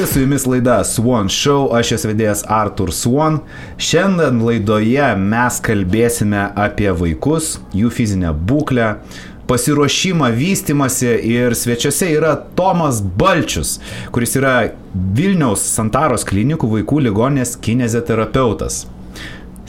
visi, 0.00 0.12
su 0.12 0.20
jumis 0.20 0.46
laida 0.46 0.84
Swan 0.84 1.28
Show, 1.28 1.68
aš 1.76 1.92
esu 1.96 2.08
vedėjas 2.08 2.42
Artur 2.48 2.92
Swan. 2.92 3.40
Šiandien 3.80 4.38
laidoje 4.44 5.08
mes 5.20 5.58
kalbėsime 5.64 6.46
apie 6.56 6.88
vaikus, 6.96 7.58
jų 7.76 7.90
fizinę 7.92 8.30
būklę, 8.32 8.86
pasiruošimą, 9.50 10.30
vystimasi 10.36 11.10
ir 11.32 11.56
svečiuose 11.58 12.08
yra 12.14 12.32
Tomas 12.56 13.02
Balčius, 13.02 13.76
kuris 14.14 14.36
yra 14.40 14.54
Vilniaus 14.94 15.66
Santaros 15.68 16.24
klinikų 16.28 16.70
vaikų 16.78 17.02
ligonės 17.10 17.56
kinezoterapeutas. 17.60 18.86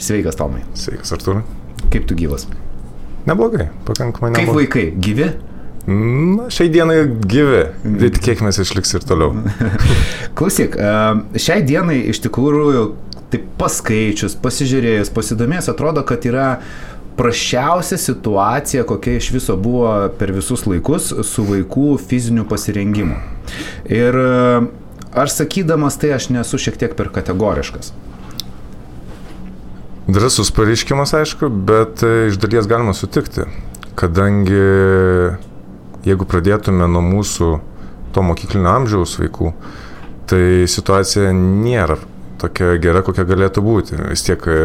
Sveikas, 0.00 0.38
Tomai. 0.38 0.64
Sveikas, 0.78 1.12
Arturai. 1.12 1.44
Kaip 1.92 2.08
tu 2.08 2.16
gyvas? 2.16 2.48
Neblogai, 3.28 3.68
pakankamai 3.88 4.32
neblogai. 4.32 4.46
Kaip 4.46 4.56
vaikai? 4.62 4.86
Gyvi? 4.96 5.32
Na, 5.86 6.46
šiai 6.52 6.70
dienai 6.70 7.00
gyvi, 7.26 7.64
tai 7.82 8.10
tikėkime 8.14 8.52
išliks 8.54 8.94
ir 8.94 9.06
toliau. 9.06 9.34
Klausyk, 10.38 10.76
šiai 11.34 11.64
dienai 11.66 11.98
iš 12.12 12.20
tikrųjų, 12.22 12.84
taip 13.32 13.48
paskaičius, 13.58 14.36
pasižiūrėjus, 14.44 15.10
pasidomėjus, 15.14 15.72
atrodo, 15.72 16.04
kad 16.06 16.22
yra 16.28 16.52
prašiausia 17.18 17.98
situacija, 17.98 18.86
kokia 18.86 19.18
iš 19.18 19.32
viso 19.34 19.58
buvo 19.58 19.90
per 20.18 20.32
visus 20.32 20.64
laikus 20.70 21.10
su 21.26 21.44
vaikų 21.50 21.96
fiziniu 21.98 22.46
pasirengimu. 22.48 23.18
Ir 23.90 24.22
aš 25.12 25.36
sakydamas 25.42 25.98
tai 25.98 26.14
aš 26.14 26.30
nesu 26.32 26.62
šiek 26.62 26.78
tiek 26.78 26.96
per 26.96 27.10
kategoriškas. 27.12 27.90
Drasus 30.06 30.50
pareiškimas, 30.54 31.12
aišku, 31.14 31.50
bet 31.50 32.02
iš 32.06 32.38
dalies 32.42 32.70
galima 32.70 32.94
sutikti, 32.94 33.50
kadangi 33.98 34.62
jeigu 36.06 36.26
pradėtume 36.28 36.88
nuo 36.90 37.02
mūsų 37.04 37.52
to 38.12 38.24
mokyklinio 38.26 38.72
amžiaus 38.72 39.16
vaikų, 39.20 39.52
tai 40.30 40.42
situacija 40.70 41.32
nėra 41.36 41.98
tokia 42.42 42.74
gera, 42.82 43.02
kokia 43.06 43.24
galėtų 43.28 43.62
būti. 43.64 43.98
Vis 44.10 44.24
tiek 44.26 44.44
e, 44.50 44.60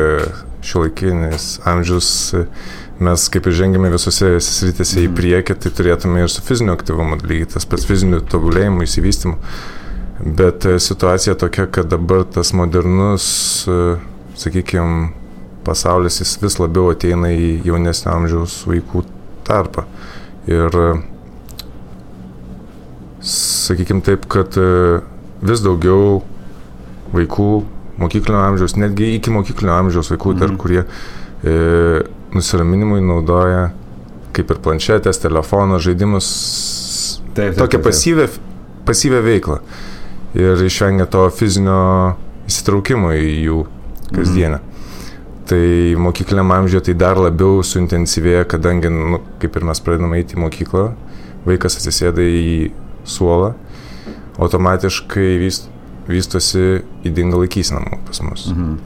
šiuolaikinis 0.66 1.58
amžius 1.70 2.10
mes 3.04 3.28
kaip 3.30 3.48
ir 3.48 3.56
žengėme 3.60 3.92
visose 3.94 4.32
sritėse 4.42 5.04
į 5.04 5.10
mhm. 5.10 5.18
priekį, 5.20 5.58
tai 5.62 5.74
turėtume 5.78 6.24
ir 6.24 6.32
su 6.34 6.44
fiziniu 6.46 6.74
aktyvumu 6.74 7.20
lygiai 7.22 7.52
tas 7.54 7.68
pats 7.70 7.86
fiziniu 7.88 8.24
tobulėjimu, 8.26 8.86
įsivystymu. 8.88 9.38
Bet 10.40 10.66
e, 10.66 10.80
situacija 10.82 11.38
tokia, 11.38 11.68
kad 11.70 11.92
dabar 11.94 12.26
tas 12.26 12.54
modernus, 12.58 13.28
e, 13.70 13.98
sakykime, 14.40 15.12
pasaulis 15.68 16.22
jis 16.22 16.38
vis 16.42 16.58
labiau 16.62 16.90
ateina 16.94 17.30
į 17.36 17.60
jaunesnio 17.68 18.14
amžiaus 18.16 18.62
vaikų 18.70 19.04
tarpą. 19.48 19.84
Ir 20.48 20.80
sakykime 23.28 24.04
taip, 24.06 24.28
kad 24.32 24.58
e, 24.60 25.00
vis 25.46 25.64
daugiau 25.66 26.22
vaikų 27.14 27.50
mokyklinio 28.02 28.44
amžiaus, 28.44 28.78
netgi 28.78 29.14
iki 29.18 29.34
mokyklinio 29.34 29.76
amžiaus 29.78 30.12
vaikų, 30.14 30.34
mm. 30.34 30.40
dar 30.42 30.54
mhm. 30.54 30.62
kurie 30.62 30.84
e, 30.84 32.06
nusiraminimui 32.36 33.02
naudoja 33.06 33.70
kaip 34.38 34.54
ir 34.54 34.62
planšetės, 34.62 35.18
telefono, 35.24 35.80
žaidimus, 35.82 36.28
taip, 37.34 37.56
taip, 37.56 37.62
tokią 37.64 37.82
pasyvę, 37.82 38.28
pasyvę 38.86 39.24
veiklą 39.26 39.62
ir 40.38 40.62
išvengia 40.68 41.08
to 41.10 41.24
fizinio 41.34 41.80
įsitraukimo 42.48 43.16
į 43.18 43.30
jų 43.48 43.62
kasdienę. 44.14 44.60
Mm. 44.60 44.74
Tai 45.48 45.64
mokykliniam 46.04 46.52
amžiuje 46.52 46.90
tai 46.90 46.96
dar 47.00 47.20
labiau 47.20 47.62
suintensyvėja, 47.64 48.44
kadangi, 48.52 48.92
nu, 48.92 49.22
kaip 49.40 49.56
ir 49.56 49.66
mes 49.70 49.80
pradedame 49.84 50.20
eiti 50.20 50.36
į 50.36 50.42
mokyklą, 50.44 50.90
vaikas 51.48 51.80
atsisėda 51.80 52.22
į 52.22 52.58
suolą, 53.08 53.54
automatiškai 54.38 55.38
vyst, 55.42 55.70
vystosi 56.08 56.84
įdinga 57.08 57.40
laikysena 57.42 58.00
pas 58.08 58.22
mus. 58.24 58.48
Mhm. 58.52 58.78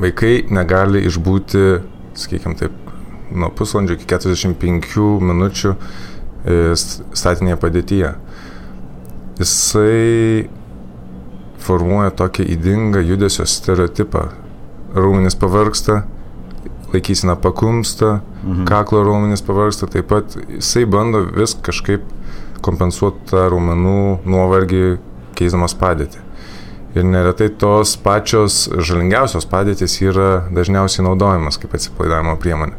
Vaikai 0.00 0.34
negali 0.52 1.00
išbūti, 1.08 1.64
sakykime 2.20 2.58
taip, 2.60 2.74
nuo 3.32 3.48
pusvalandžio 3.56 3.96
iki 3.96 4.08
45 4.10 5.06
minučių 5.24 5.72
e, 5.72 6.58
statinėje 6.76 7.56
padėtyje. 7.62 8.12
Jisai 9.40 10.48
formuoja 11.66 12.12
tokį 12.16 12.46
įdingą 12.54 13.02
judesio 13.04 13.46
stereotipą. 13.48 14.28
Raumenis 14.96 15.36
pavarksta, 15.36 16.04
laikysena 16.92 17.36
pakumsta, 17.36 18.20
mhm. 18.44 18.64
kaklo 18.68 19.02
raumenis 19.04 19.42
pavarksta, 19.44 19.88
taip 19.90 20.08
pat 20.12 20.38
jisai 20.48 20.86
bando 20.88 21.24
vis 21.36 21.56
kažkaip 21.66 22.04
kompensuoti 22.66 23.30
tą 23.30 23.48
raumenų 23.52 23.98
nuovargį 24.26 24.84
keisdamas 25.38 25.76
padėtį. 25.78 26.22
Ir 26.96 27.04
neretai 27.04 27.50
tos 27.60 27.92
pačios 28.00 28.62
žalingiausios 28.72 29.44
padėtis 29.50 29.98
yra 30.00 30.46
dažniausiai 30.56 31.04
naudojamas 31.04 31.60
kaip 31.60 31.76
atsipalaidavimo 31.76 32.38
priemonė. 32.40 32.78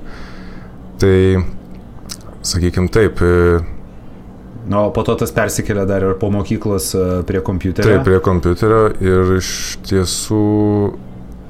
Tai, 0.97 1.17
sakykime 2.41 2.89
taip. 2.89 3.21
E, 3.21 3.59
Na, 4.67 4.81
o 4.83 4.91
po 4.91 5.05
to 5.07 5.13
tas 5.21 5.31
persikėlė 5.31 5.85
dar 5.87 6.03
ir 6.03 6.15
po 6.19 6.31
mokyklos 6.33 6.89
e, 6.97 7.03
prie 7.29 7.43
kompiuterio. 7.45 7.93
Taip, 7.93 8.07
prie 8.09 8.17
kompiuterio 8.25 8.81
ir 9.05 9.37
iš 9.37 9.51
tiesų 9.87 10.41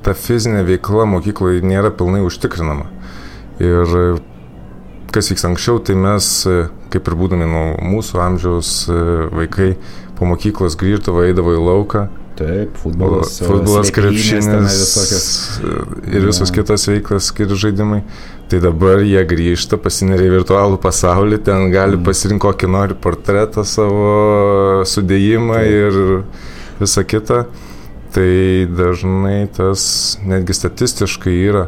ta 0.05 0.13
fizinė 0.13 0.65
veikla 0.67 1.07
mokykloje 1.15 1.63
nėra 1.65 1.93
pilnai 1.95 2.19
užtikrinama. 2.27 2.91
Ir 3.63 4.19
kas 5.15 5.31
vyks 5.31 5.47
anksčiau, 5.49 5.79
tai 5.81 5.95
mes, 5.97 6.27
e, 6.45 6.67
kaip 6.93 7.09
ir 7.09 7.17
būdami 7.19 7.47
nuo 7.49 7.65
mūsų 7.95 8.21
amžiaus 8.23 8.71
e, 8.91 9.01
vaikai, 9.33 9.73
po 10.17 10.29
mokyklos 10.29 10.77
grįždavo, 10.79 11.25
eidavo 11.27 11.53
į 11.55 11.61
lauką. 11.61 12.07
Taip, 12.37 12.75
futbolas, 12.77 13.39
futbolas 13.41 13.89
krepšinis 13.89 14.45
ir 16.05 16.25
visos 16.27 16.51
ja. 16.51 16.53
kitos 16.59 16.85
veiklas, 16.85 17.31
kiti 17.33 17.57
žaidimai. 17.57 18.03
Tai 18.47 18.59
dabar 18.63 19.01
jie 19.03 19.23
grįžta, 19.27 19.79
pasineria 19.81 20.29
į 20.29 20.35
virtualų 20.35 20.77
pasaulį, 20.79 21.41
ten 21.43 21.65
gali 21.73 21.97
mm. 21.97 22.03
pasirinkti 22.05 22.45
kokį 22.45 22.69
nori 22.71 22.97
portretą 23.01 23.65
savo 23.67 24.85
sudėjimą 24.87 25.57
Taip. 25.57 25.73
ir 25.73 26.77
visą 26.83 27.03
kitą. 27.09 27.41
Tai 28.13 28.29
dažnai 28.71 29.49
tas 29.57 29.81
netgi 30.25 30.55
statistiškai 30.55 31.33
yra 31.49 31.65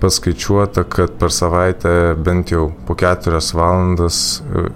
paskaičiuota, 0.00 0.84
kad 0.84 1.14
per 1.20 1.32
savaitę 1.32 2.14
bent 2.18 2.52
jau 2.52 2.70
po 2.86 2.96
keturias 2.98 3.52
valandas, 3.56 4.42
e, 4.42 4.66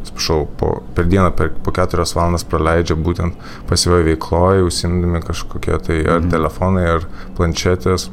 atsiprašau, 0.00 0.46
per 0.94 1.08
dieną 1.10 1.30
per, 1.36 1.52
po 1.62 1.74
keturias 1.74 2.14
valandas 2.16 2.46
praleidžia 2.48 2.96
būtent 2.98 3.38
pasyvioje 3.70 4.10
veikloje, 4.10 4.66
užsimdami 4.66 5.22
kažkokie 5.26 5.78
tai 5.88 5.98
ar 6.04 6.20
mhm. 6.20 6.30
telefonai, 6.34 6.86
ar 6.98 7.10
planšetės. 7.38 8.10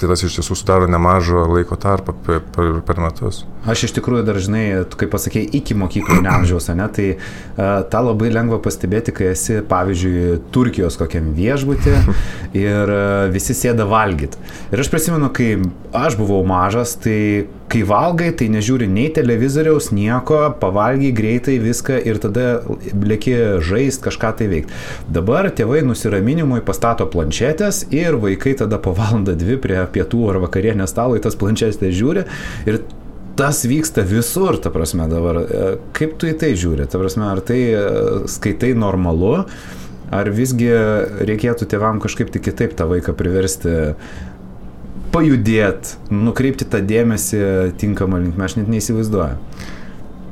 Tai 0.00 0.10
tas 0.10 0.24
iš 0.26 0.38
tiesų 0.38 0.56
sudaro 0.58 0.88
nemažą 0.90 1.44
laiko 1.52 1.76
tarpą 1.80 2.14
per, 2.26 2.40
per, 2.54 2.70
per 2.86 3.00
metus. 3.02 3.44
Aš 3.70 3.86
iš 3.88 3.94
tikrųjų 3.96 4.24
dar 4.26 4.40
žinai, 4.42 4.64
kaip 4.98 5.12
pasakėjai, 5.14 5.48
iki 5.60 5.76
mokyklinio 5.78 6.32
amžiaus, 6.34 6.66
ne, 6.74 6.88
tai 6.92 7.06
uh, 7.14 7.84
tą 7.90 8.02
labai 8.04 8.32
lengva 8.34 8.58
pastebėti, 8.64 9.14
kai 9.14 9.30
esi, 9.32 9.60
pavyzdžiui, 9.70 10.40
Turkijos 10.54 10.98
kokiam 11.00 11.30
viešbutį 11.36 11.94
ir 12.66 12.94
uh, 12.94 13.26
visi 13.34 13.56
sėda 13.56 13.86
valgyti. 13.88 14.40
Ir 14.74 14.82
aš 14.82 14.90
prisimenu, 14.92 15.30
kai 15.34 15.54
aš 15.94 16.18
buvau 16.18 16.42
mažas, 16.48 16.96
tai 17.00 17.46
kai 17.70 17.82
valgai, 17.86 18.28
tai 18.36 18.48
nežiūri 18.52 18.86
nei 18.90 19.08
televizoriaus, 19.14 19.88
nieko, 19.94 20.38
pavalgy 20.60 21.10
greitai 21.16 21.56
viską 21.62 21.96
ir 22.06 22.20
tada 22.22 22.60
lėki 22.92 23.34
žaist, 23.64 24.02
kažką 24.04 24.30
tai 24.38 24.48
veikti. 24.50 24.76
Dabar 25.14 25.48
tėvai 25.54 25.82
nusiraminimui 25.86 26.60
pastato 26.66 27.06
planšetės 27.10 27.86
ir 27.94 28.18
vaikai 28.22 28.54
tada 28.60 28.78
po 28.82 28.94
valandą 28.96 29.34
dvi 29.38 29.58
prie 29.62 29.83
pietų 29.90 30.28
ar 30.32 30.42
vakarienės 30.44 30.92
stalo 30.94 31.18
į 31.18 31.24
tas 31.24 31.38
planšetės 31.40 31.94
žiūri 31.94 32.26
ir 32.70 32.80
tas 33.38 33.64
vyksta 33.66 34.04
visur, 34.06 34.58
ta 34.62 34.70
prasme 34.70 35.08
dabar. 35.10 35.40
E, 35.42 35.70
kaip 35.96 36.18
tu 36.20 36.28
į 36.30 36.36
tai 36.40 36.52
žiūri? 36.58 36.86
Ta 36.90 37.00
prasme, 37.02 37.26
ar 37.32 37.42
tai 37.44 37.60
e, 37.66 37.82
skaitai 38.30 38.74
normalu, 38.78 39.34
ar 40.14 40.30
visgi 40.30 40.70
reikėtų 41.26 41.66
tėvam 41.70 41.98
kažkaip 42.02 42.30
tik 42.34 42.46
kitaip 42.46 42.76
tą 42.78 42.86
vaiką 42.90 43.16
priversti 43.18 43.74
pajudėti, 45.14 45.98
nukreipti 46.14 46.66
tą 46.66 46.80
dėmesį 46.84 47.40
tinkamą 47.80 48.20
linkmę, 48.22 48.46
aš 48.48 48.58
net 48.60 48.70
neįsivaizduoju. 48.70 49.38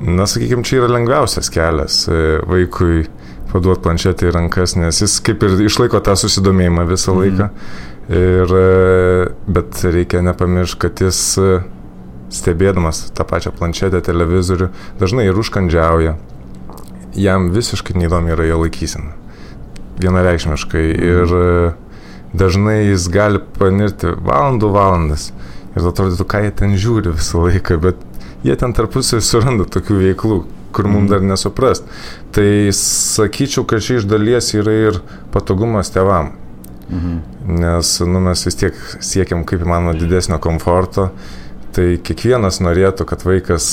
Na, 0.02 0.26
sakykime, 0.26 0.64
čia 0.66 0.80
yra 0.80 0.90
lengviausias 0.96 1.50
kelias 1.54 2.04
e, 2.10 2.40
vaikui 2.50 3.04
paduoti 3.52 3.84
planšetę 3.84 4.30
į 4.30 4.34
rankas, 4.34 4.74
nes 4.80 5.02
jis 5.04 5.18
kaip 5.24 5.44
ir 5.46 5.60
išlaiko 5.66 6.00
tą 6.02 6.16
susidomėjimą 6.18 6.86
visą 6.88 7.14
mhm. 7.14 7.22
laiką. 7.22 7.50
Mm. 7.50 7.90
Ir, 8.10 8.50
bet 9.46 9.84
reikia 9.86 10.24
nepamiršti, 10.26 10.78
kad 10.82 11.00
jis 11.04 11.20
stebėdamas 12.32 13.10
tą 13.16 13.26
pačią 13.28 13.52
planšetę, 13.56 14.00
televizorių, 14.04 14.70
dažnai 15.00 15.28
ir 15.28 15.38
užkandžiauja. 15.38 16.16
Jam 17.18 17.50
visiškai 17.52 17.96
neįdomi 18.00 18.32
yra 18.32 18.46
jo 18.48 18.62
laikysena. 18.62 19.12
Vienareikšmiškai. 20.00 20.84
Ir 20.96 21.34
e, 21.36 21.50
dažnai 22.32 22.78
jis 22.88 23.10
gali 23.12 23.42
panirti 23.58 24.14
valandų 24.16 24.72
valandas. 24.72 25.28
Ir 25.76 25.88
atrodytų, 25.92 26.26
ką 26.28 26.42
jie 26.46 26.54
ten 26.56 26.74
žiūri 26.80 27.12
visą 27.12 27.44
laiką, 27.44 27.78
bet 27.84 28.00
jie 28.44 28.56
ten 28.60 28.72
tarpusai 28.76 29.20
suranda 29.24 29.68
tokių 29.68 30.00
veiklų, 30.06 30.42
kur 30.72 30.88
mums 30.88 31.12
dar 31.12 31.24
nesuprast. 31.24 31.84
Tai 32.32 32.48
sakyčiau, 32.76 33.66
kad 33.68 33.84
čia 33.84 34.00
iš 34.00 34.08
dalies 34.08 34.54
yra 34.56 34.78
ir 34.88 35.02
patogumas 35.36 35.92
tevam. 35.92 36.32
Mhm. 36.92 37.20
Nes 37.62 38.00
nu, 38.00 38.20
mes 38.20 38.44
vis 38.44 38.58
tiek 38.60 38.76
siekiam 39.00 39.46
kaip 39.48 39.64
įmanoma 39.64 39.96
didesnio 39.96 40.36
komforto. 40.42 41.08
Tai 41.72 41.86
kiekvienas 42.04 42.60
norėtų, 42.60 43.06
kad 43.08 43.24
vaikas 43.24 43.66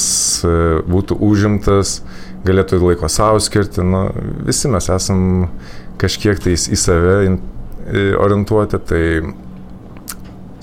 e, 0.48 0.52
būtų 0.88 1.18
užimtas, 1.20 1.98
galėtų 2.48 2.80
laiko 2.80 3.10
savo 3.12 3.42
skirti. 3.44 3.84
Nu, 3.84 4.06
visi 4.48 4.72
mes 4.72 4.88
esam 4.96 5.50
kažkiek 6.00 6.40
tais 6.40 6.70
į 6.72 6.80
save 6.80 7.18
orientuoti, 8.24 8.80
tai, 8.88 9.04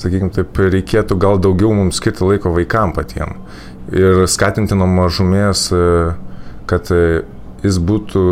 sakykime, 0.01 0.33
taip 0.33 0.57
reikėtų 0.57 1.19
gal 1.21 1.41
daugiau 1.43 1.75
mums 1.77 2.01
skirti 2.01 2.25
laiko 2.25 2.55
vaikam 2.57 2.97
patiem. 2.97 3.37
Ir 3.93 4.25
skatinti 4.33 4.79
nuo 4.79 4.89
mažumės, 4.89 5.69
e, 5.77 5.85
kad 6.71 6.89
e, 6.89 7.21
jis 7.67 7.83
būtų 7.85 8.25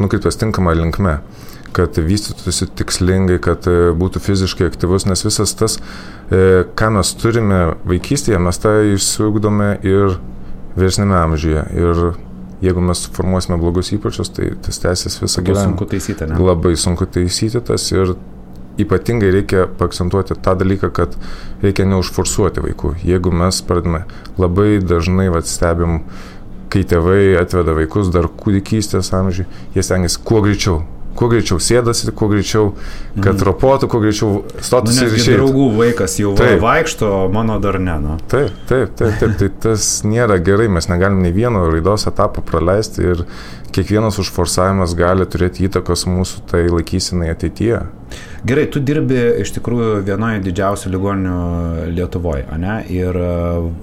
nukreiptas 0.00 0.40
tinkama 0.40 0.72
linkme 0.76 1.18
kad 1.72 1.98
vystytųsi 1.98 2.68
tikslingai, 2.78 3.38
kad 3.42 3.66
e, 3.70 3.90
būtų 3.96 4.22
fiziškai 4.22 4.68
aktyvus, 4.70 5.06
nes 5.08 5.24
visas 5.26 5.54
tas, 5.58 5.78
e, 6.30 6.64
ką 6.78 6.92
mes 6.98 7.12
turime 7.20 7.60
vaikystėje, 7.88 8.40
mes 8.42 8.62
tą 8.62 8.78
išsiugdome 8.94 9.74
ir 9.86 10.18
vyresnėme 10.76 11.18
amžiuje. 11.18 11.66
Ir 11.76 12.02
jeigu 12.64 12.84
mes 12.84 13.02
formuosime 13.16 13.58
blogus 13.60 13.92
įpročius, 13.96 14.30
tai 14.32 14.52
tas 14.62 14.80
tęsis 14.82 15.20
visą 15.22 15.44
gyvenimą. 15.44 15.74
Sunku 15.74 15.90
taisyti, 15.90 16.28
ne? 16.30 16.40
Labai 16.40 16.76
sunku 16.80 17.08
taisyti 17.08 17.60
tas 17.64 17.90
ir 17.92 18.16
ypatingai 18.80 19.30
reikia 19.32 19.66
pakcentuoti 19.78 20.36
tą 20.44 20.56
dalyką, 20.60 20.90
kad 20.92 21.16
reikia 21.64 21.86
neužforsuoti 21.88 22.64
vaikų. 22.64 22.94
Jeigu 23.08 23.32
mes 23.32 23.62
pradame 23.64 24.04
labai 24.40 24.76
dažnai 24.84 25.30
vat, 25.32 25.48
stebim, 25.48 26.02
kai 26.72 26.84
tėvai 26.88 27.38
atveda 27.40 27.76
vaikus 27.76 28.10
dar 28.12 28.28
kūdikystės 28.28 29.12
amžiui, 29.16 29.46
jie 29.76 29.84
stengiasi 29.86 30.20
kuo 30.26 30.42
greičiau, 30.44 30.82
kuo 31.16 31.28
greičiau 31.32 31.60
sėdasi, 31.62 32.12
kuo 32.16 32.28
greičiau, 32.30 32.70
kad 33.16 33.34
mm. 33.34 33.44
ropotų, 33.48 33.88
kuo 33.92 34.00
greičiau 34.04 34.42
stotųsi 34.60 35.02
nu, 35.04 35.08
ir 35.10 35.18
išėjtų. 35.20 35.38
Draugų 35.40 35.66
vaikas 35.80 36.16
jau 36.20 36.34
taip. 36.38 36.60
vaikšto, 36.62 37.10
mano 37.34 37.58
dar 37.62 37.80
ne. 37.82 37.96
Nu. 38.02 38.16
Taip, 38.30 38.54
taip, 38.70 38.94
taip, 38.98 39.16
taip, 39.22 39.36
tai 39.40 39.50
tas 39.66 39.90
nėra 40.06 40.38
gerai, 40.44 40.68
mes 40.72 40.90
negalim 40.92 41.22
nei 41.24 41.34
vieno 41.34 41.64
raidos 41.72 42.06
etapo 42.10 42.44
praleisti 42.46 43.06
ir 43.14 43.24
kiekvienas 43.76 44.20
užforsavimas 44.22 44.94
gali 44.96 45.26
turėti 45.28 45.66
įtakos 45.68 46.06
mūsų 46.08 46.46
tai 46.50 46.66
laikysinai 46.70 47.32
ateityje. 47.34 47.82
Gerai, 48.46 48.68
tu 48.70 48.80
dirbi 48.84 49.18
iš 49.42 49.50
tikrųjų 49.56 50.04
vienoje 50.06 50.38
didžiausių 50.44 50.92
ligoninių 50.94 51.38
Lietuvoje, 51.96 52.46
ne? 52.62 52.76
Ir 52.94 53.18
e, 53.18 53.32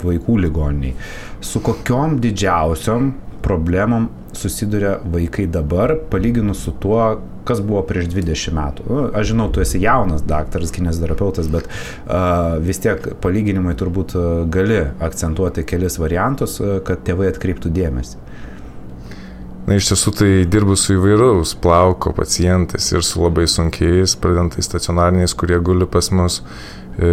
vaikų 0.05 0.37
ligoniniai. 0.45 0.95
Su 1.43 1.59
kokiom 1.65 2.15
didžiausiom 2.23 3.11
problemom 3.43 4.09
susiduria 4.33 4.97
vaikai 5.13 5.45
dabar, 5.51 5.95
palyginus 6.09 6.63
su 6.65 6.73
tuo, 6.81 7.03
kas 7.47 7.59
buvo 7.61 7.83
prieš 7.87 8.07
20 8.13 8.55
metų. 8.55 8.87
Nu, 8.87 9.03
aš 9.13 9.33
žinau, 9.33 9.49
tu 9.53 9.61
esi 9.63 9.81
jaunas 9.83 10.23
daktaras, 10.25 10.71
kinesioterapeutas, 10.73 11.51
bet 11.51 11.67
uh, 11.67 12.55
vis 12.63 12.79
tiek 12.83 13.11
palyginimai 13.23 13.75
turbūt 13.79 14.15
gali 14.53 14.79
akcentuoti 15.03 15.65
kelis 15.67 15.99
variantus, 16.01 16.57
kad 16.87 17.03
tėvai 17.05 17.29
atkreiptų 17.33 17.73
dėmesį. 17.75 18.23
Na, 19.63 19.77
iš 19.79 19.93
tiesų 19.93 20.11
tai 20.19 20.31
dirbu 20.51 20.75
su 20.75 20.97
įvairaus 20.97 21.53
plauko 21.63 22.11
pacientais 22.15 22.89
ir 22.91 23.03
su 23.07 23.21
labai 23.23 23.45
sunkiais, 23.47 24.17
pradedantais 24.19 24.67
stacionariniais, 24.67 25.35
kurie 25.39 25.59
guli 25.63 25.87
pas 25.87 26.09
mus. 26.11 26.41
E, 26.99 27.11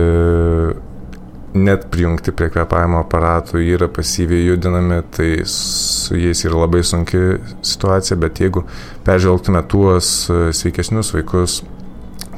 net 1.54 1.86
prijungti 1.90 2.32
prie 2.36 2.50
kvepavimo 2.52 3.00
aparatų 3.02 3.62
yra 3.72 3.88
pasyviai 3.90 4.46
judinami, 4.46 5.00
tai 5.14 5.30
su 5.50 6.18
jais 6.18 6.44
yra 6.46 6.62
labai 6.62 6.82
sunki 6.86 7.40
situacija, 7.66 8.18
bet 8.20 8.38
jeigu 8.42 8.62
peržvelgtume 9.06 9.62
tuos 9.70 10.12
e, 10.30 10.52
sveikesnius 10.54 11.10
vaikus, 11.16 11.60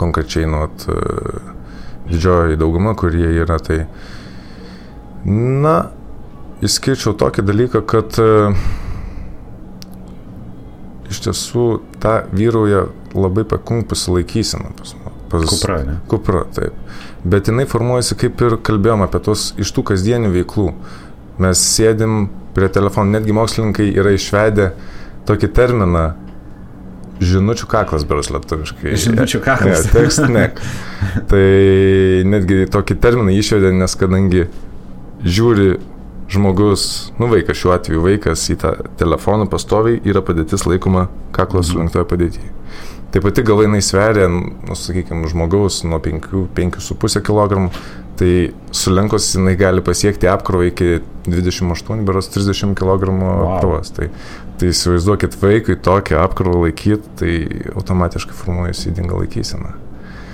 konkrečiai 0.00 0.48
nuot 0.48 0.86
e, 0.88 0.96
didžioji 2.08 2.60
dauguma, 2.60 2.96
kurie 2.96 3.28
yra, 3.42 3.60
tai 3.60 3.82
na, 5.28 5.76
išskirčiau 6.64 7.12
tokį 7.20 7.44
dalyką, 7.52 7.84
kad 7.92 8.16
e, 8.22 8.32
iš 11.12 11.24
tiesų 11.28 11.68
ta 12.00 12.22
vyrauja 12.32 12.86
labai 13.12 13.44
pakumpusi 13.44 14.16
laikysena 14.16 14.72
pas 14.80 14.96
mus. 14.96 15.08
Kupra, 15.32 15.78
ne? 15.84 15.94
Kupra, 16.12 16.42
taip 16.52 16.76
bet 17.24 17.48
jinai 17.50 17.66
formuojasi 17.70 18.18
kaip 18.18 18.40
ir 18.42 18.58
kalbėjom 18.66 19.04
apie 19.06 19.20
tos 19.22 19.52
iš 19.60 19.70
tų 19.76 19.86
kasdienių 19.92 20.32
veiklų. 20.34 20.72
Mes 21.42 21.62
sėdim 21.76 22.26
prie 22.56 22.68
telefonų, 22.72 23.16
netgi 23.16 23.36
mokslininkai 23.36 23.88
yra 23.94 24.12
išvedę 24.16 24.72
tokį 25.28 25.48
terminą 25.56 26.10
žinučių 27.22 27.68
kaklas, 27.70 28.04
beras 28.08 28.32
lietuviškai. 28.34 28.96
Žinučių 28.98 29.40
kaklas. 29.44 29.86
Ne, 29.86 29.92
text 29.94 30.26
neck. 30.26 30.60
tai 31.30 31.46
netgi 32.28 32.66
tokį 32.72 32.98
terminą 33.02 33.34
išvedė, 33.38 33.72
nes 33.78 33.94
kadangi 33.98 34.48
žiūri 35.22 35.76
žmogus, 36.32 37.12
nu 37.20 37.28
vaikas 37.30 37.58
šiuo 37.60 37.74
atveju, 37.76 38.02
vaikas 38.06 38.44
į 38.52 38.56
tą 38.62 38.72
telefoną 39.00 39.46
pastoviai 39.52 40.00
yra 40.08 40.22
padėtis 40.24 40.64
laikoma 40.66 41.08
kaklas 41.36 41.68
mhm. 41.68 41.72
surinktoje 41.72 42.08
padėtyje. 42.10 42.52
Tai 43.12 43.20
pati 43.20 43.42
galai 43.44 43.66
jinai 43.66 43.82
sveria, 43.84 44.28
nu, 44.32 44.72
sakykime, 44.78 45.28
žmogaus 45.28 45.82
nuo 45.84 45.98
5,5 46.00 47.20
kg, 47.20 47.66
tai 48.16 48.30
sulenkus 48.72 49.26
jinai 49.34 49.52
gali 49.60 49.84
pasiekti 49.84 50.30
apkrovą 50.32 50.70
iki 50.70 51.02
28 51.28 52.06
beros 52.08 52.32
30 52.32 52.72
kg 52.78 53.12
wow. 53.12 53.52
apkrovas. 53.52 53.92
Tai, 53.92 54.08
tai 54.56 54.72
įsivaizduokit 54.72 55.36
vaikui 55.44 55.76
tokią 55.76 56.24
apkrovą 56.24 56.64
laikyti, 56.64 57.16
tai 57.20 57.36
automatiškai 57.76 58.38
formuojasi 58.40 58.94
įdinga 58.94 59.20
laikysena. 59.20 59.76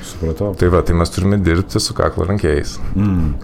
Supratau. 0.08 0.52
Tai 0.58 0.68
va, 0.72 0.80
tai 0.86 0.96
mes 0.96 1.10
turime 1.12 1.38
dirbti 1.42 1.80
su 1.82 1.94
kaklo 1.96 2.26
rankėjais. 2.28 2.76
Mm. 2.96 3.34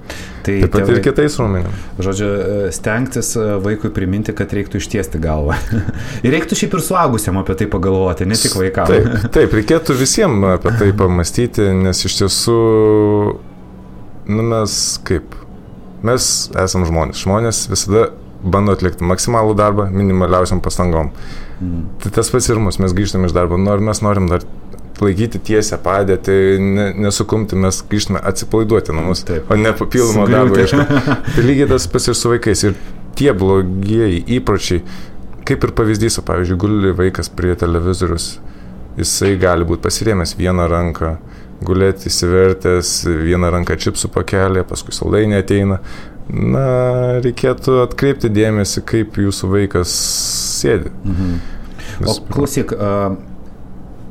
Tai 0.45 0.55
Taip 0.61 0.73
pat 0.73 0.83
tėvai, 0.83 0.97
ir 0.97 1.05
kitais 1.05 1.37
raumenim. 1.41 1.77
Žodžiu, 2.05 2.29
stengtis 2.77 3.31
e, 3.41 3.45
vaikui 3.65 3.91
priminti, 3.97 4.35
kad 4.37 4.53
reiktų 4.57 4.81
ištiesti 4.83 5.21
galvą. 5.23 5.57
ir 6.25 6.35
reiktų 6.35 6.59
šiaip 6.61 6.77
ir 6.77 6.85
suaugusiam 6.85 7.39
apie 7.41 7.57
tai 7.61 7.69
pagalvoti, 7.73 8.29
ne 8.29 8.39
tik 8.41 8.57
vaikams. 8.61 8.93
Taip, 8.93 9.25
taip, 9.39 9.57
reikėtų 9.61 9.97
visiems 10.01 10.51
apie 10.57 10.75
tai 10.81 10.91
pamastyti, 11.05 11.71
nes 11.85 12.05
iš 12.09 12.19
tiesų, 12.23 12.59
nu 14.33 14.51
mes 14.51 14.83
kaip, 15.09 15.39
mes 16.05 16.29
esam 16.67 16.85
žmonės. 16.89 17.25
Žmonės 17.25 17.65
visada 17.73 18.11
bando 18.45 18.75
atlikti 18.77 19.07
maksimalų 19.09 19.57
darbą 19.57 19.89
minimaliausiam 19.93 20.61
pastangom. 20.65 21.13
Mm. 21.63 21.87
Tai 22.03 22.13
tas 22.19 22.29
pats 22.33 22.51
ir 22.51 22.61
mus, 22.61 22.81
mes 22.83 22.93
grįžtame 22.97 23.31
iš 23.31 23.37
darbo, 23.37 23.57
nu, 23.61 23.71
ar 23.73 23.81
mes 23.85 24.03
norim 24.05 24.29
dar 24.29 24.45
laikyti 25.03 25.41
tiesią 25.43 25.79
padėtį, 25.83 26.37
ne, 26.63 26.87
nesukumti, 27.07 27.59
mes 27.59 27.81
grįžtame 27.91 28.21
atsipalaiduoti 28.31 28.95
namus, 28.95 29.25
Taip. 29.27 29.51
o 29.51 29.59
ne 29.59 29.73
papildomo 29.75 30.27
darbo 30.31 30.59
ieškoti. 30.61 31.01
Tai 31.35 31.47
lygiai 31.47 31.71
tas 31.73 31.89
pas 31.91 32.09
ir 32.11 32.19
su 32.19 32.31
vaikais. 32.31 32.65
Ir 32.69 32.77
tie 33.19 33.33
blogieji 33.35 34.23
įpročiai, 34.39 34.85
kaip 35.49 35.67
ir 35.67 35.75
pavyzdys, 35.77 36.21
pavyzdžiui, 36.27 36.61
guli 36.61 36.95
vaikas 36.97 37.31
prie 37.35 37.55
televizorius, 37.59 38.37
jisai 38.99 39.35
gali 39.41 39.67
būti 39.67 39.83
pasirėmęs 39.85 40.37
vieną 40.39 40.69
ranką, 40.71 41.17
gulėti 41.65 42.11
įsivertęs, 42.11 42.97
vieną 43.27 43.51
ranką 43.55 43.79
čipsų 43.81 44.11
pakelė, 44.15 44.65
paskui 44.69 44.95
saldainė 44.95 45.43
ateina. 45.43 45.81
Na, 46.25 47.21
reikėtų 47.21 47.83
atkreipti 47.83 48.31
dėmesį, 48.33 48.81
kaip 48.89 49.19
jūsų 49.21 49.51
vaikas 49.51 49.93
sėdi. 50.63 50.95
Mhm. 51.05 51.35
O 52.09 52.15
klausyk, 52.33 52.73
uh, 52.75 53.19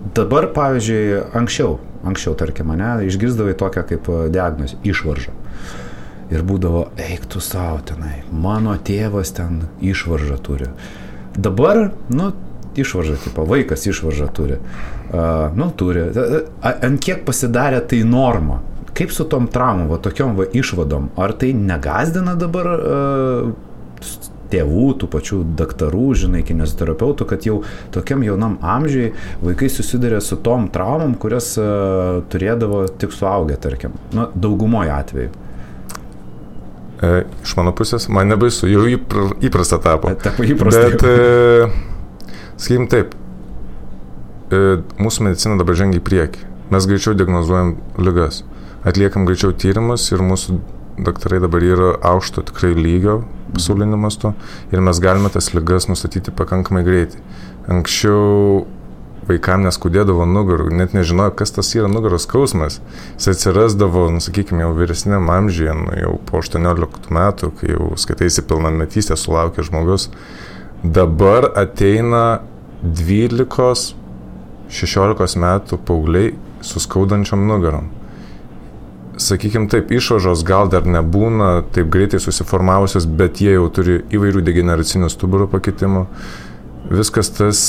Dabar, 0.03 0.49
pavyzdžiui, 0.51 1.21
anksčiau, 1.31 1.77
anksčiau, 2.03 2.35
tarkim, 2.35 2.67
mane 2.67 3.05
išgirdavai 3.07 3.53
tokią 3.55 3.85
kaip 3.87 4.09
e, 4.11 4.17
diagnozę- 4.33 4.75
išvarža. 4.91 5.31
Ir 6.33 6.43
būdavo, 6.43 6.89
eik 6.99 7.27
tu 7.31 7.39
savo 7.39 7.79
tenai, 7.87 8.23
mano 8.31 8.75
tėvas 8.75 9.31
ten 9.35 9.67
išvaržą 9.81 10.39
turi. 10.43 10.67
Dabar, 11.35 11.91
nu, 12.09 12.33
išvaržą, 12.75 13.17
tipo, 13.23 13.45
vaikas 13.45 13.87
išvaržą 13.87 14.27
turi. 14.33 14.57
Uh, 15.13 15.53
nu, 15.55 15.69
turi. 15.77 16.07
Ant 16.63 17.01
kiek 17.01 17.23
pasidarė 17.25 17.83
tai 17.87 18.03
norma? 18.03 18.61
Kaip 18.97 19.11
su 19.13 19.25
tom 19.29 19.47
traumom, 19.47 19.87
va 19.89 19.99
tokiom 20.01 20.35
va 20.37 20.45
išvadom? 20.45 21.11
Ar 21.17 21.33
tai 21.37 21.53
negazdina 21.53 22.35
dabar 22.39 22.69
uh, 22.73 23.53
tėvų, 24.53 24.87
tų 25.01 25.09
pačių 25.13 25.39
daktarų, 25.59 26.07
žinai, 26.23 26.43
kinesioterapeutų, 26.47 27.27
kad 27.29 27.47
jau 27.47 27.61
tokiam 27.93 28.23
jaunam 28.25 28.59
amžiui 28.61 29.11
vaikai 29.43 29.71
susiduria 29.73 30.21
su 30.23 30.37
tom 30.45 30.69
traumom, 30.73 31.17
kurias 31.19 31.53
uh, 31.59 32.21
turėdavo 32.33 32.85
tik 33.01 33.15
suaugę, 33.15 33.57
tarkim. 33.61 33.97
Na, 34.13 34.29
daugumoje 34.33 34.93
atveju. 34.93 35.33
E, 37.03 37.23
iš 37.43 37.55
mano 37.59 37.73
pusės, 37.75 38.07
man 38.13 38.29
nebaisu, 38.31 38.69
jau 38.71 38.85
įpr, 38.87 39.35
įprasta 39.43 39.79
tapo. 39.83 40.13
Tapo 40.23 40.45
įprasta. 40.47 40.85
Bet, 40.93 41.03
e, 41.03 42.37
sakykim 42.55 42.87
taip, 42.91 43.15
e, 44.53 44.61
mūsų 45.01 45.27
medicina 45.27 45.57
dabar 45.59 45.75
žengia 45.79 45.99
į 45.99 46.05
priekį. 46.07 46.47
Mes 46.71 46.87
greičiau 46.87 47.17
diagnozuojam 47.19 47.75
lygas, 47.99 48.43
atliekam 48.87 49.27
greičiau 49.27 49.51
tyrimus 49.51 50.07
ir 50.13 50.23
mūsų 50.23 50.61
daktarai 51.03 51.41
dabar 51.43 51.65
yra 51.65 51.91
aukšto 52.13 52.45
tikrai 52.47 52.71
lygio 52.77 53.23
pasauliniu 53.53 53.99
mastu 54.01 54.33
ir 54.73 54.83
mes 54.83 55.01
galime 55.03 55.29
tas 55.33 55.51
lygas 55.53 55.89
nustatyti 55.89 56.33
pakankamai 56.35 56.83
greitai. 56.85 57.21
Anksčiau 57.71 58.65
vaikam 59.27 59.63
neskudėdavo 59.63 60.25
nugarų, 60.27 60.69
net 60.75 60.93
nežinojo, 60.95 61.31
kas 61.39 61.51
tas 61.55 61.69
yra 61.77 61.87
nugaros 61.91 62.23
skausmas. 62.27 62.73
Jis 63.15 63.27
atsirasdavo, 63.33 64.01
nu, 64.13 64.19
sakykime, 64.23 64.61
jau 64.65 64.73
vyresniam 64.77 65.25
amžiuje, 65.31 65.73
nu, 65.79 65.89
jau 65.99 66.13
po 66.27 66.33
18 66.41 67.11
metų, 67.13 67.45
kai 67.59 67.67
jau 67.71 67.85
skaitaisi 67.99 68.41
pilnametystę 68.49 69.15
sulaukė 69.19 69.61
žmogus. 69.67 70.03
Dabar 70.83 71.41
ateina 71.59 72.23
12-16 72.83 75.37
metų 75.45 75.73
paaugliai 75.87 76.29
su 76.63 76.77
skaudančiom 76.83 77.41
nugarom. 77.47 77.85
Sakykime 79.23 79.69
taip, 79.71 79.91
išvažos 79.93 80.43
gal 80.47 80.67
dar 80.71 80.87
nebūna 80.89 81.63
taip 81.75 81.91
greitai 81.93 82.19
susiformavusios, 82.23 83.05
bet 83.07 83.39
jie 83.43 83.53
jau 83.55 83.67
turi 83.71 84.01
įvairių 84.11 84.43
degeneracinių 84.43 85.09
stuburo 85.11 85.47
pakitimų. 85.51 86.05
Viskas 86.91 87.31
tas 87.37 87.61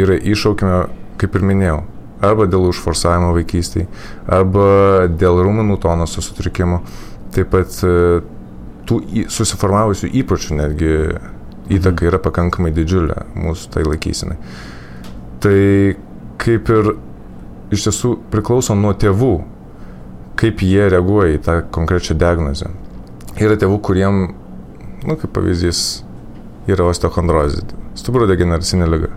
yra 0.00 0.16
iššaukime, 0.16 0.78
kaip 1.20 1.36
ir 1.36 1.44
minėjau, 1.50 1.80
arba 2.24 2.46
dėl 2.50 2.68
užforsavimo 2.70 3.34
vaikystėje, 3.36 3.88
arba 4.26 5.08
dėl 5.10 5.42
rūmenų 5.44 5.78
tonos 5.82 6.16
sutrikimo. 6.16 6.80
Taip 7.34 7.50
pat 7.52 7.76
e, 7.84 8.22
tų 8.88 9.00
susiformavusių 9.32 10.10
įpročių 10.22 10.58
netgi 10.60 10.92
įtaka 11.74 12.08
yra 12.08 12.20
pakankamai 12.22 12.72
didžiulė 12.76 13.26
mūsų 13.36 13.72
tai 13.74 13.84
laikysinai. 13.88 14.36
Tai 15.44 15.58
kaip 16.40 16.70
ir 16.72 16.94
iš 17.74 17.88
tiesų 17.88 18.14
priklauso 18.32 18.76
nuo 18.78 18.92
tėvų, 18.96 19.34
kaip 20.40 20.62
jie 20.64 20.88
reaguoja 20.92 21.36
į 21.36 21.42
tą 21.44 21.58
konkrečią 21.74 22.16
diagnozę. 22.20 22.70
Yra 23.42 23.58
tėvų, 23.58 23.80
kuriem, 23.84 24.24
nu, 25.04 25.18
kaip 25.18 25.32
pavyzdys, 25.34 26.04
yra 26.70 26.86
osteochondrozė, 26.90 27.66
stuburo 27.98 28.30
degeneracinė 28.30 28.88
lyga 28.88 29.12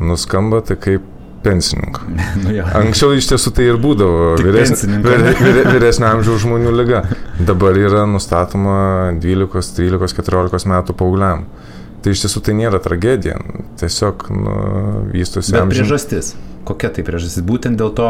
nuskamba 0.00 0.60
tai 0.60 0.76
kaip 0.76 1.02
pensininko. 1.42 2.00
nu, 2.42 2.54
ja. 2.54 2.66
Anksčiau 2.78 3.14
iš 3.16 3.28
tiesų 3.32 3.52
tai 3.56 3.68
ir 3.68 3.78
būdavo 3.80 4.34
vyresnio, 4.40 5.00
vyre, 5.04 5.34
vyresnio 5.74 6.08
amžiaus 6.10 6.42
žmonių 6.44 6.72
lyga. 6.74 7.04
Dabar 7.40 7.76
yra 7.78 8.06
nustatoma 8.08 9.12
12, 9.20 9.76
13, 9.76 10.16
14 10.22 10.70
metų 10.72 10.96
paaugliam. 10.98 11.46
Tai 12.04 12.12
iš 12.12 12.26
tiesų 12.26 12.42
tai 12.44 12.56
nėra 12.58 12.80
tragedija, 12.84 13.38
tiesiog 13.80 14.26
nu, 14.36 14.56
vystosi 15.12 15.54
amžius. 15.56 15.78
Priežastis. 15.78 16.34
Kokia 16.64 16.90
tai 16.94 17.04
priežastis? 17.06 17.44
Būtent 17.44 17.80
dėl 17.80 17.92
to 17.96 18.06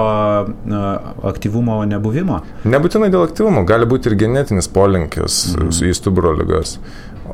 aktyvumo 1.30 1.80
nebuvimo? 1.90 2.42
Nebūtinai 2.68 3.10
dėl 3.12 3.26
aktyvumo, 3.26 3.64
gali 3.68 3.88
būti 3.90 4.10
ir 4.10 4.18
genetinis 4.20 4.70
polinkis 4.70 5.56
mm. 5.56 5.74
į 5.90 5.96
stuburo 5.98 6.34
lygas 6.38 6.78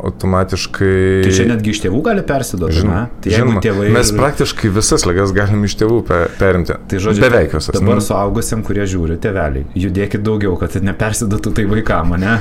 automatiškai. 0.01 1.23
Tai 1.25 1.33
čia 1.35 1.47
netgi 1.51 1.75
iš 1.75 1.83
tėvų 1.85 2.03
gali 2.07 2.23
persiduoti. 2.27 2.79
Žinoma, 2.81 3.01
tai 3.23 3.33
žinoma 3.35 3.63
tėvai... 3.65 3.89
mes 3.95 4.13
praktiškai 4.17 4.71
visas 4.75 5.05
lygas 5.09 5.35
galim 5.37 5.65
iš 5.67 5.77
tėvų 5.81 5.99
perimti. 6.39 6.77
Tai 6.91 7.03
žodžiu, 7.07 7.25
beveik 7.27 7.57
visas. 7.57 7.75
Dabar 7.77 7.99
nu. 7.99 8.05
suaugusiam, 8.05 8.63
kurie 8.67 8.87
žiūri, 8.91 9.19
tėveliai, 9.23 9.67
judėkit 9.79 10.25
daugiau, 10.27 10.55
kad 10.61 10.79
nepersiduotų 10.87 11.55
tai 11.59 11.67
vaikam, 11.71 12.15
ne? 12.21 12.39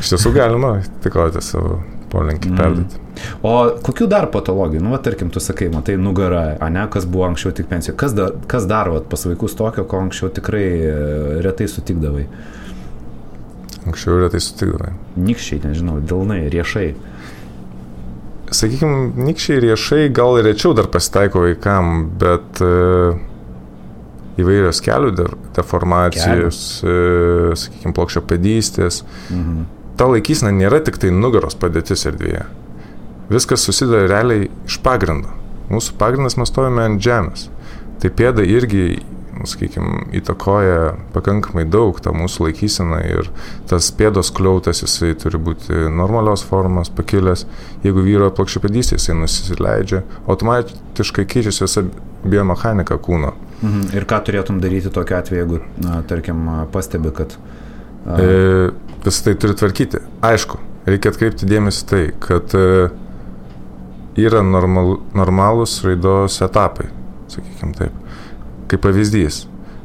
iš 0.00 0.14
tiesų 0.14 0.34
galima 0.38 0.76
tikoti 1.04 1.44
savo 1.44 1.82
polinkį 2.14 2.50
mm. 2.50 2.58
perduoti. 2.60 3.00
O 3.46 3.54
kokių 3.84 4.08
dar 4.10 4.28
patologijų, 4.32 4.82
nu, 4.84 4.92
va, 4.94 5.00
tarkim, 5.02 5.30
tu 5.34 5.42
sakai, 5.42 5.68
matai, 5.72 5.96
nugara, 6.00 6.56
ne, 6.72 6.86
kas 6.92 7.06
buvo 7.10 7.28
anksčiau 7.28 7.54
tik 7.56 7.68
pensijų, 7.70 7.96
kas 8.00 8.14
dar, 8.16 8.34
kas 8.50 8.68
dar 8.70 8.90
va, 8.92 9.02
pas 9.10 9.26
vaikus 9.28 9.56
tokio, 9.58 9.86
ko 9.90 10.02
anksčiau 10.06 10.32
tikrai 10.34 10.66
e, 10.74 10.94
retai 11.44 11.68
sutikdavai? 11.70 12.26
Anksčiau 13.84 14.22
retai 14.22 14.40
sutikdavai. 14.42 14.94
Nikščiai, 15.20 15.60
nežinau, 15.66 15.98
dilnai, 16.02 16.40
riešai. 16.52 16.88
Sakykime, 18.54 19.26
nikščiai 19.28 19.62
riešai 19.64 20.02
gal 20.14 20.38
rečiau 20.44 20.74
dar 20.76 20.88
pasitaiko 20.92 21.44
vaikam, 21.44 21.94
bet 22.20 22.62
e, 22.64 23.14
įvairios 24.40 24.82
kelių 24.84 25.14
deformacijos, 25.54 26.60
e, 26.82 26.98
sakykime, 27.60 27.94
plokščio 27.96 28.24
pedystės. 28.30 29.02
Mhm. 29.30 29.64
Ta 29.98 30.08
laikysena 30.10 30.52
nėra 30.54 30.80
tik 30.84 30.98
tai 31.02 31.12
nugaros 31.14 31.56
padėtis 31.58 32.06
erdvėje. 32.10 32.44
Viskas 33.30 33.64
susideda 33.64 34.04
realiai 34.10 34.48
iš 34.66 34.78
pagrindo. 34.84 35.32
Mūsų 35.72 35.96
pagrindas 36.00 36.36
mes 36.36 36.50
stovime 36.50 36.84
ant 36.84 37.02
žemės. 37.02 37.48
Tai 38.02 38.10
pėda 38.12 38.44
irgi 38.44 38.98
Nu, 39.34 39.48
sakykime, 39.50 40.04
įtakoja 40.14 40.94
pakankamai 41.14 41.64
daug 41.66 41.96
tą 42.02 42.12
mūsų 42.14 42.46
laikyseną 42.46 43.00
ir 43.08 43.30
tas 43.70 43.88
pėdos 43.98 44.30
kliautas 44.34 44.84
jisai 44.84 45.10
turi 45.18 45.40
būti 45.42 45.88
normalios 45.90 46.44
formos, 46.46 46.90
pakilęs. 46.94 47.42
Jeigu 47.82 48.04
vyro 48.06 48.30
plokščiapėdystė, 48.36 49.00
jisai 49.00 49.16
nusileidžia, 49.18 50.04
automatiškai 50.30 51.26
keičiasi 51.34 51.64
visa 51.64 51.84
biomechanika 52.22 53.00
kūno. 53.02 53.34
Mhm. 53.60 53.90
Ir 53.98 54.06
ką 54.08 54.22
turėtum 54.28 54.62
daryti 54.62 54.92
tokiu 54.94 55.18
atveju, 55.18 55.42
jeigu, 55.42 55.60
na, 55.82 56.00
tarkim, 56.08 56.46
pastebi, 56.72 57.12
kad... 57.14 57.36
A... 58.04 58.20
E, 58.20 58.70
visą 59.04 59.26
tai 59.28 59.34
turi 59.40 59.56
tvarkyti. 59.58 60.00
Aišku, 60.24 60.60
reikia 60.88 61.12
atkreipti 61.12 61.48
dėmesį 61.48 61.88
tai, 61.90 62.04
kad 62.24 62.54
e, 62.56 62.88
yra 64.20 64.44
normal, 64.46 64.98
normalūs 65.16 65.80
raidos 65.86 66.40
etapai, 66.44 66.88
sakykime 67.32 67.76
taip 67.80 68.00
kaip 68.70 68.84
pavyzdys, 68.84 69.44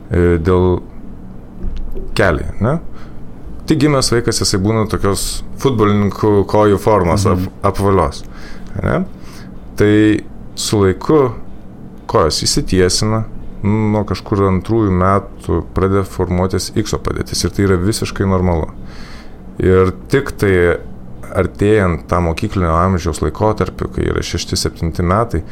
e, 0.10 0.38
dėl 0.42 0.80
keliai, 2.18 2.54
ne? 2.64 2.78
Tik 3.70 3.84
gimęs 3.84 4.10
vaikas 4.14 4.42
jisai 4.42 4.60
būna 4.64 4.88
tokios 4.90 5.44
futbolininkų 5.62 6.46
kojų 6.50 6.80
formos 6.82 7.28
mhm. 7.28 7.50
ap, 7.62 7.74
apvalios. 7.74 8.24
Ne? 8.82 9.04
Tai 9.78 9.94
su 10.60 10.80
laiku 10.82 11.20
kojos 12.10 12.42
įsitiesina, 12.48 13.24
nuo 13.64 14.04
kažkur 14.08 14.46
antrųjų 14.50 14.94
metų 14.96 15.64
pradeda 15.76 16.06
formuotis 16.08 16.72
X 16.80 16.96
padėtis 17.04 17.44
ir 17.44 17.56
tai 17.56 17.66
yra 17.68 17.80
visiškai 17.82 18.28
normalu. 18.30 18.70
Ir 19.60 19.92
tik 20.12 20.32
tai 20.40 20.54
artėjant 21.36 22.08
tą 22.10 22.22
mokyklinio 22.26 22.72
amžiaus 22.74 23.22
laikotarpiu, 23.22 23.90
kai 23.94 24.08
yra 24.10 24.24
6-7 24.26 25.04
metai, 25.06 25.44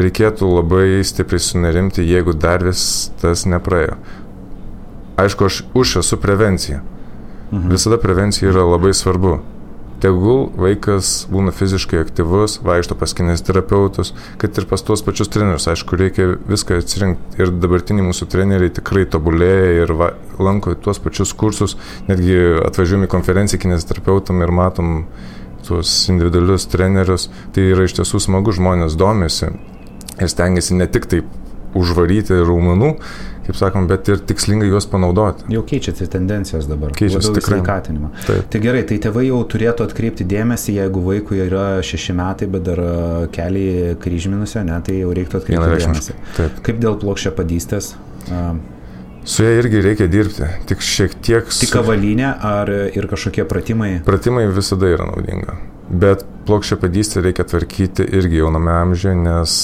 reikėtų 0.00 0.48
labai 0.48 1.04
stipriai 1.06 1.42
sunerimti, 1.42 2.04
jeigu 2.04 2.34
dar 2.34 2.64
vis 2.64 2.82
tas 3.20 3.46
nepraėjo. 3.48 3.96
Aišku, 5.20 5.46
aš 5.46 5.62
už 5.76 6.00
esu 6.00 6.18
prevenciją. 6.20 6.80
Mhm. 7.50 7.70
Visada 7.72 7.98
prevencija 7.98 8.50
yra 8.52 8.64
labai 8.64 8.94
svarbu. 8.94 9.40
Tegul 10.00 10.46
vaikas 10.56 11.26
būna 11.28 11.52
fiziškai 11.52 11.98
aktyvus, 12.00 12.56
vaikšto 12.64 12.96
pas 12.96 13.12
kinesterapeutus, 13.16 14.14
kad 14.40 14.56
ir 14.56 14.64
pas 14.70 14.80
tuos 14.80 15.02
pačius 15.04 15.28
trenerius. 15.32 15.68
Aišku, 15.68 15.98
reikia 16.00 16.38
viską 16.48 16.78
atsirinkti. 16.80 17.36
Ir 17.42 17.52
dabartiniai 17.60 18.06
mūsų 18.06 18.30
treneriai 18.32 18.72
tikrai 18.72 19.04
tobulėja 19.12 19.82
ir 19.82 19.92
va, 19.98 20.14
lanko 20.40 20.72
tuos 20.80 21.02
pačius 21.04 21.34
kursus. 21.36 21.76
Netgi 22.08 22.38
atvažiuojame 22.64 23.10
į 23.10 23.12
konferenciją 23.12 23.60
kinesterapeutam 23.66 24.40
ir 24.40 24.54
matom 24.56 24.94
tuos 25.68 25.92
individualius 26.08 26.64
trenerius. 26.72 27.28
Tai 27.52 27.68
yra 27.74 27.84
iš 27.84 27.98
tiesų 28.00 28.22
smagu, 28.24 28.56
žmonės 28.56 28.96
domisi 28.96 29.52
ir 30.20 30.32
stengiasi 30.32 30.80
ne 30.80 30.88
tik 30.88 31.08
taip 31.12 31.28
užvaryti 31.76 32.40
raumenų, 32.40 32.94
kaip 33.50 33.58
sakom, 33.58 33.86
bet 33.90 34.08
ir 34.12 34.22
tikslingai 34.30 34.68
juos 34.70 34.86
panaudoti. 34.90 35.48
Jau 35.50 35.62
keičiasi 35.66 36.06
tendencijos 36.10 36.68
dabar. 36.70 36.94
Keičiasi 36.96 37.34
tikrai. 37.34 37.58
Sveikatinimą. 37.58 38.10
Tai 38.52 38.62
gerai, 38.62 38.82
tai 38.86 39.00
tėvai 39.02 39.26
jau 39.26 39.40
turėtų 39.50 39.86
atkreipti 39.88 40.26
dėmesį, 40.30 40.76
jeigu 40.78 41.02
vaikui 41.04 41.40
yra 41.48 41.64
šeši 41.86 42.16
metai, 42.20 42.50
bet 42.50 42.66
dar 42.68 42.82
keliai 43.34 43.96
kryžminusio, 44.00 44.62
ne, 44.66 44.78
tai 44.86 45.00
jau 45.00 45.14
reiktų 45.16 45.40
atkreipti 45.42 45.80
dėmesį. 45.82 46.18
Taip. 46.38 46.60
Kaip 46.68 46.84
dėl 46.84 47.00
plokščio 47.02 47.34
padystės? 47.38 47.94
Su 49.30 49.44
ja 49.44 49.58
irgi 49.58 49.82
reikia 49.84 50.06
dirbti, 50.10 50.46
tik 50.70 50.80
šiek 50.84 51.18
tiek. 51.20 51.50
Su... 51.52 51.64
Tik 51.64 51.74
kavalinė 51.74 52.30
ar 52.46 52.70
ir 52.70 53.10
kažkokie 53.10 53.44
pratimai? 53.50 53.98
Pratimai 54.06 54.46
visada 54.54 54.88
yra 54.94 55.10
naudinga. 55.10 55.58
Bet 55.90 56.22
plokščią 56.46 56.76
padystę 56.78 57.22
reikia 57.24 57.44
tvarkyti 57.50 58.04
irgi 58.14 58.38
jauname 58.38 58.70
amžiuje, 58.78 59.14
nes 59.18 59.54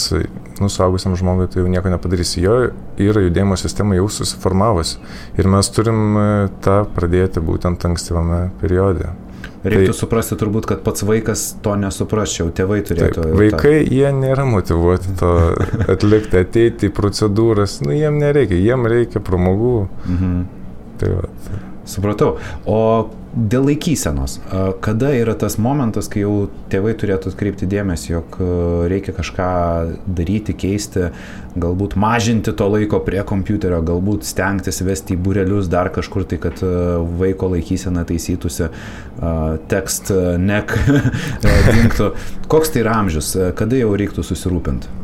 nusaugusiam 0.60 1.14
žmogui 1.18 1.46
tai 1.50 1.62
jau 1.62 1.70
nieko 1.70 1.92
nepadarysi. 1.92 2.40
Jo 2.42 2.56
yra 3.02 3.22
judėjimo 3.26 3.58
sistema 3.60 3.98
jau 3.98 4.08
susiformavusi 4.10 4.98
ir 5.38 5.50
mes 5.52 5.70
turim 5.70 6.18
e, 6.18 6.26
tą 6.64 6.80
pradėti 6.96 7.42
būtent 7.44 7.86
ankstyvame 7.88 8.48
periode. 8.62 9.12
Reiktų 9.66 9.90
tai, 9.90 9.98
suprasti 9.98 10.38
turbūt, 10.38 10.66
kad 10.70 10.82
pats 10.86 11.02
vaikas 11.06 11.44
to 11.62 11.74
nesuprasčiau, 11.80 12.50
tėvai 12.54 12.80
turėtų. 12.86 13.22
Taip, 13.22 13.38
vaikai, 13.40 13.76
tą... 13.82 13.94
jie 13.98 14.10
nėra 14.14 14.44
motivuoti 14.46 15.14
to 15.18 15.32
atlikti, 15.94 16.42
ateiti 16.42 16.90
į 16.90 16.94
procedūras, 16.94 17.80
nu 17.86 17.94
jiem 17.96 18.20
nereikia, 18.22 18.58
jiem 18.62 18.86
reikia 18.90 19.22
pramogų. 19.26 19.78
Mhm. 20.10 20.36
Tai 21.00 21.16
va. 21.16 21.30
Supratau. 21.86 22.34
O 22.66 22.80
dėl 23.36 23.66
laikysenos, 23.68 24.38
kada 24.82 25.10
yra 25.14 25.36
tas 25.38 25.58
momentas, 25.60 26.08
kai 26.10 26.22
jau 26.24 26.48
tėvai 26.72 26.94
turėtų 26.98 27.30
atkreipti 27.30 27.68
dėmesį, 27.68 28.08
jog 28.14 28.38
reikia 28.90 29.12
kažką 29.14 29.48
daryti, 30.18 30.54
keisti, 30.56 31.10
galbūt 31.54 31.98
mažinti 32.00 32.54
to 32.56 32.68
laiko 32.72 32.98
prie 33.04 33.20
kompiuterio, 33.28 33.82
galbūt 33.86 34.26
stengtis 34.26 34.80
vesti 34.86 35.14
į 35.14 35.20
burelius 35.28 35.68
dar 35.72 35.92
kažkur 35.94 36.24
tai, 36.26 36.40
kad 36.42 36.64
vaiko 37.20 37.52
laikysena 37.52 38.06
taisytųsi, 38.08 38.70
tekst 39.70 40.14
nek 40.40 40.74
dinktų. 41.70 42.10
Koks 42.50 42.72
tai 42.72 42.82
yra 42.86 42.98
amžius, 43.02 43.34
kada 43.58 43.78
jau 43.78 43.92
reiktų 44.00 44.24
susirūpinti? 44.26 44.96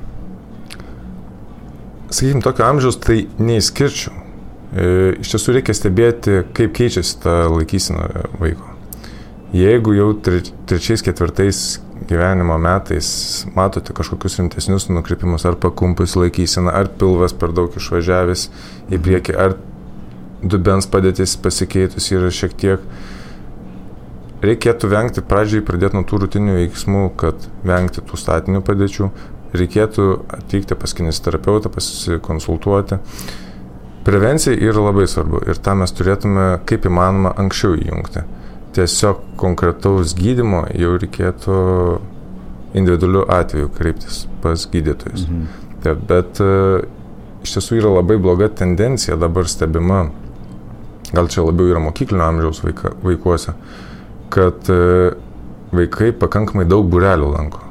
Sakykime, 2.12 2.42
tokio 2.44 2.66
amžiaus 2.68 2.98
tai 3.00 3.22
neįskirčiau 3.40 4.21
iš 4.72 5.34
tiesų 5.34 5.58
reikia 5.58 5.76
stebėti, 5.76 6.42
kaip 6.56 6.74
keičiasi 6.76 7.18
ta 7.22 7.34
laikysena 7.52 8.28
vaiko. 8.40 8.70
Jeigu 9.52 9.92
jau 9.92 10.12
trečiais, 10.16 11.02
ketvirtais 11.04 11.58
gyvenimo 12.08 12.56
metais 12.58 13.08
matote 13.54 13.92
kažkokius 13.92 14.38
rimtesnius 14.40 14.88
nukrypimus, 14.88 15.44
ar 15.44 15.58
pakumpus 15.60 16.16
laikysena, 16.16 16.72
ar 16.72 16.88
pilvas 16.98 17.34
per 17.36 17.52
daug 17.52 17.74
išvažiavęs 17.76 18.46
į 18.88 19.00
priekį, 19.04 19.36
ar 19.36 19.58
dubens 20.42 20.88
padėtis 20.90 21.36
pasikeitus 21.36 22.08
yra 22.16 22.32
šiek 22.32 22.56
tiek, 22.58 22.88
reikėtų 24.42 24.90
vengti 24.90 25.22
pradžiai 25.22 25.62
pradėti 25.68 25.98
nuo 25.98 26.04
tų 26.08 26.24
rutinių 26.24 26.56
veiksmų, 26.58 27.04
kad 27.20 27.46
vengti 27.66 28.02
tų 28.02 28.18
statinių 28.18 28.64
padėčių, 28.66 29.12
reikėtų 29.52 30.08
atvykti 30.40 30.78
pas 30.80 30.96
kinesterapeutą, 30.96 31.70
pasikonsultuoti. 31.76 32.98
Prevencija 34.04 34.56
yra 34.58 34.82
labai 34.82 35.06
svarbu 35.06 35.44
ir 35.46 35.58
tą 35.62 35.76
mes 35.78 35.92
turėtume 35.94 36.46
kaip 36.66 36.86
įmanoma 36.88 37.36
anksčiau 37.38 37.76
įjungti. 37.78 38.24
Tiesiog 38.74 39.20
konkretaus 39.38 40.16
gydimo 40.18 40.64
jau 40.74 40.96
reikėtų 40.98 41.58
individualiu 42.78 43.22
atveju 43.30 43.70
kreiptis 43.76 44.24
pas 44.42 44.66
gydytojus. 44.72 45.28
Mhm. 45.28 45.44
Taip, 45.84 46.02
bet 46.08 46.40
uh, 46.42 46.82
iš 47.46 47.56
tiesų 47.56 47.78
yra 47.78 47.94
labai 47.98 48.16
bloga 48.22 48.48
tendencija 48.48 49.18
dabar 49.20 49.46
stebima, 49.50 50.06
gal 51.12 51.30
čia 51.30 51.44
labiau 51.46 51.70
yra 51.70 51.82
mokyklinio 51.82 52.26
amžiaus 52.26 52.62
vaika, 52.64 52.94
vaikuose, 53.04 53.54
kad 54.34 54.72
uh, 54.72 55.12
vaikai 55.74 56.10
pakankamai 56.16 56.66
daug 56.66 56.88
burelių 56.90 57.34
lanko. 57.36 57.62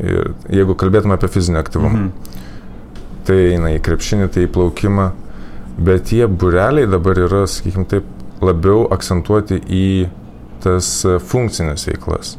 Ir 0.00 0.32
jeigu 0.50 0.76
kalbėtume 0.78 1.18
apie 1.18 1.28
fizinį 1.36 1.60
aktyvumą. 1.60 1.98
Mhm 1.98 2.33
tai 3.28 3.38
eina 3.54 3.74
į 3.74 3.82
krepšinį, 3.84 4.28
tai 4.32 4.46
į 4.46 4.52
plaukimą, 4.54 5.10
bet 5.84 6.10
tie 6.10 6.26
bureliai 6.28 6.88
dabar 6.90 7.18
yra, 7.24 7.44
sakykime 7.50 7.88
taip, 7.90 8.08
labiau 8.44 8.84
akcentuoti 8.92 9.60
į 9.64 9.86
tas 10.64 10.88
funkcinės 11.28 11.86
veiklas. 11.88 12.36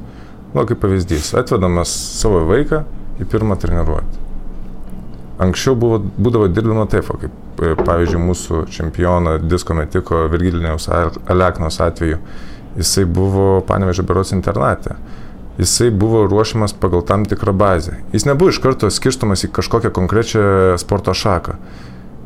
Nu, 0.54 0.64
kaip 0.64 0.80
pavyzdys, 0.84 1.34
atvedamas 1.38 1.92
savo 2.20 2.46
vaiką 2.48 2.84
į 3.20 3.28
pirmą 3.32 3.58
treniruotę. 3.60 4.24
Anksčiau 5.44 5.76
buvo, 5.76 6.00
būdavo 6.00 6.48
dirbama 6.48 6.86
taip, 6.88 7.10
kaip 7.20 7.60
e, 7.60 7.74
pavyzdžiui 7.76 8.22
mūsų 8.24 8.62
čempiono 8.72 9.36
disko 9.44 9.76
metiko 9.76 10.22
Virgiliniaus 10.32 10.88
Aleknos 10.88 11.82
atveju. 11.84 12.22
Jisai 12.80 13.04
buvo 13.08 13.60
Panevežė 13.68 14.04
Beros 14.08 14.32
internate 14.36 14.96
jisai 15.58 15.90
buvo 15.92 16.26
ruošiamas 16.28 16.74
pagal 16.74 17.02
tam 17.06 17.26
tikrą 17.26 17.54
bazę. 17.54 17.98
Jis 18.14 18.26
nebuvo 18.26 18.52
iš 18.52 18.60
karto 18.64 18.90
skirstomas 18.92 19.46
į 19.48 19.52
kažkokią 19.56 19.92
konkrečią 19.96 20.46
sporto 20.82 21.14
šaką. 21.16 21.58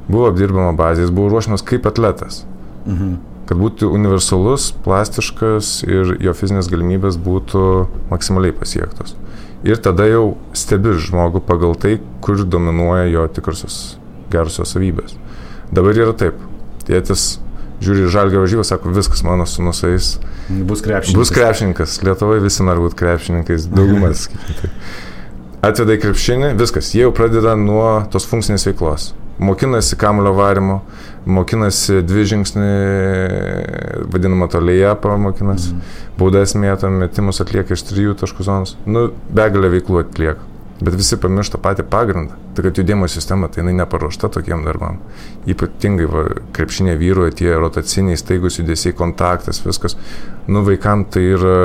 Buvo 0.09 0.29
apdirbama 0.31 0.73
bazė, 0.77 1.05
jis 1.05 1.13
buvo 1.13 1.29
ruošiamas 1.33 1.65
kaip 1.65 1.85
atletas. 1.89 2.43
Mhm. 2.87 3.17
Kad 3.49 3.57
būtų 3.57 3.89
universalus, 3.89 4.69
plastiškas 4.85 5.79
ir 5.87 6.13
jo 6.21 6.33
fizinės 6.37 6.69
galimybės 6.69 7.17
būtų 7.17 7.63
maksimaliai 8.11 8.53
pasiektos. 8.53 9.15
Ir 9.65 9.81
tada 9.81 10.05
jau 10.07 10.37
stebi 10.53 10.93
žmogų 10.93 11.41
pagal 11.43 11.73
tai, 11.75 11.97
kur 12.21 12.37
dominuoja 12.45 13.09
jo 13.09 13.25
tikrusios 13.27 13.97
gerosios 14.31 14.75
savybės. 14.75 15.17
Dabar 15.73 15.97
yra 15.97 16.13
taip. 16.13 16.37
Tėtis 16.85 17.39
žiūri 17.83 18.09
žalgio 18.11 18.43
varžybą, 18.43 18.65
sako, 18.67 18.91
viskas 18.95 19.23
mano 19.23 19.45
sunusais. 19.49 20.17
Bus 20.49 20.83
krepšininkas. 20.85 21.19
Bus 21.19 21.31
krepšininkas. 21.35 21.99
Lietuvoje 22.05 22.43
visi 22.43 22.65
nori 22.65 22.83
būti 22.83 22.99
krepšininkais, 22.99 23.69
daugumas. 23.71 24.27
tai. 24.59 24.71
Atveda 25.69 25.97
į 25.97 26.03
krepšinį, 26.05 26.53
viskas, 26.59 26.93
jie 26.95 27.03
jau 27.03 27.15
pradeda 27.15 27.55
nuo 27.59 28.05
tos 28.11 28.27
funkcinės 28.29 28.63
veiklos. 28.69 29.09
Mokinasi 29.43 29.95
kamulio 29.99 30.31
varimo, 30.35 30.81
mokinasi 31.27 32.01
dvi 32.07 32.23
žingsnį, 32.31 32.69
vadinamą 34.11 34.47
tolėje 34.51 34.93
pamokinasi, 35.03 35.73
mm. 35.75 35.97
baudas 36.19 36.55
mėta, 36.59 36.91
metimus 36.91 37.39
atlieka 37.43 37.75
iš 37.75 37.85
trijų 37.91 38.15
taškų 38.19 38.47
zonos, 38.47 38.75
nu, 38.87 39.09
begalę 39.35 39.71
veiklų 39.75 40.03
atlieka. 40.05 40.47
Bet 40.79 40.95
visi 40.95 41.17
pamiršta 41.19 41.59
patį 41.59 41.83
pagrindą. 41.91 42.37
Tai 42.55 42.63
kad 42.63 42.77
judėjimo 42.79 43.07
sistema, 43.11 43.49
tai 43.51 43.61
jinai 43.61 43.73
neparuošta 43.81 44.29
tokiem 44.31 44.63
darbam. 44.63 45.01
Ypatingai 45.49 46.05
va, 46.07 46.23
krepšinė 46.55 46.93
vyruoja 46.99 47.35
tie 47.41 47.49
rotaciniai, 47.59 48.19
staigus 48.19 48.61
judesiai, 48.61 48.95
kontaktas, 48.95 49.59
viskas. 49.65 49.97
Nu, 50.47 50.63
vaikam 50.67 51.03
tai 51.11 51.25
yra 51.33 51.57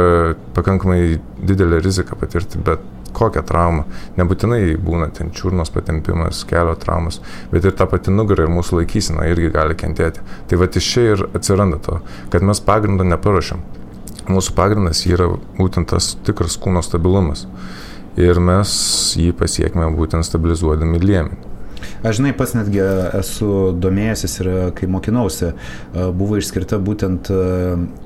pakankamai 0.57 0.99
didelė 1.47 1.79
rizika 1.85 2.19
patirti, 2.19 2.59
bet 2.67 2.83
kokią 3.15 3.45
traumą. 3.47 3.85
Nebūtinai 4.19 4.75
būna 4.83 5.09
ten 5.15 5.31
čiurnos 5.35 5.71
patempimas, 5.71 6.43
kelio 6.51 6.75
traumas, 6.83 7.21
bet 7.53 7.71
ir 7.71 7.77
ta 7.79 7.87
pati 7.91 8.11
nugara 8.11 8.49
ir 8.49 8.53
mūsų 8.53 8.81
laikysena 8.81 9.29
irgi 9.31 9.53
gali 9.55 9.79
kentėti. 9.79 10.27
Tai 10.51 10.59
va 10.59 10.67
iš 10.67 10.91
čia 10.91 11.07
ir 11.13 11.25
atsiranda 11.31 11.79
to, 11.87 12.01
kad 12.35 12.43
mes 12.43 12.63
pagrindo 12.67 13.07
neparuošiam. 13.07 13.63
Mūsų 14.27 14.59
pagrindas 14.59 15.07
yra 15.07 15.31
būtent 15.59 15.93
tas 15.93 16.15
tikras 16.27 16.59
kūno 16.59 16.83
stabilumas 16.83 17.47
ir 18.21 18.41
mes 18.43 18.71
jį 19.19 19.33
pasiekime 19.39 19.91
būtent 19.97 20.27
stabilizuodami 20.27 21.03
liemenį. 21.03 21.53
Aš 22.05 22.19
žinai, 22.19 22.33
pats 22.37 22.55
netgi 22.57 22.81
esu 23.21 23.49
domėjęsis 23.81 24.35
ir 24.43 24.51
kai 24.77 24.89
mokinausi, 24.93 25.53
buvo 25.93 26.39
išskirta 26.41 26.79
būtent 26.81 27.31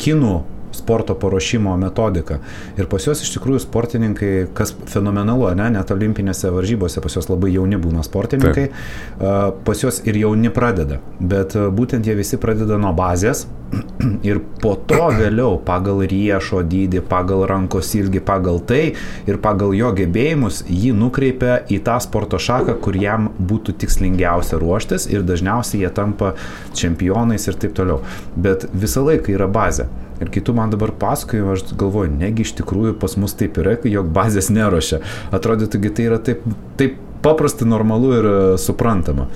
kinų 0.03 0.35
sporto 0.79 1.17
paruošimo 1.19 1.77
metodika. 1.81 2.39
Ir 2.79 2.89
pas 2.91 3.05
juos 3.07 3.23
iš 3.25 3.35
tikrųjų 3.37 3.63
sportininkai, 3.67 4.33
kas 4.57 4.75
fenomenalu, 4.91 5.51
ne, 5.59 5.69
net 5.77 5.93
olimpinėse 5.95 6.53
varžybose 6.55 7.03
pas 7.05 7.19
juos 7.19 7.31
labai 7.31 7.53
jauni 7.55 7.81
būna 7.81 8.05
sportininkai, 8.07 8.69
Taip. 8.71 9.63
pas 9.67 9.85
juos 9.85 10.03
ir 10.07 10.19
jauni 10.23 10.53
pradeda, 10.55 11.01
bet 11.21 11.57
būtent 11.57 12.07
jie 12.07 12.17
visi 12.19 12.41
pradeda 12.41 12.79
nuo 12.81 12.95
bazės 12.97 13.47
ir 14.29 14.41
po 14.63 14.75
to 14.89 15.09
vėliau 15.15 15.59
pagal 15.65 16.03
riešo 16.09 16.63
dydį, 16.67 17.03
pagal 17.09 17.45
rankos 17.51 17.91
ilgį, 17.99 18.23
pagal 18.27 18.61
tai 18.69 18.83
ir 19.29 19.41
pagal 19.45 19.75
jo 19.77 19.93
gebėjimus 19.97 20.63
jį 20.69 20.95
nukreipia 20.97 21.61
į 21.69 21.81
tą 21.87 21.99
sporto 22.05 22.41
šaką, 22.43 22.79
kur 22.85 22.97
jam 22.99 23.31
būtų 23.39 23.77
tikslingiausia 23.83 24.61
ruoštis 24.61 25.09
ir 25.13 25.27
dažniausiai 25.29 25.85
jie 25.85 25.95
tampa 25.95 26.35
čempionais 26.77 27.49
ir 27.49 27.59
taip 27.61 27.77
toliau. 27.79 28.03
Bet 28.37 28.69
visą 28.73 29.05
laiką 29.09 29.35
yra 29.37 29.51
bazė. 29.51 29.89
Ir 30.21 30.31
kai 30.35 30.43
tu 30.43 30.55
man 30.55 30.71
dabar 30.71 30.91
pasakoji, 30.99 31.45
aš 31.53 31.63
galvoju, 31.79 32.11
negi 32.19 32.43
iš 32.43 32.57
tikrųjų 32.59 32.97
pas 32.99 33.15
mus 33.21 33.37
taip 33.39 33.59
yra, 33.63 33.77
jog 33.87 34.09
bazės 34.15 34.51
nerošia. 34.51 34.99
Atrodytų, 35.35 35.81
tai 35.95 36.09
yra 36.09 36.19
taip, 36.19 36.43
taip 36.81 36.97
paprasta, 37.23 37.69
normalu 37.69 38.13
ir 38.17 38.27
e, 38.31 38.41
suprantama. 38.59 39.29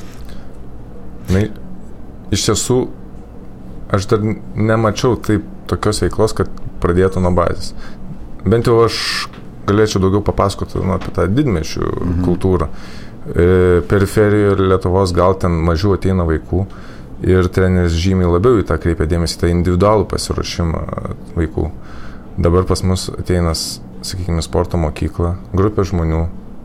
Na, 1.31 1.45
iš 2.35 2.49
tiesų, 2.49 2.81
aš 3.95 4.11
dar 4.11 4.27
nemačiau 4.27 5.15
taip 5.23 5.47
tokios 5.71 6.03
veiklos, 6.03 6.35
kad 6.37 6.51
pradėtų 6.83 7.23
nuo 7.23 7.31
bazės. 7.37 7.77
Bent 8.43 8.67
jau 8.67 8.81
aš 8.83 9.29
galėčiau 9.69 10.03
daugiau 10.03 10.25
papasakoti 10.27 10.83
nu, 10.83 10.97
apie 10.97 11.15
tą 11.15 11.29
didmešių 11.31 11.85
mhm. 11.87 12.23
kultūrą. 12.27 12.73
E, 13.23 13.47
periferijoje 13.87 14.67
Lietuvos 14.67 15.15
gal 15.15 15.39
ten 15.39 15.55
mažiau 15.63 15.95
ateina 15.95 16.27
vaikų. 16.27 16.67
E, 16.67 16.93
ir 17.23 17.49
treneris 17.55 17.95
žymiai 17.95 18.31
labiau 18.31 18.61
į 18.61 18.67
tą 18.67 18.79
kreipia 18.83 19.07
dėmesį, 19.11 19.39
tą 19.41 19.51
individualų 19.53 20.09
pasiruošimą 20.11 20.83
vaikų. 21.37 21.69
Dabar 22.43 22.67
pas 22.67 22.83
mus 22.87 23.09
ateina, 23.13 23.53
sakykime, 23.55 24.43
sporto 24.43 24.81
mokykla, 24.81 25.37
grupė 25.53 25.85
žmonių, 25.87 26.25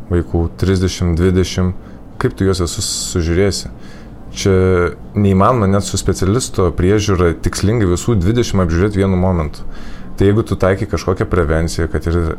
vaikų 0.09 0.47
30-20, 0.57 1.73
kaip 2.21 2.35
tu 2.37 2.47
juos 2.47 2.63
visus 2.63 2.89
sužiūrėsi. 3.11 3.71
Čia 4.37 4.53
neįmanoma 5.17 5.69
net 5.69 5.85
su 5.87 5.97
specialisto 5.99 6.67
priežiūra 6.75 7.33
tikslingai 7.43 7.87
visų 7.89 8.17
20 8.19 8.63
apžiūrėti 8.65 9.01
vienu 9.01 9.19
momentu. 9.19 9.65
Tai 10.17 10.27
jeigu 10.27 10.43
tu 10.45 10.57
taikai 10.59 10.87
kažkokią 10.89 11.27
prevenciją, 11.29 11.87
kad 11.93 12.05
ir 12.09 12.37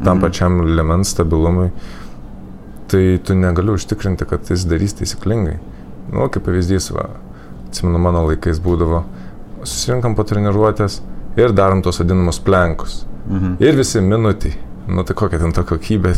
tam 0.00 0.16
mhm. 0.16 0.22
pačiam 0.24 0.60
lemens 0.64 1.12
stabilumui, 1.12 1.70
tai 2.90 3.20
tu 3.24 3.36
negali 3.36 3.74
užtikrinti, 3.76 4.26
kad 4.26 4.48
jis 4.50 4.64
darys 4.68 4.96
taisyklingai. 4.98 5.58
Nu, 6.10 6.26
kaip 6.32 6.42
pavyzdys, 6.48 6.88
va, 6.96 7.10
atsimenu, 7.70 8.00
mano 8.02 8.26
laikais 8.28 8.60
būdavo, 8.62 9.04
susirinkam 9.62 10.16
po 10.18 10.26
treniruotės 10.28 11.00
ir 11.40 11.54
darom 11.56 11.84
tos 11.86 12.02
vadinamus 12.02 12.42
plenkus. 12.42 13.04
Mhm. 13.28 13.56
Ir 13.62 13.78
visi 13.78 14.02
minutį. 14.04 14.56
Nu 14.90 15.04
tai 15.06 15.14
kokia 15.14 15.38
ten 15.38 15.52
ta 15.54 15.62
kokybė. 15.62 16.14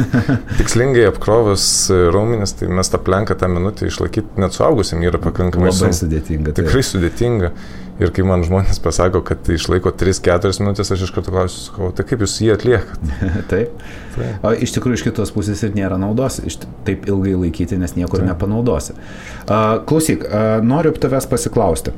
Tikslingai 0.58 1.04
apkrovus 1.12 1.66
raumenis, 2.14 2.56
tai 2.58 2.68
mes 2.74 2.90
tą 2.90 2.98
plenką 3.06 3.36
tą 3.38 3.48
minutę 3.52 3.86
išlaikyti 3.86 4.40
net 4.42 4.56
suaugusiam 4.56 5.04
yra 5.06 5.20
pakankamai 5.22 5.70
sudėtinga. 5.74 6.56
Tikrai 6.56 6.82
sudėtinga. 6.86 7.52
Ir 7.96 8.10
kai 8.12 8.26
man 8.28 8.42
žmonės 8.44 8.76
pasako, 8.84 9.22
kad 9.24 9.40
tai 9.46 9.54
išlaiko 9.56 9.88
3-4 9.96 10.60
minutės, 10.60 10.90
aš 10.92 11.06
iš 11.06 11.12
karto 11.16 11.32
klausiu, 11.32 11.62
sakau, 11.64 11.88
tai 11.96 12.04
kaip 12.04 12.24
jūs 12.26 12.34
jį 12.44 12.50
atliekat? 12.52 13.06
taip. 13.48 13.86
taip. 14.16 14.44
O 14.44 14.52
iš 14.52 14.74
tikrųjų 14.76 14.98
iš 14.98 15.04
kitos 15.06 15.32
pusės 15.32 15.62
ir 15.64 15.72
nėra 15.76 15.96
naudos 16.00 16.42
taip 16.84 17.08
ilgai 17.08 17.32
laikyti, 17.46 17.78
nes 17.80 17.96
niekur 17.96 18.20
taip. 18.20 18.28
nepanaudosi. 18.28 18.98
Uh, 19.46 19.78
klausyk, 19.88 20.28
uh, 20.28 20.58
noriu 20.64 20.92
tavęs 20.92 21.28
pasiklausti. 21.30 21.96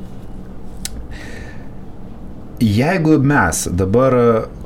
Jeigu 2.63 3.19
mes 3.23 3.65
dabar 3.71 4.15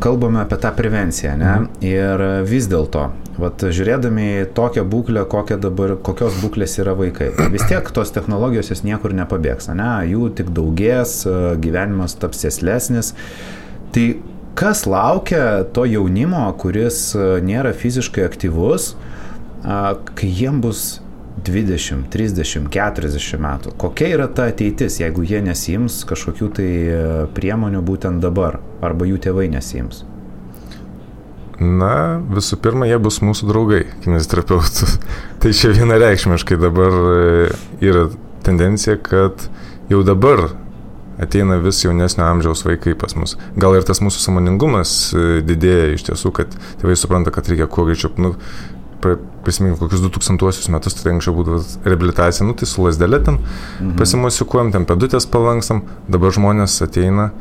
kalbame 0.01 0.41
apie 0.41 0.57
tą 0.61 0.71
prevenciją, 0.77 1.33
ne, 1.37 1.49
mhm. 1.49 1.67
ir 1.85 2.25
vis 2.49 2.69
dėlto 2.69 3.09
Vat 3.33 3.63
žiūrėdami 3.65 4.25
į 4.43 4.49
tokią 4.53 4.83
būklę, 4.85 5.23
dabar, 5.57 5.95
kokios 6.05 6.35
būklės 6.43 6.77
yra 6.77 6.93
vaikai, 6.93 7.31
vis 7.49 7.65
tiek 7.65 7.87
tos 7.95 8.13
technologijos 8.13 8.69
jos 8.69 8.83
niekur 8.85 9.15
nepabėgs, 9.17 9.71
ne? 9.73 10.05
jų 10.05 10.29
tik 10.37 10.51
daugės, 10.53 11.23
gyvenimas 11.57 12.13
taps 12.13 12.45
sėslesnis. 12.45 13.13
Tai 13.93 14.05
kas 14.53 14.85
laukia 14.85 15.63
to 15.73 15.87
jaunimo, 15.89 16.45
kuris 16.61 17.15
nėra 17.17 17.73
fiziškai 17.73 18.27
aktyvus, 18.29 18.93
kai 19.63 20.29
jiem 20.29 20.61
bus 20.61 21.01
20, 21.43 22.05
30, 22.13 22.69
40 22.69 23.41
metų. 23.41 23.73
Kokia 23.81 24.13
yra 24.13 24.29
ta 24.29 24.51
ateitis, 24.53 24.99
jeigu 25.01 25.25
jie 25.25 25.41
nesims 25.41 26.03
kažkokių 26.05 26.53
tai 26.59 26.71
priemonių 27.33 27.81
būtent 27.81 28.21
dabar, 28.21 28.61
arba 28.85 29.09
jų 29.09 29.17
tėvai 29.25 29.49
nesims? 29.49 30.05
Na, 31.63 32.19
visų 32.33 32.57
pirma, 32.63 32.87
jie 32.89 32.97
bus 33.01 33.21
mūsų 33.23 33.47
draugai, 33.49 33.83
kineziterapeutų. 34.03 34.89
tai 35.43 35.53
čia 35.55 35.71
vienareikšmiškai 35.77 36.59
dabar 36.61 36.97
e, 37.13 37.47
yra 37.85 38.07
tendencija, 38.43 38.97
kad 38.99 39.47
jau 39.91 40.01
dabar 40.05 40.49
ateina 41.21 41.59
vis 41.61 41.83
jaunesnio 41.83 42.25
amžiaus 42.25 42.65
vaikai 42.65 42.95
pas 42.99 43.15
mus. 43.15 43.37
Gal 43.59 43.77
ir 43.77 43.85
tas 43.87 44.01
mūsų 44.03 44.23
samoningumas 44.23 44.93
e, 45.13 45.41
didėja 45.45 45.91
iš 45.93 46.07
tiesų, 46.09 46.33
kad 46.35 46.55
tėvai 46.81 46.97
supranta, 46.99 47.33
kad 47.33 47.47
reikia 47.49 47.69
kuo 47.71 47.85
greičiau, 47.87 48.11
nu, 48.21 48.33
prisiminkime, 49.43 49.79
kokius 49.81 50.01
2000 50.03 50.71
metus, 50.71 50.95
tai 50.99 51.11
anksčiau 51.13 51.35
būdavo 51.35 51.59
reabilitacija, 51.83 52.47
nu 52.47 52.55
tai 52.57 52.67
su 52.69 52.85
lasdelė 52.85 53.19
ten 53.25 53.39
mhm. 53.41 53.97
pasimosikuojam, 53.99 54.71
ten 54.75 54.87
pedutės 54.89 55.27
palanksam, 55.29 55.83
dabar 56.11 56.33
žmonės 56.35 56.79
ateina, 56.85 57.31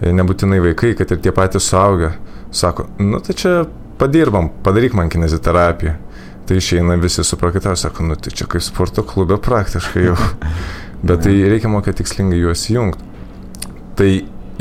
e, 0.00 0.12
nebūtinai 0.14 0.60
vaikai, 0.70 0.94
kad 0.98 1.14
ir 1.14 1.22
tie 1.22 1.34
patys 1.34 1.70
suaugę 1.70 2.14
Sako, 2.52 2.86
nu 3.00 3.20
tai 3.24 3.36
čia 3.38 3.52
padirbam, 3.98 4.50
padaryk 4.64 4.96
man 4.98 5.08
kineziterapiją. 5.12 5.94
Tai 6.46 6.58
išeina 6.58 6.98
visi 7.00 7.24
suprakitą, 7.24 7.76
sako, 7.78 8.04
nu 8.10 8.16
tai 8.18 8.32
čia 8.34 8.48
kaip 8.50 8.64
sporto 8.64 9.04
klube 9.06 9.38
praktiškai 9.40 10.04
jau. 10.08 10.16
Bet 11.06 11.24
tai 11.24 11.34
reikia 11.50 11.70
mokėti 11.72 12.02
tikslingai 12.02 12.40
juos 12.40 12.64
įjungti. 12.70 13.10
Tai 13.98 14.08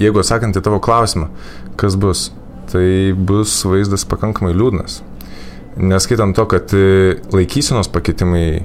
jeigu 0.02 0.22
atsakant 0.22 0.58
į 0.58 0.64
tavo 0.66 0.80
klausimą, 0.84 1.30
kas 1.80 1.98
bus, 2.00 2.30
tai 2.72 3.14
bus 3.18 3.54
vaizdas 3.68 4.06
pakankamai 4.10 4.54
liūdnas. 4.56 5.02
Neskaitant 5.82 6.36
to, 6.36 6.46
kad 6.52 6.74
e, 6.76 7.18
laikysenos 7.32 7.90
pakitimai 7.94 8.64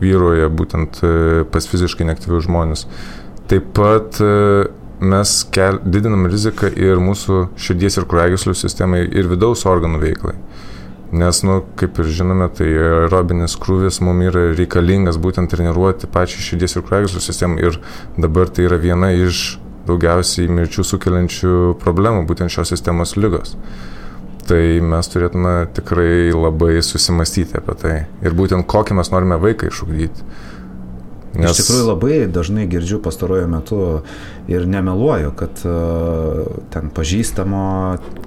vyruoja 0.00 0.48
būtent 0.52 1.00
e, 1.04 1.10
pas 1.52 1.68
fiziškai 1.68 2.06
neaktyvius 2.08 2.46
žmonės. 2.46 2.86
Taip 3.50 3.68
pat 3.76 4.20
e, 4.24 4.30
mes 5.00 5.34
kel, 5.52 5.80
didinam 5.84 6.26
riziką 6.30 6.70
ir 6.76 7.00
mūsų 7.02 7.42
širdies 7.60 7.98
ir 8.00 8.06
kraujagyslių 8.08 8.54
sistemai 8.56 9.02
ir 9.06 9.28
vidaus 9.30 9.66
organų 9.68 10.00
veiklai. 10.02 10.36
Nes, 11.16 11.42
nu, 11.46 11.60
kaip 11.78 12.00
ir 12.02 12.08
žinome, 12.10 12.48
tai 12.50 12.66
aerobinis 12.66 13.54
krūvis 13.62 14.00
mums 14.02 14.26
yra 14.26 14.48
reikalingas 14.56 15.20
būtent 15.22 15.52
treniruoti 15.52 16.08
pačią 16.10 16.42
širdies 16.42 16.74
ir 16.74 16.86
kraujagyslių 16.88 17.22
sistemą 17.22 17.60
ir 17.62 17.78
dabar 18.18 18.50
tai 18.50 18.66
yra 18.66 18.80
viena 18.82 19.12
iš 19.14 19.60
daugiausiai 19.86 20.50
mirčių 20.50 20.82
sukeliančių 20.82 21.52
problemų, 21.82 22.24
būtent 22.26 22.50
šios 22.50 22.74
sistemos 22.74 23.14
lygos. 23.20 23.54
Tai 24.46 24.60
mes 24.82 25.08
turėtume 25.10 25.54
tikrai 25.74 26.34
labai 26.34 26.76
susimastyti 26.82 27.58
apie 27.58 27.74
tai 27.80 27.94
ir 28.22 28.34
būtent 28.38 28.66
kokį 28.70 28.98
mes 28.98 29.10
norime 29.14 29.38
vaiką 29.42 29.70
išugdyti. 29.70 30.26
Nes... 31.36 31.52
Iš 31.52 31.60
tikrųjų 31.60 31.86
labai 31.90 32.18
dažnai 32.32 32.64
girdžiu 32.70 32.98
pastaruoju 33.04 33.48
metu 33.52 33.80
ir 34.48 34.64
nemeluoju, 34.70 35.32
kad 35.36 35.60
uh, 35.68 36.46
ten 36.72 36.88
pažįstamo 36.96 37.64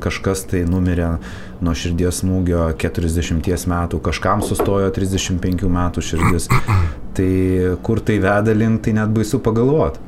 kažkas 0.04 0.46
tai 0.52 0.62
numirė 0.70 1.16
nuo 1.66 1.74
širdies 1.76 2.22
smūgio 2.22 2.68
40 2.80 3.66
metų, 3.74 4.02
kažkam 4.06 4.44
sustojo 4.46 4.92
35 4.96 5.66
metų 5.80 6.06
širdis. 6.12 6.50
Tai 7.20 7.32
kur 7.84 8.00
tai 8.06 8.16
veda 8.24 8.54
link, 8.56 8.84
tai 8.86 8.94
net 8.96 9.10
baisu 9.12 9.42
pagalvoti. 9.44 10.00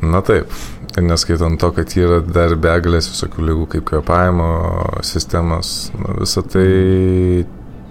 Na 0.00 0.22
taip, 0.24 0.48
neskaitant 0.96 1.60
to, 1.60 1.68
kad 1.76 1.92
yra 1.98 2.22
dar 2.24 2.54
begalės 2.56 3.10
visokių 3.10 3.44
lygų 3.50 3.66
kaip 3.74 3.84
kvepavimo 3.90 4.48
sistemas, 5.04 5.90
nu, 5.98 6.14
visą 6.22 6.46
tai 6.46 6.64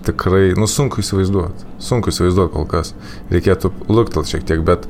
tikrai, 0.05 0.53
nu, 0.59 0.67
sunku 0.69 1.01
įsivaizduoti. 1.03 1.67
Sunku 1.81 2.11
įsivaizduoti 2.13 2.53
kol 2.53 2.67
kas. 2.69 2.93
Reikėtų 3.33 3.71
luktel 3.91 4.25
šiek 4.27 4.45
tiek, 4.47 4.63
bet 4.65 4.87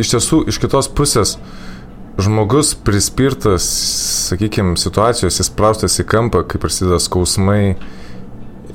iš 0.00 0.14
tiesų, 0.14 0.42
iš 0.50 0.60
kitos 0.62 0.90
pusės, 0.90 1.36
žmogus 2.18 2.72
prispirtas, 2.86 3.66
sakykime, 4.30 4.74
situacijos, 4.80 5.38
įspraustas 5.42 5.98
į 6.02 6.06
kampą, 6.10 6.42
kai 6.46 6.60
prasideda 6.62 6.98
skausmai, 7.02 7.76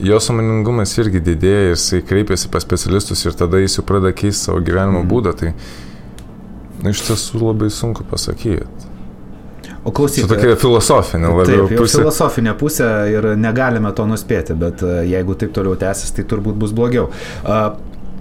jo 0.03 0.19
samoningumas 0.23 0.95
irgi 0.99 1.21
didėja, 1.23 1.73
jisai 1.73 2.01
kreipiasi 2.07 2.51
pas 2.53 2.63
specialistus 2.65 3.25
ir 3.27 3.35
tada 3.39 3.59
jis 3.61 3.77
jau 3.79 3.85
pradeda 3.87 4.15
keisti 4.15 4.47
savo 4.47 4.63
gyvenimo 4.63 5.03
mm. 5.03 5.11
būdą. 5.11 5.35
Tai 5.39 5.53
nu, 6.83 6.91
iš 6.91 7.03
tiesų 7.09 7.43
labai 7.43 7.69
sunku 7.73 8.07
pasakyti. 8.07 8.92
O 9.83 9.91
klausyk. 9.91 10.23
Čia 10.23 10.31
tokia 10.31 10.55
filosofinė 10.59 11.29
labiau 11.29 11.67
taip, 11.67 11.77
pusė. 11.81 11.99
Filosofinė 11.99 12.55
pusė 12.59 12.89
ir 13.11 13.29
negalime 13.39 13.91
to 13.95 14.07
nuspėti, 14.07 14.55
bet 14.55 14.83
e, 14.85 15.01
jeigu 15.11 15.35
taip 15.39 15.51
toliau 15.55 15.75
tęsis, 15.79 16.13
tai 16.15 16.23
turbūt 16.29 16.59
bus 16.59 16.75
blogiau. 16.75 17.09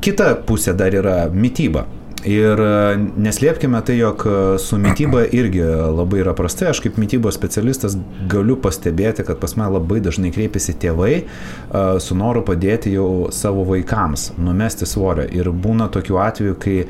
Kita 0.02 0.32
pusė 0.48 0.74
dar 0.74 0.94
yra 0.98 1.18
mytyba. 1.30 1.86
Ir 2.26 2.58
e, 2.58 2.74
neslėpkime 3.22 3.78
tai, 3.86 3.96
jog 4.00 4.26
e, 4.26 4.34
su 4.62 4.78
mytyba 4.82 5.22
irgi 5.38 5.62
labai 5.62 6.24
yra 6.24 6.34
prastai. 6.38 6.72
Aš 6.72 6.82
kaip 6.82 6.98
mytybos 6.98 7.38
specialistas 7.38 7.94
galiu 8.30 8.58
pastebėti, 8.62 9.22
kad 9.26 9.38
pas 9.42 9.54
mane 9.54 9.76
labai 9.78 10.02
dažnai 10.02 10.34
kreipiasi 10.34 10.74
tėvai 10.82 11.14
su 12.02 12.18
noru 12.18 12.42
padėti 12.46 12.96
jau 12.96 13.28
savo 13.34 13.62
vaikams 13.70 14.32
numesti 14.38 14.86
svorio. 14.90 15.30
Ir 15.30 15.54
būna 15.54 15.86
tokių 15.94 16.24
atvejų, 16.26 16.58
kai 16.62 16.80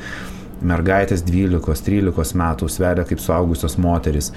mergaitės 0.66 1.24
12-13 1.26 2.36
metų 2.38 2.68
sveria 2.70 3.06
kaip 3.08 3.22
suaugusios 3.22 3.78
moteris. 3.82 4.32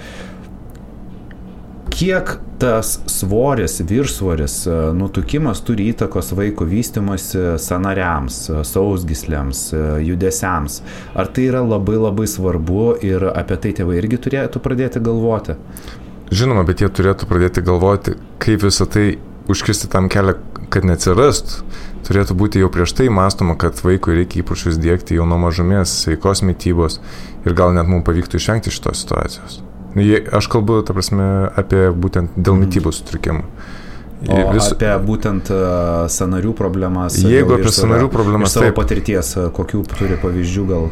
Kiek 1.95 2.33
tas 2.59 2.97
svoris, 3.07 3.77
viršsvoris, 3.88 4.55
nutukimas 4.97 5.61
turi 5.63 5.89
įtakos 5.93 6.33
vaiko 6.35 6.65
vystimosi 6.67 7.53
sanariams, 7.61 8.39
sausgislėms, 8.67 9.61
judesiams? 10.03 10.81
Ar 11.15 11.29
tai 11.31 11.47
yra 11.51 11.61
labai 11.63 11.95
labai 11.95 12.27
svarbu 12.27 12.97
ir 13.05 13.29
apie 13.31 13.59
tai 13.63 13.71
tėvai 13.79 14.01
irgi 14.01 14.19
turėtų 14.27 14.59
pradėti 14.65 15.03
galvoti? 15.03 15.55
Žinoma, 16.35 16.65
bet 16.67 16.83
jie 16.83 16.89
turėtų 16.91 17.29
pradėti 17.29 17.63
galvoti, 17.63 18.17
kaip 18.43 18.65
visą 18.65 18.89
tai 18.91 19.05
užkirsti 19.51 19.88
tam 19.93 20.09
kelią, 20.11 20.35
kad 20.73 20.88
neatsirastų 20.88 21.63
turėtų 22.06 22.36
būti 22.38 22.62
jau 22.62 22.69
prieš 22.73 22.93
tai 22.99 23.08
mąstoma, 23.13 23.56
kad 23.60 23.80
vaikui 23.82 24.19
reikia 24.19 24.43
įpročius 24.43 24.78
dėkti 24.82 25.17
jau 25.17 25.25
nuo 25.30 25.39
mažumės, 25.41 25.93
sveikos 26.04 26.43
mytybos 26.45 26.99
ir 27.45 27.56
gal 27.58 27.73
net 27.75 27.89
mums 27.89 28.06
pavyktų 28.06 28.41
išvengti 28.41 28.73
šitos 28.73 29.01
situacijos. 29.06 29.63
Aš 30.36 30.49
kalbu, 30.51 30.82
ta 30.86 30.93
prasme, 30.93 31.25
apie 31.56 31.88
būtent 31.95 32.36
dėl 32.36 32.58
mhm. 32.58 32.65
mytybos 32.65 33.01
sutrikimų. 33.01 33.45
O 34.25 34.39
vis... 34.56 34.71
apie 34.73 34.89
būtent 35.06 35.51
uh, 35.54 36.06
sanarių 36.12 36.56
problemas. 36.58 37.17
Jeigu 37.19 37.58
apie 37.58 37.71
sanarių 37.73 38.10
problemas. 38.13 38.56
Savo 38.56 38.69
taip. 38.69 38.78
patirties, 38.80 39.36
kokių 39.56 39.84
turi 39.91 40.17
pavyzdžių 40.21 40.65
gal? 40.69 40.89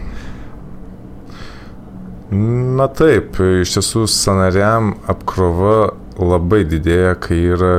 Na 2.33 2.87
taip, 2.89 3.37
iš 3.61 3.75
tiesų 3.77 4.05
sanariam 4.09 4.95
apkrova 5.09 5.93
labai 6.17 6.63
didėja, 6.65 7.13
kai 7.21 7.37
yra 7.55 7.73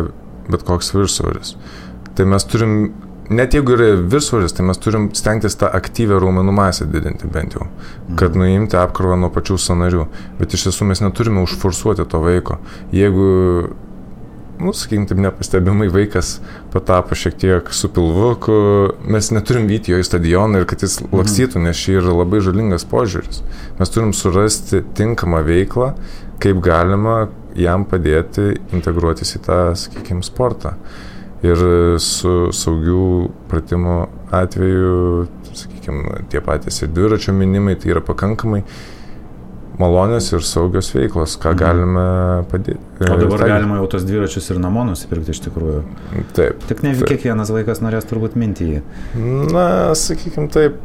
bet 0.51 0.65
koks 0.67 0.93
viršsvoris. 0.95 1.55
Tai 2.15 2.29
mes 2.31 2.47
turim 2.47 2.79
net 3.31 3.55
jeigu 3.55 3.75
yra 3.77 3.93
viršsvoris, 4.01 4.53
tai 4.57 4.67
mes 4.69 4.81
turim 4.81 5.09
stengtis 5.17 5.57
tą 5.61 5.71
aktyvę 5.73 6.19
raumenų 6.23 6.53
masę 6.55 6.87
didinti 6.91 7.29
bent 7.31 7.57
jau, 7.57 7.69
kad 8.19 8.35
mhm. 8.35 8.43
nuimti 8.43 8.79
apkrovą 8.81 9.17
nuo 9.21 9.31
pačių 9.33 9.57
sanarių. 9.61 10.09
Bet 10.41 10.57
iš 10.57 10.69
tiesų 10.69 10.91
mes 10.91 11.03
neturime 11.05 11.45
užforsuoti 11.45 12.05
to 12.11 12.21
vaiko. 12.21 12.59
Jeigu, 12.95 13.29
nu, 14.61 14.75
sakykim, 14.77 15.07
taip 15.09 15.23
nepastebimai 15.25 15.89
vaikas 15.93 16.37
patapo 16.75 17.17
šiek 17.19 17.39
tiek 17.41 17.73
su 17.75 17.89
pilvuku, 17.95 18.59
mes 19.09 19.31
neturim 19.35 19.71
vyti 19.71 19.95
jo 19.95 20.03
į 20.03 20.09
stadioną 20.11 20.61
ir 20.61 20.69
kad 20.69 20.85
jis 20.85 21.01
mhm. 21.01 21.17
lakstytų, 21.23 21.65
nes 21.65 21.81
šį 21.81 21.99
yra 22.03 22.19
labai 22.21 22.43
žalingas 22.45 22.85
požiūris. 22.91 23.41
Mes 23.81 23.95
turim 23.95 24.13
surasti 24.17 24.85
tinkamą 24.99 25.41
veiklą, 25.49 25.95
kaip 26.45 26.61
galima 26.65 27.25
jam 27.57 27.87
padėti 27.89 28.57
integruotis 28.75 29.37
į 29.39 29.45
tą, 29.47 29.59
sakykime, 29.79 30.25
sportą. 30.27 30.75
Ir 31.45 31.61
su 32.01 32.35
saugių 32.57 33.07
pratimų 33.51 33.97
atveju, 34.33 34.99
sakykime, 35.53 36.25
tie 36.33 36.41
patys 36.45 36.81
ir 36.83 36.93
dviračio 36.95 37.35
minimai, 37.37 37.75
tai 37.81 37.93
yra 37.93 38.01
pakankamai 38.05 38.63
malonės 39.81 40.31
ir 40.35 40.45
saugios 40.47 40.91
veiklos, 40.95 41.35
ką 41.43 41.53
mhm. 41.53 41.59
galime 41.61 42.05
padėti. 42.51 42.81
O 43.03 43.19
dabar 43.19 43.43
tai... 43.43 43.49
galima 43.57 43.79
jau 43.81 43.89
tos 43.95 44.07
dviračius 44.07 44.51
ir 44.55 44.61
namo 44.63 44.85
nusipirkti 44.89 45.35
iš 45.35 45.43
tikrųjų. 45.49 45.81
Taip. 46.37 46.63
Tik 46.71 46.85
ne 46.87 46.95
taip. 46.95 47.09
kiekvienas 47.11 47.51
vaikas 47.55 47.83
norės 47.85 48.07
turbūt 48.11 48.39
minti 48.41 48.71
jį. 48.71 48.85
Na, 49.51 49.67
sakykime 49.99 50.47
taip, 50.55 50.79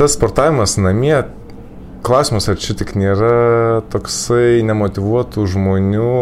tas 0.00 0.16
sportavimas 0.16 0.78
namie, 0.80 1.18
klausimas, 2.06 2.48
ar 2.48 2.56
čia 2.60 2.76
tik 2.80 2.94
nėra 2.98 3.84
toksai 3.92 4.64
nemotivuotų 4.66 5.44
žmonių 5.54 6.14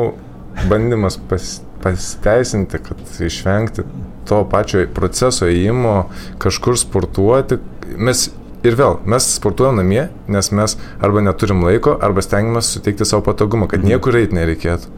bandymas 0.67 1.21
pas, 1.31 1.59
pasiteisinti, 1.83 2.81
kad 2.85 3.23
išvengti 3.27 3.85
to 4.29 4.43
pačio 4.51 4.85
proceso 4.95 5.49
įimo, 5.51 6.09
kažkur 6.43 6.79
sportuoti. 6.79 7.61
Mes 7.97 8.29
Ir 8.67 8.75
vėl, 8.75 8.97
mes 9.07 9.23
sportuojam 9.37 9.77
namie, 9.79 10.09
nes 10.27 10.49
mes 10.51 10.73
arba 10.99 11.23
neturim 11.23 11.61
laiko, 11.63 11.93
arba 12.03 12.25
stengiamės 12.27 12.73
suteikti 12.75 13.07
savo 13.07 13.23
patogumą, 13.29 13.69
kad 13.71 13.85
mhm. 13.85 13.93
niekur 13.93 14.19
eiti 14.19 14.35
nereikėtų. 14.35 14.91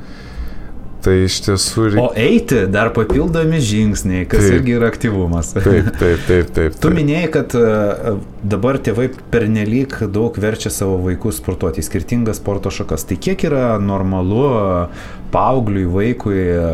Tai 1.00 1.14
iš 1.24 1.38
tiesų 1.46 1.84
reikia. 1.94 2.02
O 2.02 2.08
eiti 2.18 2.58
dar 2.68 2.90
papildomi 2.92 3.60
žingsniai, 3.64 4.26
kas 4.28 4.44
taip, 4.44 4.58
irgi 4.58 4.74
yra 4.76 4.90
aktyvumas. 4.92 5.54
Taip, 5.56 5.88
taip, 5.96 6.26
taip. 6.26 6.50
taip, 6.56 6.76
tu 6.82 6.90
minėjai, 6.92 7.30
kad 7.32 7.56
e, 7.56 8.12
dabar 8.52 8.76
tėvai 8.84 9.06
pernelyg 9.32 9.96
daug 10.12 10.36
verčia 10.40 10.72
savo 10.74 10.98
vaikus 11.06 11.40
sportuoti 11.40 11.80
į 11.80 11.86
skirtingas 11.88 12.42
sporto 12.42 12.72
šakas. 12.74 13.06
Tai 13.08 13.16
kiek 13.16 13.46
yra 13.48 13.64
normalu 13.80 14.44
paaugliui, 15.32 15.86
vaikui 15.88 16.36
e, 16.36 16.68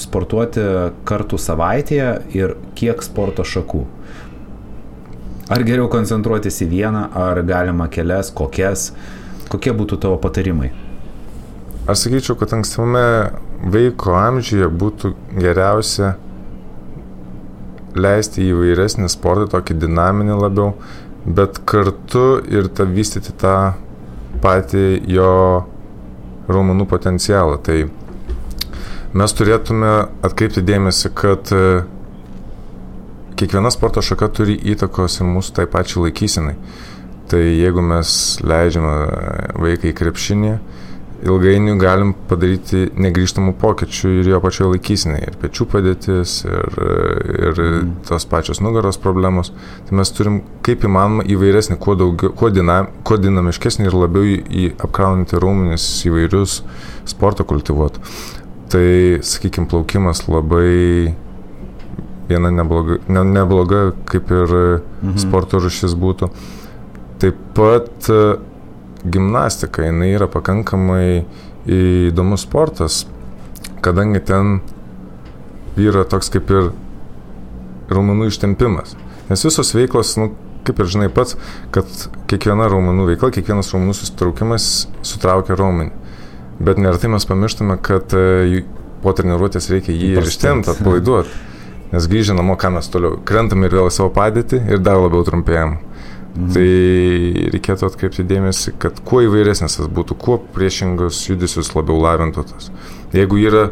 sportuoti 0.00 0.66
kartų 1.06 1.38
savaitėje 1.46 2.10
ir 2.34 2.58
kiek 2.78 3.06
sporto 3.06 3.46
šakų? 3.46 3.84
Ar 5.54 5.62
geriau 5.64 5.86
koncentruotis 5.88 6.58
į 6.66 6.72
vieną, 6.74 7.06
ar 7.16 7.44
galima 7.46 7.86
kelias, 7.88 8.34
kokias? 8.34 8.90
Kokie 9.48 9.70
būtų 9.72 9.96
tavo 10.02 10.18
patarimai? 10.20 10.74
Aš 11.88 12.02
sakyčiau, 12.04 12.34
kad 12.36 12.52
ankstyvame 12.52 13.04
vaiko 13.62 14.14
amžiuje 14.18 14.68
būtų 14.70 15.12
geriausia 15.38 16.14
leisti 17.98 18.46
įvairesnį 18.52 19.08
sportą, 19.10 19.48
tokį 19.56 19.78
dinaminį 19.82 20.38
labiau, 20.38 20.74
bet 21.26 21.60
kartu 21.68 22.38
ir 22.46 22.70
tą 22.70 22.86
vystyti 22.88 23.34
tą 23.36 23.74
patį 24.42 24.84
jo 25.10 25.32
raumenų 26.48 26.86
potencialą. 26.88 27.58
Tai 27.64 27.78
mes 29.18 29.34
turėtume 29.34 29.92
atkreipti 30.24 30.62
dėmesį, 30.64 31.12
kad 31.18 31.52
kiekviena 33.38 33.70
sporto 33.74 34.02
šaka 34.04 34.30
turi 34.34 34.56
įtakos 34.72 35.20
ir 35.20 35.28
mūsų 35.30 35.58
tai 35.58 35.66
pačiai 35.70 36.08
laikysinai. 36.08 36.56
Tai 37.28 37.40
jeigu 37.42 37.82
mes 37.84 38.10
leidžiame 38.40 38.94
vaikai 39.60 39.92
krepšinį, 39.96 40.54
ilgainiui 41.26 41.74
galim 41.80 42.12
padaryti 42.28 42.86
negryžtamų 42.98 43.54
pokyčių 43.58 44.12
ir 44.20 44.30
jo 44.32 44.40
pačioje 44.42 44.70
laikysinai. 44.74 45.20
Ir 45.26 45.38
pečių 45.40 45.66
padėtis, 45.72 46.34
ir, 46.46 46.78
ir 47.34 47.62
mm. 47.64 47.92
tos 48.08 48.26
pačios 48.30 48.62
nugaros 48.64 49.00
problemos. 49.02 49.50
Tai 49.88 49.98
mes 49.98 50.12
turim 50.14 50.40
kaip 50.66 50.86
įmanoma 50.86 51.26
įvairesnį, 51.26 51.78
kuo, 51.82 51.96
daugiau, 51.98 52.32
kuo, 52.38 52.52
dinam, 52.54 52.90
kuo 53.06 53.18
dinamiškesnį 53.20 53.88
ir 53.88 53.98
labiau 53.98 54.26
į, 54.26 54.36
į 54.48 54.66
apkraunantį 54.76 55.42
raumenis 55.42 55.86
įvairius 56.08 56.60
sportą 57.08 57.46
kultivuoti. 57.48 58.04
Tai, 58.68 58.88
sakykime, 59.24 59.66
plaukimas 59.70 60.26
labai 60.28 61.16
viena 62.28 62.52
nebloga, 62.52 62.98
ne, 63.08 63.24
nebloga 63.24 63.88
kaip 64.08 64.30
ir 64.34 64.54
mhm. 64.54 65.16
sporto 65.18 65.62
rušis 65.64 65.96
būtų. 65.98 66.30
Taip 67.18 67.38
pat 67.56 68.10
gimnastika, 69.12 69.86
jinai 69.88 70.10
yra 70.16 70.28
pakankamai 70.30 71.24
įdomus 71.68 72.46
sportas, 72.46 73.02
kadangi 73.84 74.20
ten 74.24 74.58
yra 75.78 76.04
toks 76.08 76.32
kaip 76.34 76.50
ir 76.50 76.70
raumenų 77.92 78.28
ištempimas. 78.32 78.96
Nes 79.28 79.44
visos 79.44 79.72
veiklos, 79.76 80.14
nu, 80.20 80.32
kaip 80.66 80.80
ir 80.82 80.90
žinai 80.90 81.08
pats, 81.12 81.36
kad 81.74 81.88
kiekviena 82.30 82.68
raumenų 82.72 83.08
veikla, 83.12 83.32
kiekvienas 83.36 83.72
raumenų 83.72 83.96
susitraukimas 83.96 84.88
sutraukia 85.06 85.56
raumenį. 85.58 85.92
Bet 86.58 86.80
neretai 86.82 87.10
mes 87.12 87.26
pamirštame, 87.28 87.78
kad 87.84 88.12
e, 88.18 88.64
po 89.04 89.14
treniruotės 89.14 89.70
reikia 89.70 89.94
jį 89.94 90.16
ir 90.16 90.26
ištempti, 90.26 90.74
atpalaiduoti. 90.74 91.44
Nes 91.92 92.08
grįžę 92.10 92.34
namo, 92.36 92.58
ką 92.60 92.72
mes 92.74 92.90
toliau 92.92 93.20
krentam 93.24 93.62
ir 93.64 93.72
vėl 93.72 93.88
į 93.88 93.94
savo 93.94 94.10
padėtį 94.12 94.64
ir 94.74 94.82
dar 94.84 94.98
labiau 95.00 95.24
trumpėjam. 95.24 95.78
Mhm. 96.38 96.54
Tai 96.54 97.50
reikėtų 97.56 97.88
atkreipti 97.88 98.24
dėmesį, 98.28 98.76
kad 98.82 99.02
kuo 99.06 99.24
įvairesnis 99.26 99.78
tas 99.80 99.90
būtų, 99.90 100.16
kuo 100.22 100.38
priešingus 100.54 101.24
judesius 101.26 101.74
labiau 101.74 101.98
lavintų 102.04 102.46
tas. 102.52 102.70
Jeigu 103.16 103.40
yra 103.42 103.68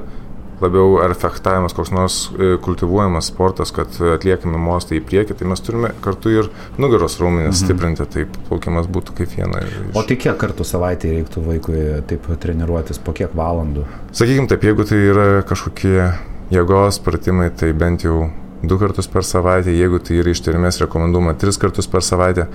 labiau 0.60 0.96
ar 1.04 1.12
fechtavimas, 1.14 1.74
koks 1.76 1.92
nors 1.92 2.16
e, 2.32 2.54
kultivuojamas 2.64 3.28
sportas, 3.30 3.72
kad 3.76 3.92
atliekame 4.16 4.58
mostą 4.60 4.96
į 4.96 5.02
priekį, 5.04 5.36
tai 5.36 5.50
mes 5.50 5.62
turime 5.62 5.90
kartu 6.04 6.32
ir 6.32 6.48
nugaros 6.80 7.18
raumenis 7.20 7.52
mhm. 7.52 7.60
stiprinti, 7.60 8.06
taip 8.14 8.38
plaukimas 8.48 8.88
būtų 8.92 9.18
kaip 9.20 9.36
viena. 9.36 9.60
Iš... 9.66 9.76
O 9.92 10.04
tai 10.08 10.16
kiek 10.22 10.38
kartų 10.40 10.66
savaitėje 10.66 11.20
reiktų 11.20 11.44
vaikui 11.44 11.84
taip 12.08 12.30
treniruotis, 12.42 13.02
po 13.04 13.14
kiek 13.16 13.36
valandų? 13.36 13.84
Sakykime 14.16 14.50
taip, 14.50 14.64
jeigu 14.66 14.88
tai 14.88 15.02
yra 15.04 15.28
kažkokie 15.46 16.00
jėgos 16.54 17.02
pratimai 17.04 17.50
tai 17.54 17.72
bent 17.76 18.06
jau 18.06 18.26
du 18.62 18.78
kartus 18.78 19.08
per 19.12 19.24
savaitę, 19.24 19.74
jeigu 19.74 20.00
tai 20.02 20.20
yra 20.22 20.32
ištvermės 20.32 20.80
rekomenduojama 20.84 21.36
tris 21.40 21.58
kartus 21.60 21.88
per 21.90 22.04
savaitę. 22.04 22.46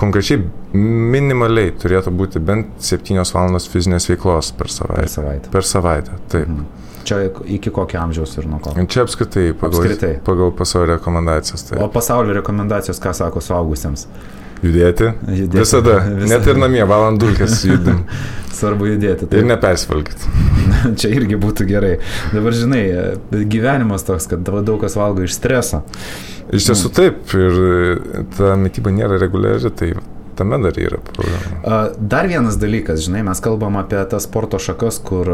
Konkrečiai 0.00 0.40
minimaliai 0.74 1.70
turėtų 1.78 2.10
būti 2.18 2.42
bent 2.42 2.80
7 2.82 3.22
valandos 3.34 3.68
fizinės 3.70 4.08
veiklos 4.10 4.50
per 4.58 4.72
savaitę. 4.72 5.04
Per 5.04 5.12
savaitę. 5.12 5.52
Per 5.54 5.68
savaitę, 5.70 6.18
taip. 6.32 6.48
Mhm. 6.48 6.82
Čia 7.04 7.18
iki 7.52 7.70
kokio 7.70 8.00
amžiaus 8.00 8.32
ir 8.40 8.46
nuo 8.48 8.58
ko? 8.64 8.72
Čia 8.88 9.02
apskritai 9.04 9.50
pagal, 9.60 9.82
apskritai. 9.82 10.14
pagal 10.24 10.54
pasaulio 10.56 10.96
rekomendacijas. 10.96 11.66
Taip. 11.68 11.82
O 11.84 11.88
pasaulio 11.92 12.32
rekomendacijos 12.38 13.00
ką 13.00 13.12
sako 13.14 13.42
suaugusiems? 13.44 14.06
Judėti. 14.62 15.10
judėti. 15.28 15.58
Visada. 15.58 15.98
Visada. 16.06 16.28
Net 16.32 16.48
ir 16.50 16.60
namie 16.60 16.84
valandulkės 16.88 17.64
judim. 17.68 18.04
Svarbu 18.58 18.92
judėti. 18.92 19.26
Taip. 19.26 19.38
Ir 19.40 19.48
nepersvalgyti. 19.48 20.32
Čia 21.00 21.10
irgi 21.16 21.38
būtų 21.40 21.66
gerai. 21.68 21.94
Dabar 22.32 22.54
žinai, 22.54 22.84
gyvenimas 23.50 24.06
toks, 24.06 24.28
kad 24.30 24.46
daug 24.46 24.78
kas 24.82 24.94
valgo 24.98 25.26
iš 25.26 25.34
streso. 25.40 25.82
Iš 26.54 26.70
tiesų 26.70 26.92
taip, 26.94 27.22
ir 27.34 27.56
ta 28.36 28.54
mytyba 28.60 28.92
nėra 28.94 29.18
reguliari, 29.18 29.72
tai 29.74 29.94
tame 30.36 30.58
dar 30.62 30.78
yra 30.80 30.98
problema. 31.04 31.88
Dar 31.98 32.28
vienas 32.30 32.58
dalykas, 32.60 33.02
žinai, 33.06 33.22
mes 33.26 33.40
kalbam 33.44 33.78
apie 33.80 34.00
tas 34.10 34.26
sporto 34.28 34.58
šakas, 34.62 34.98
kur 35.04 35.30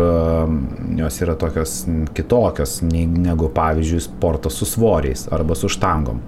jos 0.98 1.20
yra 1.24 1.34
tokios 1.40 1.74
kitokios 2.16 2.78
negu, 2.86 3.50
pavyzdžiui, 3.54 4.00
sportas 4.04 4.58
su 4.60 4.68
svoriais 4.68 5.26
arba 5.32 5.56
su 5.58 5.70
štangom. 5.72 6.20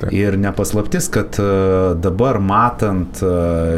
Taip. 0.00 0.12
Ir 0.16 0.38
nepaslaptis, 0.40 1.10
kad 1.12 1.38
dabar 2.00 2.40
matant 2.42 3.22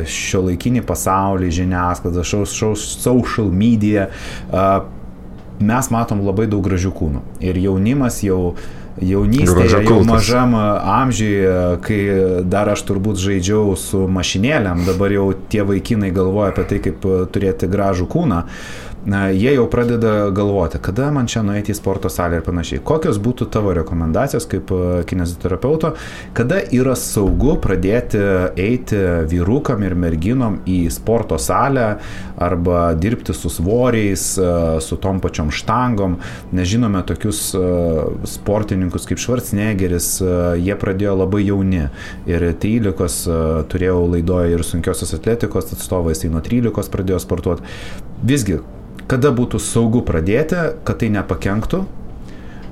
šio 0.09 0.45
laikinį 0.49 0.85
pasaulį, 0.89 1.53
žiniasklaidą, 1.63 2.27
social 2.83 3.51
media, 3.53 4.09
mes 5.63 5.91
matom 5.95 6.23
labai 6.27 6.49
daug 6.51 6.65
gražių 6.67 6.91
kūnų. 6.97 7.21
Ir 7.45 7.59
jaunimas 7.63 8.23
jau 8.27 8.55
jaunystėje, 9.01 9.83
jau 9.89 10.03
mažam 10.05 10.55
amžiuje, 10.59 11.57
kai 11.87 12.01
dar 12.45 12.73
aš 12.75 12.85
turbūt 12.91 13.21
žaidžiau 13.23 13.77
su 13.81 14.05
mašinėlėm, 14.13 14.85
dabar 14.89 15.15
jau 15.15 15.31
tie 15.53 15.65
vaikinai 15.67 16.13
galvoja 16.15 16.53
apie 16.53 16.69
tai, 16.69 16.81
kaip 16.85 17.07
turėti 17.33 17.71
gražų 17.73 18.09
kūną 18.13 18.43
na, 19.07 19.29
jie 19.29 19.55
jau 19.55 19.67
pradeda 19.71 20.31
galvoti, 20.31 20.79
kada 20.83 21.11
man 21.15 21.27
čia 21.31 21.43
nueiti 21.47 21.73
į 21.75 21.79
sporto 21.79 22.11
salę 22.13 22.39
ir 22.39 22.45
panašiai. 22.47 22.83
Kokios 22.87 23.19
būtų 23.23 23.49
tavo 23.53 23.75
rekomendacijos 23.75 24.47
kaip 24.51 24.71
e, 24.75 25.03
kineziterapeuto, 25.09 25.95
kada 26.37 26.61
yra 26.75 26.95
saugu 26.99 27.57
pradėti 27.63 28.21
eiti 28.61 29.01
vyrukam 29.31 29.83
ir 29.87 29.97
merginom 29.99 30.61
į 30.71 30.85
sporto 30.95 31.39
salę 31.43 31.97
arba 32.43 32.93
dirbti 32.99 33.35
su 33.35 33.51
svoriais, 33.53 34.27
e, 34.39 34.53
su 34.85 34.99
tom 35.03 35.21
pačiom 35.23 35.51
štangom. 35.55 36.19
Nežinome 36.55 37.03
tokius 37.09 37.49
e, 37.59 37.65
sportininkus 38.83 39.07
kaip 39.07 39.21
Švarcnegeris, 39.21 40.21
jie 40.59 40.75
pradėjo 40.77 41.15
labai 41.17 41.45
jauni 41.45 41.89
ir 42.27 42.43
13 42.59 43.67
turėjau 43.71 44.11
laidoje 44.11 44.55
ir 44.55 44.63
sunkiosios 44.65 45.15
atletikos 45.15 45.73
atstovais, 45.73 46.19
tai 46.19 46.31
nuo 46.31 46.41
13 46.41 46.91
pradėjo 46.91 47.21
sportuoti. 47.21 47.63
Visgi, 48.23 48.61
kada 49.09 49.31
būtų 49.31 49.61
saugu 49.61 50.03
pradėti, 50.03 50.57
kad 50.85 50.99
tai 50.99 51.11
nepakenktų, 51.11 51.85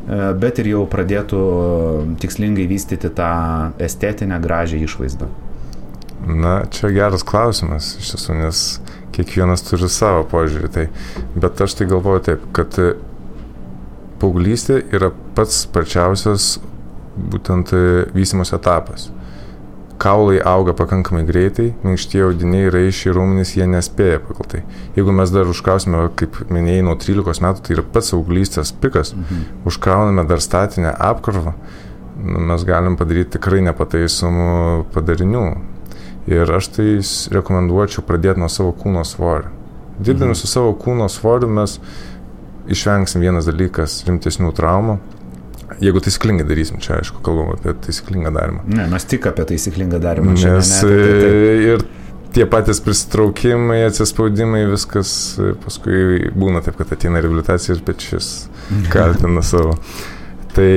e, 0.08 0.32
bet 0.34 0.58
ir 0.58 0.72
jau 0.74 0.86
pradėtų 0.86 2.16
tikslingai 2.20 2.66
vystyti 2.66 3.10
tą 3.10 3.72
estetinę 3.78 4.40
gražią 4.40 4.82
išvaizdą? 4.84 5.28
Na, 6.26 6.64
čia 6.70 6.90
geras 6.92 7.22
klausimas 7.24 7.96
iš 7.98 8.14
tiesų, 8.14 8.34
nes 8.42 8.80
kiekvienas 9.14 9.62
turi 9.64 9.88
savo 9.88 10.26
požiūrį. 10.28 10.68
Tai, 10.74 10.88
bet 11.34 11.62
aš 11.64 11.78
tai 11.78 11.86
galvoju 11.88 12.26
taip, 12.26 12.44
kad 12.52 12.76
paauglystė 14.20 14.82
yra 14.94 15.10
pats 15.36 15.64
sparčiausias 15.64 16.58
būtent 17.16 17.72
vystimos 18.14 18.52
etapas. 18.56 19.08
Kaulai 20.00 20.38
auga 20.48 20.72
pakankamai 20.72 21.26
greitai, 21.28 21.74
minkštie 21.84 22.22
audiniai, 22.24 22.70
raišiai, 22.72 23.12
raumenys, 23.12 23.52
jie 23.58 23.66
nespėja 23.68 24.22
pagal 24.24 24.46
tai. 24.48 24.60
Jeigu 24.96 25.12
mes 25.12 25.32
dar 25.34 25.50
užkrausime, 25.50 26.06
kaip 26.16 26.38
minėjai, 26.48 26.86
nuo 26.86 26.94
13 26.96 27.44
metų, 27.44 27.64
tai 27.66 27.74
yra 27.76 27.84
pats 27.84 28.14
auglystės 28.16 28.72
pikas, 28.80 29.12
mhm. 29.12 29.60
užkrauname 29.68 30.24
dar 30.30 30.40
statinę 30.40 30.94
apkrovą, 31.10 31.52
nu, 32.16 32.40
mes 32.48 32.64
galim 32.64 32.96
padaryti 32.96 33.36
tikrai 33.36 33.60
nepataisomų 33.68 34.86
padarinių. 34.94 35.44
Ir 36.30 36.48
aš 36.56 36.70
tai 36.78 36.88
rekomenduočiau 37.36 38.04
pradėti 38.06 38.40
nuo 38.40 38.48
savo 38.52 38.72
kūno 38.76 39.04
svorio. 39.04 39.52
Dirbdami 40.00 40.32
mhm. 40.32 40.40
su 40.40 40.48
savo 40.48 40.72
kūno 40.80 41.10
svoriu 41.12 41.48
mes 41.52 41.76
išvengsim 42.68 43.22
vienas 43.24 43.48
dalykas 43.48 44.00
rimtesnių 44.08 44.52
traumų. 44.56 44.98
Jeigu 45.80 46.02
taisyklingai 46.02 46.44
darysim, 46.48 46.80
čia 46.82 46.98
aišku, 46.98 47.22
kalbam 47.24 47.54
apie 47.54 47.72
taisyklingą 47.86 48.32
darimą. 48.34 48.64
Ne, 48.68 48.84
mes 48.90 49.06
tik 49.08 49.28
apie 49.30 49.46
taisyklingą 49.52 50.00
darimą. 50.02 50.34
Nes 50.34 50.44
ne, 50.44 50.56
ne, 50.58 50.80
tai, 50.82 51.20
tai. 51.22 51.54
ir 51.70 51.84
tie 52.34 52.46
patys 52.50 52.82
pristraukimai, 52.84 53.80
atsispaudimai, 53.88 54.64
viskas 54.70 55.12
paskui 55.64 56.30
būna 56.36 56.62
taip, 56.64 56.76
kad 56.80 56.92
ateina 56.96 57.22
reabilitacija 57.22 57.76
ir 57.76 57.84
pečius 57.86 58.32
kaltina 58.92 59.44
savo. 59.46 59.78
Tai 60.50 60.70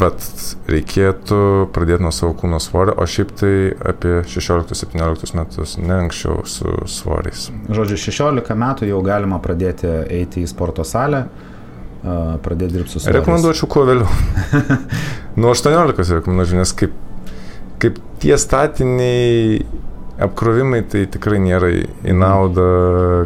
vat, 0.00 0.24
reikėtų 0.66 1.38
pradėti 1.74 2.02
nuo 2.02 2.10
savo 2.14 2.34
kūno 2.40 2.58
svorio, 2.62 2.96
o 2.98 3.06
šiaip 3.06 3.30
tai 3.38 3.52
apie 3.92 4.16
16-17 4.26 5.36
metus, 5.38 5.76
ne 5.78 5.98
anksčiau 6.00 6.42
su 6.50 6.74
svoriais. 6.90 7.46
Žodžiu, 7.70 8.00
16 8.02 8.58
metų 8.58 8.88
jau 8.90 8.98
galima 9.06 9.38
pradėti 9.42 9.86
eiti 10.10 10.42
į 10.42 10.50
sporto 10.50 10.82
salę, 10.86 11.28
pradėti 12.02 12.80
dirbti 12.80 12.96
su 12.96 13.04
svoriais. 13.04 13.20
Rekomenduočiau 13.20 13.70
kuo 13.70 13.86
vėliau. 13.86 14.10
nuo 15.40 15.54
18 15.54 16.18
rekomenduočiau, 16.18 16.58
nes 16.64 16.74
kaip, 16.82 16.98
kaip 17.82 18.02
tie 18.24 18.34
statiniai 18.40 19.62
apkrovimai 20.22 20.82
tai 20.88 21.04
tikrai 21.10 21.40
nėra 21.42 21.70
į 22.06 22.14
naudą, 22.16 22.66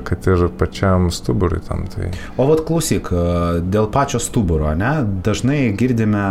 kad 0.06 0.26
ir 0.30 0.46
pačiam 0.58 1.10
stuburui 1.14 1.60
tam. 1.66 1.84
Tai. 1.92 2.10
O 2.40 2.46
vad 2.48 2.62
klausyk, 2.68 3.10
dėl 3.64 3.90
pačio 3.92 4.20
stuburo, 4.22 4.72
ne, 4.78 4.92
dažnai 5.26 5.60
girdime 5.78 6.24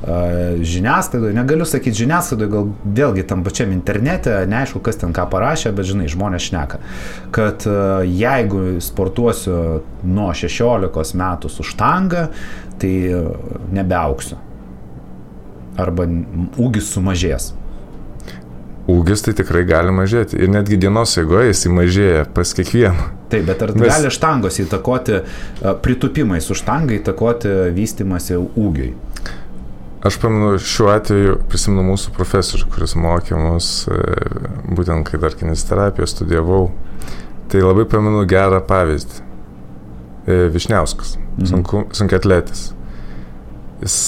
žiniasklaidoje, 0.00 1.34
negaliu 1.36 1.66
sakyti 1.68 2.02
žiniasklaidoje, 2.02 2.50
gal 2.54 2.70
vėlgi 3.00 3.26
tam 3.28 3.44
pačiam 3.44 3.72
internete, 3.74 4.32
neaišku, 4.50 4.80
kas 4.84 5.00
ten 5.02 5.14
ką 5.16 5.26
parašė, 5.32 5.74
bet 5.76 5.90
žinai, 5.90 6.08
žmonės 6.10 6.48
šneka, 6.48 6.80
kad 7.36 7.66
jeigu 8.08 8.80
sportuosiu 8.84 9.82
nuo 10.08 10.30
16 10.36 11.16
metų 11.20 11.52
su 11.52 11.66
štanga, 11.66 12.28
tai 12.80 12.94
nebeauksiu. 13.76 14.40
Arba 15.80 16.04
ūgis 16.60 16.90
sumažės 16.92 17.52
ūgis 18.90 19.24
tai 19.26 19.34
tikrai 19.38 19.62
gali 19.68 19.92
mažėti. 19.94 20.38
Ir 20.40 20.50
netgi 20.52 20.78
dienos 20.80 21.16
eigoje 21.20 21.50
jis 21.50 21.66
mažėja 21.72 22.24
pas 22.34 22.52
kiekvieną. 22.56 23.08
Taip, 23.30 23.46
bet 23.46 23.62
ar 23.62 23.74
Mes... 23.76 23.90
gali 23.92 24.10
štangos 24.12 24.58
įtakoti, 24.64 25.20
pritupimai 25.84 26.40
su 26.42 26.56
štanga 26.58 26.96
įtakoti 26.98 27.54
vystimasi 27.76 28.38
ūgiui? 28.40 28.92
Aš 30.00 30.16
pamenu, 30.16 30.54
šiuo 30.64 30.88
atveju 30.94 31.34
prisimenu 31.50 31.84
mūsų 31.90 32.14
profesorių, 32.16 32.70
kuris 32.72 32.94
mokė 32.96 33.36
mus, 33.36 33.66
e, 33.84 33.98
būtent 34.72 35.04
kai 35.04 35.20
dar 35.20 35.36
kinesterapiją 35.36 36.08
studijavau. 36.08 36.70
Tai 37.52 37.60
labai 37.66 37.84
pamenu 37.90 38.22
gerą 38.28 38.62
pavyzdį. 38.64 39.20
E, 40.24 40.38
Višniauskas, 40.54 41.18
mhm. 41.18 41.50
sunku, 41.52 41.84
sunkiatletis. 42.00 42.70
Jis 43.84 44.00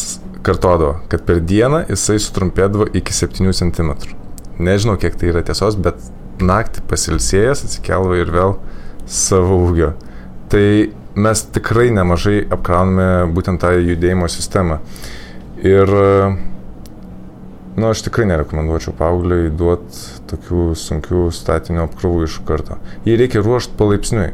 kartodavo, 0.43 0.97
kad 1.13 1.29
per 1.29 1.45
dieną 1.45 1.85
jisai 1.93 2.17
sutrumpėdavo 2.25 2.89
iki 2.97 3.13
7 3.13 3.53
cm 3.53 4.22
nežinau, 4.59 4.99
kiek 5.01 5.17
tai 5.19 5.31
yra 5.33 5.43
tiesos, 5.47 5.79
bet 5.81 6.01
naktį 6.43 6.85
pasilsėjęs 6.91 7.65
atsikelva 7.67 8.19
ir 8.21 8.33
vėl 8.35 8.57
savo 9.09 9.59
ūgio. 9.67 9.93
Tai 10.53 10.67
mes 11.15 11.45
tikrai 11.55 11.91
nemažai 11.95 12.43
apkrauname 12.53 13.33
būtent 13.37 13.63
tą 13.63 13.73
judėjimo 13.77 14.29
sistemą. 14.33 14.81
Ir, 15.63 15.93
nu, 17.77 17.89
aš 17.89 18.05
tikrai 18.09 18.27
nerekomenduočiau 18.31 18.95
paaugliai 18.99 19.51
duoti 19.55 20.23
tokių 20.33 20.73
sunkių 20.79 21.27
statinių 21.35 21.87
apkrovų 21.87 22.27
iš 22.27 22.41
karto. 22.49 22.81
Jį 23.07 23.19
reikia 23.21 23.45
ruošti 23.45 23.79
palaipsniui 23.79 24.33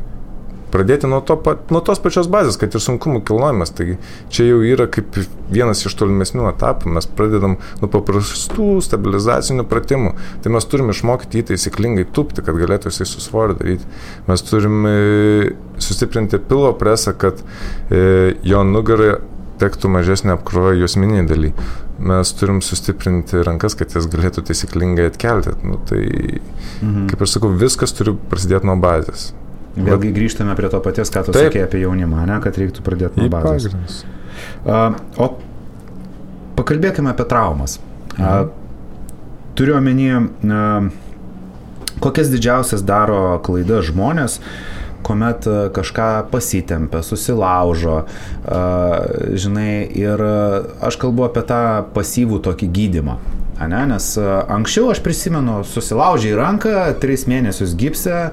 pradėti 0.73 1.09
nuo, 1.11 1.21
to, 1.25 1.37
nuo 1.73 1.81
tos 1.85 2.01
pačios 2.03 2.29
bazės, 2.33 2.59
kad 2.61 2.75
ir 2.75 2.83
sunkumų 2.85 3.23
kilnojimas. 3.29 3.73
Taigi 3.77 3.99
čia 4.35 4.49
jau 4.51 4.61
yra 4.67 4.89
kaip 4.93 5.19
vienas 5.53 5.85
iš 5.87 5.97
tolimesnių 5.99 6.49
etapų. 6.53 6.93
Mes 6.99 7.09
pradedam 7.19 7.57
nuo 7.83 7.91
paprastų 7.93 8.71
stabilizacinių 8.85 9.67
pratimų. 9.69 10.15
Tai 10.45 10.55
mes 10.57 10.69
turime 10.69 10.95
išmokyti 10.97 11.43
jį 11.43 11.49
taisyklingai 11.53 12.07
tupti, 12.13 12.45
kad 12.45 12.59
galėtų 12.59 12.93
jisai 12.93 13.09
su 13.09 13.25
svoriu 13.25 13.59
daryti. 13.59 13.89
Mes 14.29 14.45
turime 14.47 14.95
sustiprinti 15.83 16.41
pilo 16.51 16.73
presą, 16.79 17.15
kad 17.19 17.43
e, 17.91 18.37
jo 18.47 18.63
nugarai 18.67 19.17
tektų 19.59 19.91
mažesnė 19.91 20.37
apkrova 20.37 20.75
juosminiai 20.79 21.27
daly. 21.27 21.53
Mes 21.99 22.31
turim 22.39 22.61
sustiprinti 22.63 23.43
rankas, 23.47 23.75
kad 23.79 23.95
jas 23.97 24.07
galėtų 24.11 24.45
taisyklingai 24.47 25.09
atkelti. 25.11 25.57
Nu, 25.67 25.81
tai, 25.89 26.05
mhm. 26.79 27.09
kaip 27.11 27.25
aš 27.27 27.37
sakau, 27.39 27.51
viskas 27.59 27.95
turi 27.97 28.15
prasidėti 28.31 28.69
nuo 28.69 28.79
bazės. 28.83 29.33
Vėlgi 29.87 30.13
grįžtame 30.15 30.55
prie 30.59 30.71
to 30.73 30.81
paties, 30.85 31.11
ką 31.15 31.25
tu 31.27 31.35
Taip. 31.35 31.49
sakė 31.49 31.65
apie 31.67 31.83
jaunimą, 31.85 32.25
ne, 32.29 32.39
kad 32.45 32.57
reiktų 32.59 32.85
pradėti 32.87 33.23
nuo 33.23 33.29
bazės. 33.33 34.03
Uh, 34.63 34.97
o 35.19 35.33
pakalbėkime 36.59 37.13
apie 37.13 37.27
traumas. 37.29 37.79
Mhm. 38.17 38.25
Uh, 38.25 39.47
turiu 39.59 39.77
omeny, 39.79 40.09
uh, 40.15 40.89
kokias 42.03 42.33
didžiausias 42.33 42.85
daro 42.87 43.39
klaidas 43.45 43.89
žmonės, 43.91 44.41
kuomet 45.07 45.47
kažką 45.73 46.27
pasitempia, 46.29 47.01
susilaužo, 47.07 48.03
žinai, 49.41 49.87
ir 49.97 50.21
aš 50.85 50.99
kalbu 51.01 51.25
apie 51.29 51.45
tą 51.49 51.61
pasyvų 51.95 52.43
tokį 52.45 52.69
gydimą. 52.77 53.15
Ane, 53.59 53.81
nes 53.91 54.05
anksčiau 54.55 54.93
aš 54.93 55.01
prisimenu, 55.03 55.61
susilaužiai 55.67 56.37
ranką, 56.39 56.75
tris 57.03 57.25
mėnesius 57.27 57.73
gipsę, 57.79 58.29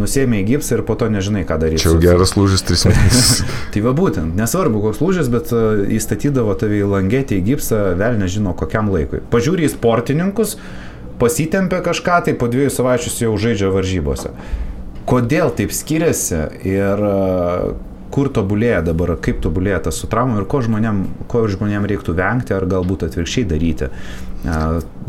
nusėmė 0.00 0.40
į 0.40 0.46
gipsą 0.54 0.78
ir 0.78 0.82
po 0.88 0.96
to 0.96 1.10
nežinai, 1.12 1.42
ką 1.48 1.58
daryti. 1.60 1.82
Čia 1.84 1.92
jau 1.92 2.00
geras 2.00 2.32
lūžis 2.38 2.64
tris 2.64 2.86
mėnesius. 2.88 3.42
tai 3.74 3.82
va 3.84 3.92
būtent, 3.96 4.32
nesvarbu 4.40 4.80
koks 4.86 5.02
lūžis, 5.04 5.28
bet 5.32 5.52
įstatydavo 5.98 6.56
tave 6.60 6.80
į 6.80 6.88
langetį 6.94 7.42
į 7.42 7.44
gipsą, 7.50 7.82
vėl 8.00 8.16
nežino 8.22 8.56
kokiam 8.56 8.88
laikui. 8.94 9.20
Pažiūrė 9.32 9.68
į 9.68 9.74
sportininkus, 9.74 10.56
pasitempė 11.20 11.82
kažką, 11.84 12.22
tai 12.30 12.36
po 12.40 12.48
dviejų 12.48 12.72
savaičių 12.72 13.14
jau 13.26 13.36
žaidžia 13.36 13.68
varžybose. 13.74 14.32
Kodėl 15.10 15.52
taip 15.60 15.76
skiriasi 15.76 16.46
ir 16.64 17.04
kur 18.14 18.30
tobulėja 18.34 18.82
dabar, 18.90 19.14
kaip 19.22 19.40
tobulėja 19.44 19.84
tas 19.86 20.00
su 20.00 20.10
traumom 20.10 20.40
ir 20.40 20.48
ko 20.50 20.60
žmonėm, 20.66 21.02
ko 21.30 21.46
žmonėm 21.50 21.88
reiktų 21.90 22.14
vengti 22.18 22.56
ar 22.56 22.66
galbūt 22.70 23.06
atvirkščiai 23.08 23.46
daryti 23.50 23.90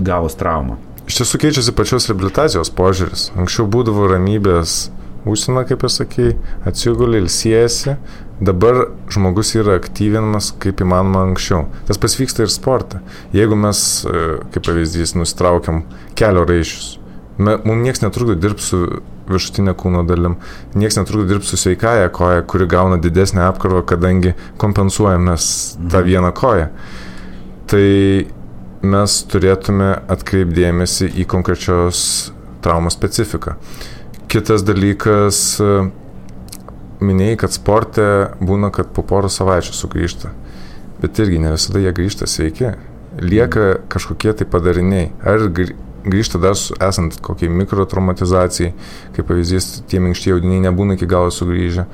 gavus 0.01 0.37
traumą. 0.39 0.77
Iš 1.09 1.21
tiesų 1.21 1.41
keičiasi 1.41 1.73
pačios 1.75 2.07
rehabilitacijos 2.07 2.69
požiūris. 2.77 3.29
Anksčiau 3.39 3.65
būdavo 3.71 4.05
ramybės 4.11 4.91
užsina, 5.27 5.65
kaip 5.67 5.83
jau 5.85 5.91
sakėjai, 5.91 6.35
atsigulė, 6.69 7.21
ilsiesi, 7.23 7.97
dabar 8.41 8.87
žmogus 9.11 9.53
yra 9.57 9.77
aktyvinamas 9.79 10.51
kaip 10.61 10.81
įmanoma 10.81 11.25
anksčiau. 11.29 11.67
Tas 11.89 11.99
pas 12.01 12.15
vyksta 12.17 12.45
ir 12.45 12.53
sporte. 12.53 13.01
Jeigu 13.35 13.57
mes, 13.59 13.83
e, 14.05 14.23
kaip 14.53 14.65
pavyzdys, 14.65 15.15
nustraukiam 15.17 15.83
kelio 16.17 16.45
raiščius, 16.49 16.97
mums 17.41 17.83
niekas 17.85 18.03
netrukdo 18.05 18.35
dirbti 18.37 18.65
su 18.65 18.81
viršutinė 19.33 19.75
kūno 19.77 20.03
dalim. 20.07 20.37
Niekas 20.75 20.99
netrukdo 20.99 21.29
dirbti 21.29 21.51
su 21.51 21.59
sveikaja 21.59 22.11
koja, 22.13 22.43
kuri 22.43 22.67
gauna 22.71 22.99
didesnę 23.01 23.43
apkrovą, 23.47 23.83
kadangi 23.93 24.35
kompensuojame 24.61 25.37
tą 25.37 25.97
mhm. 26.01 26.05
vieną 26.09 26.31
koją. 26.37 26.67
Tai 27.71 27.87
mes 28.81 29.17
turėtume 29.31 29.93
atkreipdėmėsi 30.11 31.11
į 31.21 31.25
konkrečios 31.29 32.31
traumos 32.65 32.97
specifiką. 32.97 33.55
Kitas 34.31 34.63
dalykas, 34.65 35.59
minėjai, 37.01 37.39
kad 37.43 37.55
sporte 37.55 38.05
būna, 38.41 38.71
kad 38.73 38.93
po 38.95 39.03
porą 39.07 39.29
savaičių 39.31 39.75
sugrįžta. 39.75 40.31
Bet 41.01 41.19
irgi 41.21 41.41
ne 41.41 41.53
visada 41.55 41.81
jie 41.81 41.93
grįžta 41.97 42.29
sveiki. 42.29 42.75
Lieka 43.21 43.81
kažkokie 43.91 44.33
tai 44.37 44.47
padariniai. 44.47 45.11
Ar 45.27 45.49
grįžta 46.05 46.41
dar 46.41 46.55
esant 46.55 47.19
kokiai 47.23 47.51
mikrotraumatizacijai, 47.61 48.73
kaip 49.15 49.29
pavyzdys, 49.29 49.83
tie 49.91 50.01
minkštieji 50.03 50.37
audiniai 50.37 50.65
nebūna 50.69 50.97
iki 50.97 51.09
galo 51.09 51.31
sugrįžę. 51.33 51.87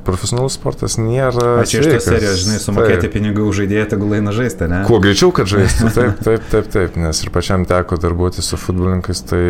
profesionalus 0.00 0.54
sportas 0.56 0.96
nėra. 0.98 1.60
Aš 1.60 1.74
iš 1.76 1.86
tos 1.86 2.06
serijos, 2.08 2.38
žinai, 2.40 2.56
sumokėti 2.62 3.04
taip. 3.04 3.12
pinigų 3.12 3.44
už 3.50 3.60
žaidėją, 3.60 3.84
tegul 3.92 4.14
eina 4.16 4.32
žaisti, 4.32 4.66
ne? 4.70 4.80
Kuo 4.88 4.96
greičiau, 5.02 5.28
kad 5.36 5.50
žaistų, 5.50 5.90
taip, 5.98 6.22
taip, 6.24 6.46
taip, 6.50 6.70
taip, 6.72 6.96
nes 6.98 7.20
ir 7.22 7.30
pačiam 7.34 7.66
teko 7.68 8.00
darbuoti 8.00 8.42
su 8.42 8.58
futbolininkais, 8.58 9.22
tai 9.28 9.44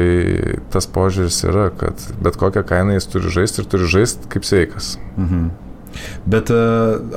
tas 0.75 0.91
požiūris 0.91 1.39
yra, 1.47 1.71
kad 1.71 2.03
bet 2.21 2.37
kokią 2.41 2.67
kainą 2.67 2.99
jis 2.99 3.09
turi 3.15 3.33
žaisti 3.39 3.63
ir 3.63 3.71
turi 3.71 3.91
žaisti 3.95 4.31
kaip 4.35 4.49
sveikas. 4.49 4.97
Mhm. 5.17 5.70
Bet 6.31 6.51
e, 6.55 6.59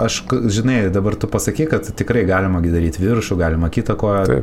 aš, 0.01 0.23
žinai, 0.51 0.77
dabar 0.93 1.17
tu 1.19 1.29
pasaky, 1.31 1.67
kad 1.71 1.87
tikrai 1.97 2.25
galima 2.29 2.61
daryti 2.63 3.03
viršų, 3.03 3.37
galima 3.39 3.69
kitą 3.73 3.95
koją. 3.99 4.39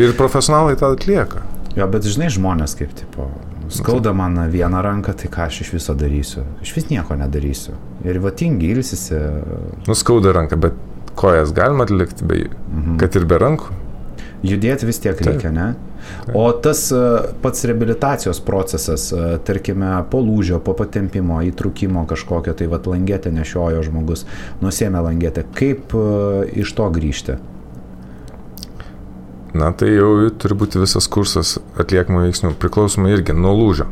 Ir 0.00 0.14
profesionalai 0.18 0.78
tą 0.80 0.92
atlieka. 0.94 1.44
Jo, 1.78 1.86
bet 1.90 2.06
žinai, 2.06 2.30
žmonės 2.34 2.74
kaip 2.78 2.94
tipo, 2.98 3.28
skauda 3.70 4.12
man 4.16 4.38
vieną 4.50 4.82
ranką, 4.82 5.14
tai 5.18 5.30
ką 5.30 5.46
aš 5.46 5.60
iš 5.66 5.74
viso 5.76 5.94
darysiu? 5.98 6.44
Iš 6.64 6.74
vis 6.76 6.88
nieko 6.90 7.18
nedarysiu. 7.18 7.76
Ir 8.06 8.18
vatingi 8.22 8.72
ilsisi. 8.74 9.18
Nuskauda 9.86 10.34
ranką, 10.34 10.58
bet 10.60 10.78
kojas 11.18 11.54
galima 11.54 11.86
atlikti, 11.86 12.26
be, 12.26 12.42
mhm. 12.48 12.98
kad 13.02 13.16
ir 13.18 13.26
be 13.30 13.38
rankų. 13.40 13.78
Judėti 14.46 14.88
vis 14.88 15.00
tiek 15.02 15.18
reikia, 15.20 15.50
Taip. 15.50 15.56
ne? 15.56 15.89
O 16.34 16.46
tas 16.52 16.86
e, 16.92 17.00
pats 17.42 17.64
reabilitacijos 17.68 18.40
procesas, 18.44 19.08
e, 19.12 19.38
tarkime, 19.44 19.92
po 20.10 20.20
lūžio, 20.24 20.60
po 20.64 20.74
patempimo, 20.78 21.40
įtrukimo 21.46 22.04
kažkokio, 22.10 22.54
tai 22.56 22.68
vad 22.70 22.86
langėtę 22.90 23.32
nešiojo 23.34 23.82
žmogus, 23.86 24.26
nusėmė 24.62 25.02
langėtę, 25.08 25.46
kaip 25.56 25.96
e, 25.96 26.04
iš 26.62 26.74
to 26.78 26.90
grįžti? 26.94 27.40
Na 29.54 29.72
tai 29.74 29.90
jau 29.96 30.30
turi 30.38 30.54
būti 30.54 30.78
visas 30.78 31.08
kursas 31.10 31.56
atliekamų 31.80 32.28
veiksnių, 32.28 32.54
priklausomai 32.62 33.16
irgi 33.16 33.34
nuo 33.34 33.56
lūžio. 33.58 33.88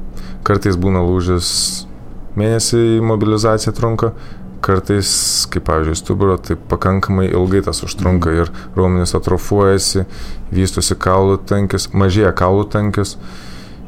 Kartais 0.46 0.78
būna 0.78 1.02
lūžis 1.02 1.48
mėnesį 2.38 3.00
mobilizacija 3.02 3.74
trunka, 3.74 4.12
kartais, 4.64 5.10
kaip 5.52 5.66
pavyzdžiui, 5.68 5.98
stuburo, 5.98 6.36
tai 6.42 6.56
pakankamai 6.70 7.28
ilgai 7.30 7.62
tas 7.66 7.82
užtrunka 7.86 8.32
ir 8.34 8.52
raumenis 8.76 9.14
atrofuojasi, 9.18 10.04
vystosi 10.54 10.96
kaulų 10.98 11.38
tankis, 11.48 11.88
mažėja 11.94 12.32
kaulų 12.36 12.68
tankis 12.72 13.16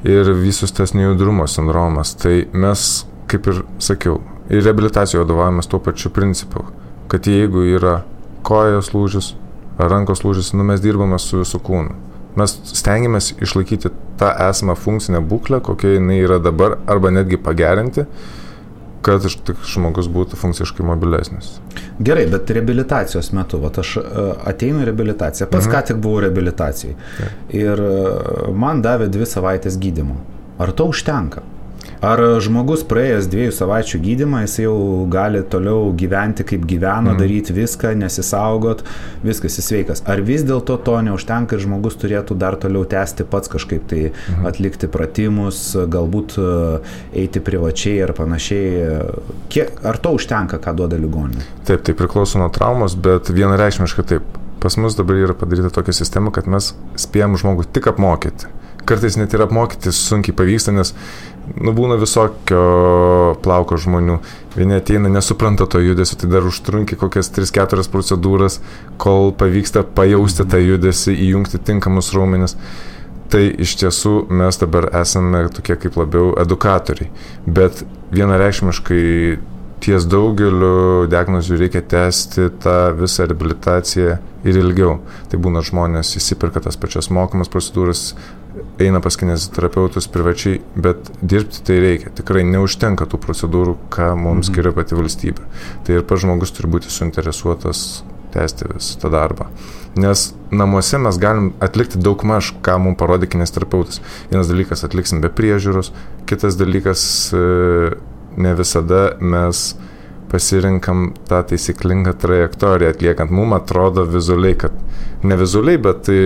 ir 0.06 0.32
visus 0.38 0.72
tas 0.76 0.94
nejudrumo 0.96 1.46
sindromas. 1.50 2.14
Tai 2.18 2.34
mes, 2.52 2.88
kaip 3.30 3.50
ir 3.50 3.62
sakiau, 3.82 4.20
ir 4.50 4.64
reabilitacijoje 4.66 5.24
vadovavomės 5.24 5.70
tuo 5.70 5.82
pačiu 5.84 6.12
principu, 6.14 6.64
kad 7.10 7.26
jeigu 7.26 7.64
yra 7.76 8.00
kojos 8.46 8.92
lūžis, 8.94 9.34
rankos 9.78 10.24
lūžis, 10.24 10.52
nu 10.56 10.66
mes 10.66 10.82
dirbame 10.82 11.18
su 11.20 11.42
visų 11.42 11.60
kūnu. 11.66 11.96
Mes 12.38 12.52
stengiamės 12.70 13.32
išlaikyti 13.42 13.90
tą 14.20 14.30
esamą 14.46 14.76
funkcinę 14.78 15.20
būklę, 15.26 15.58
kokia 15.66 15.96
jinai 15.96 16.20
yra 16.22 16.38
dabar, 16.42 16.78
arba 16.90 17.10
netgi 17.14 17.40
pagerinti, 17.42 18.06
kad 19.04 19.24
žmogus 19.24 20.08
būtų 20.12 20.38
funkciškai 20.40 20.84
mobilesnis. 20.86 21.54
Gerai, 22.00 22.26
bet 22.30 22.50
reabilitacijos 22.56 23.30
metu, 23.36 23.60
va, 23.62 23.72
aš 23.82 23.96
e, 24.00 24.26
ateinu 24.52 24.84
į 24.84 24.90
reabilitaciją, 24.90 25.48
pats 25.52 25.68
mhm. 25.68 25.74
ką 25.74 25.84
tik 25.90 26.02
buvau 26.04 26.24
reabilitacijai 26.26 26.96
ja. 26.96 27.30
ir 27.62 27.84
e, 27.86 27.94
man 28.52 28.84
davė 28.84 29.08
dvi 29.12 29.28
savaitės 29.28 29.80
gydimo. 29.80 30.20
Ar 30.60 30.74
to 30.76 30.90
užtenka? 30.92 31.44
Ar 32.00 32.20
žmogus 32.40 32.80
praėjęs 32.88 33.26
dviejų 33.28 33.52
savaičių 33.52 33.98
gydimą, 34.00 34.38
jis 34.46 34.54
jau 34.62 34.76
gali 35.12 35.42
toliau 35.52 35.90
gyventi 35.92 36.46
kaip 36.48 36.62
gyveno, 36.68 37.12
mm. 37.12 37.18
daryti 37.20 37.52
viską, 37.52 37.92
nesisaugot, 38.00 38.80
viskas 39.20 39.58
jis 39.60 39.66
sveikas. 39.68 40.00
Ar 40.08 40.22
vis 40.24 40.40
dėlto 40.48 40.78
to 40.86 40.94
neužtenka 41.04 41.58
ir 41.58 41.64
žmogus 41.66 41.98
turėtų 42.00 42.38
dar 42.40 42.56
toliau 42.60 42.86
tęsti 42.88 43.26
pats 43.28 43.52
kažkaip 43.52 43.84
tai 43.90 44.00
mm. 44.08 44.46
atlikti 44.48 44.88
pratimus, 44.88 45.60
galbūt 45.92 46.38
e, 46.40 46.46
eiti 47.20 47.42
privačiai 47.44 47.98
ar 48.06 48.14
panašiai. 48.16 48.94
Kiek, 49.52 49.82
ar 49.84 50.00
to 50.00 50.14
užtenka, 50.16 50.56
ką 50.64 50.72
duoda 50.78 50.96
ligoninė? 51.00 51.44
Taip, 51.68 51.84
tai 51.84 51.96
priklauso 51.98 52.40
nuo 52.40 52.48
traumos, 52.54 52.96
bet 52.96 53.28
vienareikšmiškai 53.28 54.06
taip. 54.14 54.40
Pas 54.60 54.74
mus 54.76 54.92
dabar 54.96 55.16
yra 55.16 55.36
padaryta 55.36 55.70
tokia 55.72 55.92
sistema, 55.96 56.32
kad 56.32 56.48
mes 56.48 56.74
spėjom 57.00 57.38
žmogų 57.40 57.68
tik 57.76 57.86
apmokyti 57.92 58.48
kartais 58.88 59.16
net 59.20 59.34
ir 59.34 59.44
apmokyti 59.44 59.92
sunkiai 59.94 60.36
pavyksta, 60.36 60.74
nes 60.74 60.94
nu, 61.56 61.74
būna 61.76 61.98
visokio 62.00 62.60
plauko 63.44 63.78
žmonių. 63.80 64.18
Vieni 64.56 64.78
ateina, 64.78 65.10
nesupranta 65.12 65.66
to 65.70 65.82
judesio, 65.82 66.18
tai 66.20 66.30
dar 66.32 66.46
užtrunki 66.46 66.98
kokias 67.00 67.30
3-4 67.36 67.86
procedūras, 67.92 68.60
kol 69.00 69.32
pavyksta 69.36 69.84
pajausti 69.96 70.46
tą 70.50 70.62
judesį, 70.62 71.14
įjungti 71.28 71.62
tinkamus 71.70 72.12
raumenis. 72.16 72.56
Tai 73.30 73.44
iš 73.62 73.76
tiesų 73.78 74.24
mes 74.34 74.58
dabar 74.58 74.88
esame 75.00 75.44
tokie 75.54 75.76
kaip 75.78 75.94
labiau 76.00 76.32
edukatoriai. 76.42 77.12
Bet 77.46 77.84
vienareikšmiškai 78.10 79.04
ties 79.80 80.06
daugeliu 80.10 81.06
diagnozių 81.10 81.60
reikia 81.62 81.82
tęsti 81.94 82.48
tą 82.62 82.74
visą 82.98 83.28
rehabilitaciją 83.30 84.18
ir 84.44 84.58
ilgiau. 84.60 84.98
Tai 85.30 85.40
būna 85.42 85.62
žmonės 85.64 86.16
įsiperka 86.18 86.62
tas 86.64 86.78
pačias 86.80 87.10
mokamas 87.12 87.50
procedūras, 87.52 88.10
eina 88.80 89.00
pas 89.04 89.16
kineziterapeutus 89.20 90.08
privačiai, 90.12 90.60
bet 90.76 91.10
dirbti 91.22 91.62
tai 91.66 91.80
reikia. 91.82 92.12
Tikrai 92.20 92.44
neužtenka 92.48 93.08
tų 93.10 93.20
procedūrų, 93.22 93.76
ką 93.92 94.12
mums 94.16 94.46
mhm. 94.46 94.52
skiria 94.52 94.74
pati 94.76 94.98
valstybė. 94.98 95.50
Tai 95.86 95.98
ir 95.98 96.06
pats 96.08 96.24
žmogus 96.24 96.54
turi 96.56 96.70
būti 96.72 96.92
suinteresuotas 96.92 97.84
tęsti 98.34 98.70
visą 98.70 98.98
tą 99.02 99.10
darbą. 99.10 99.48
Nes 99.98 100.28
namuose 100.54 101.00
mes 101.02 101.18
galim 101.18 101.50
atlikti 101.62 101.98
daug 101.98 102.22
maž, 102.26 102.52
ką 102.62 102.76
mums 102.82 102.98
parodė 103.00 103.26
kineziterapeutas. 103.30 103.98
Vienas 104.30 104.50
dalykas 104.50 104.84
atliksim 104.86 105.22
be 105.24 105.32
priežiūros, 105.34 105.90
kitas 106.30 106.58
dalykas 106.60 107.02
e, 107.34 107.40
ne 108.38 108.54
visada 108.58 109.16
mes 109.20 109.72
pasirinkam 110.30 111.12
tą 111.28 111.42
taisyklingą 111.50 112.14
trajektoriją 112.22 112.90
atliekant. 112.94 113.32
Mums 113.34 113.56
atrodo 113.58 114.04
vizualiai, 114.06 114.56
kad 114.58 114.76
ne 115.22 115.36
vizualiai, 115.36 115.78
bet 115.82 116.04
tai, 116.06 116.18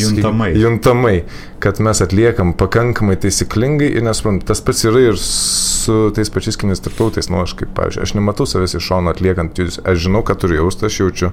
juntamai. 0.00 0.50
juntamai, 0.58 1.14
kad 1.62 1.80
mes 1.84 2.00
atliekam 2.02 2.54
pakankamai 2.58 3.18
taisyklingai 3.20 3.92
ir 3.94 4.06
nesuprantam. 4.06 4.48
Tas 4.50 4.64
pats 4.64 4.84
yra 4.88 5.04
ir 5.10 5.20
su 5.20 5.98
tais 6.16 6.32
pačiais 6.32 6.58
kinesitarptautais, 6.60 7.30
nu 7.30 7.42
aš 7.44 7.54
kaip, 7.60 7.72
pavyzdžiui, 7.76 8.04
aš 8.06 8.16
nematau 8.18 8.48
savęs 8.48 8.76
iš 8.78 8.90
šono 8.90 9.12
atliekant 9.12 9.58
judesius, 9.58 9.84
aš 9.84 10.04
žinau, 10.06 10.24
kad 10.26 10.40
turiu 10.42 10.62
jausti, 10.62 10.88
aš 10.88 11.00
jaučiu, 11.02 11.32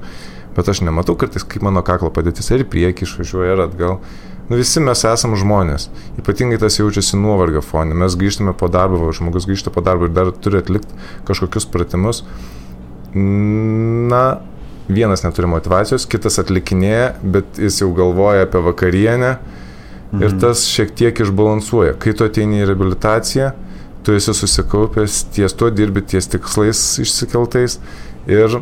bet 0.58 0.72
aš 0.72 0.84
nematau 0.86 1.18
kartais, 1.20 1.48
kaip 1.48 1.66
mano 1.66 1.84
kaklo 1.86 2.12
padėtis 2.14 2.52
ir 2.54 2.68
prieki 2.70 3.08
išvažiuoja 3.08 3.56
ir 3.56 3.66
atgal. 3.70 4.02
Nu, 4.48 4.56
visi 4.56 4.80
mes 4.80 5.04
esam 5.04 5.36
žmonės. 5.36 5.90
Ypatingai 6.22 6.60
tas 6.62 6.78
jaučiasi 6.80 7.20
nuovargio 7.20 7.60
fone. 7.66 7.96
Mes 7.98 8.16
grįžtame 8.16 8.54
po 8.56 8.70
darbo, 8.72 9.10
žmogus 9.12 9.48
grįžta 9.50 9.74
po 9.76 9.84
darbo 9.84 10.08
ir 10.08 10.14
dar 10.16 10.32
turi 10.32 10.62
atlikti 10.62 10.96
kažkokius 11.28 11.68
pratimus. 11.72 12.24
Na, 13.14 14.24
vienas 14.88 15.26
neturi 15.26 15.50
motivacijos, 15.52 16.08
kitas 16.08 16.40
atlikinėja, 16.40 17.12
bet 17.24 17.60
jis 17.60 17.82
jau 17.82 17.92
galvoja 17.96 18.46
apie 18.48 18.62
vakarienę 18.64 19.34
mhm. 19.36 20.24
ir 20.24 20.38
tas 20.40 20.64
šiek 20.72 20.96
tiek 20.96 21.24
išbalansuoja. 21.26 21.98
Kai 22.00 22.16
tu 22.16 22.28
ateini 22.28 22.64
į 22.64 22.70
reabilitaciją, 22.72 23.52
tu 24.08 24.16
esi 24.16 24.32
susikaupęs, 24.32 25.26
ties 25.36 25.56
tuo 25.60 25.68
dirbi, 25.76 26.06
ties 26.08 26.30
tikslais 26.32 26.86
išsikeltais 27.04 27.82
ir 28.32 28.62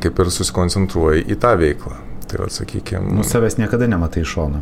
kaip 0.00 0.20
ir 0.20 0.32
susikoncentruoji 0.36 1.24
į 1.32 1.40
tą 1.40 1.54
veiklą. 1.60 1.96
Tai 2.30 2.44
atsakykime. 2.44 3.16
Nu, 3.16 3.24
savęs 3.26 3.56
niekada 3.58 3.88
nematai 3.90 4.22
iš 4.22 4.36
šono. 4.36 4.60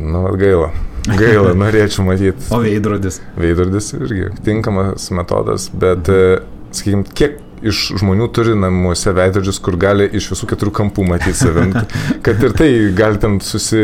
Nu, 0.00 0.24
gaila. 0.40 0.70
Gaila, 1.08 1.52
norėčiau 1.56 2.04
matyti. 2.06 2.48
O 2.52 2.60
veidrodis? 2.64 3.20
Veidrodis 3.40 3.92
irgi 3.96 4.30
tinkamas 4.44 5.10
metodas, 5.16 5.68
bet, 5.72 6.08
mhm. 6.08 6.50
sakykime, 6.76 7.06
kiek 7.16 7.38
iš 7.60 7.80
žmonių 8.00 8.28
turi 8.32 8.54
namuose 8.56 9.12
veidrodžius, 9.16 9.58
kur 9.60 9.76
gali 9.80 10.06
iš 10.16 10.30
visų 10.32 10.48
keturių 10.54 10.72
kampų 10.78 11.04
matyti 11.10 11.36
savim. 11.36 11.74
Kad 12.24 12.44
ir 12.46 12.54
tai 12.56 12.70
gali 12.96 13.20
ten 13.20 13.36
susi, 13.44 13.82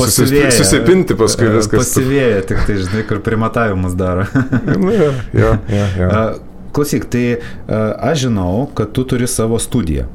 susi, 0.00 0.40
susipinti 0.56 1.16
paskui 1.18 1.46
e, 1.46 1.52
viskas. 1.58 1.84
Pasivėja, 1.84 2.40
tik 2.48 2.64
tai, 2.66 2.80
žinai, 2.82 3.04
kur 3.06 3.22
primatavimus 3.24 3.94
daro. 3.98 4.26
nu, 4.82 4.90
jo, 4.90 5.12
jo, 5.38 5.52
jo, 5.70 5.86
jo. 6.00 6.24
Klausyk, 6.72 7.06
tai 7.12 7.24
aš 7.68 8.26
žinau, 8.26 8.66
kad 8.74 8.94
tu 8.96 9.04
turi 9.06 9.28
savo 9.30 9.60
studiją. 9.62 10.08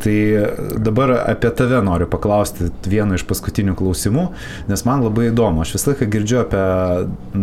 Tai 0.00 0.16
dabar 0.80 1.12
apie 1.28 1.50
tave 1.52 1.82
noriu 1.84 2.06
paklausti 2.08 2.70
vieno 2.88 3.18
iš 3.18 3.26
paskutinių 3.28 3.74
klausimų, 3.76 4.22
nes 4.70 4.84
man 4.88 5.02
labai 5.04 5.26
įdomu. 5.28 5.60
Aš 5.60 5.74
visą 5.76 5.92
laiką 5.92 6.08
girdžiu 6.14 6.38
apie 6.40 6.62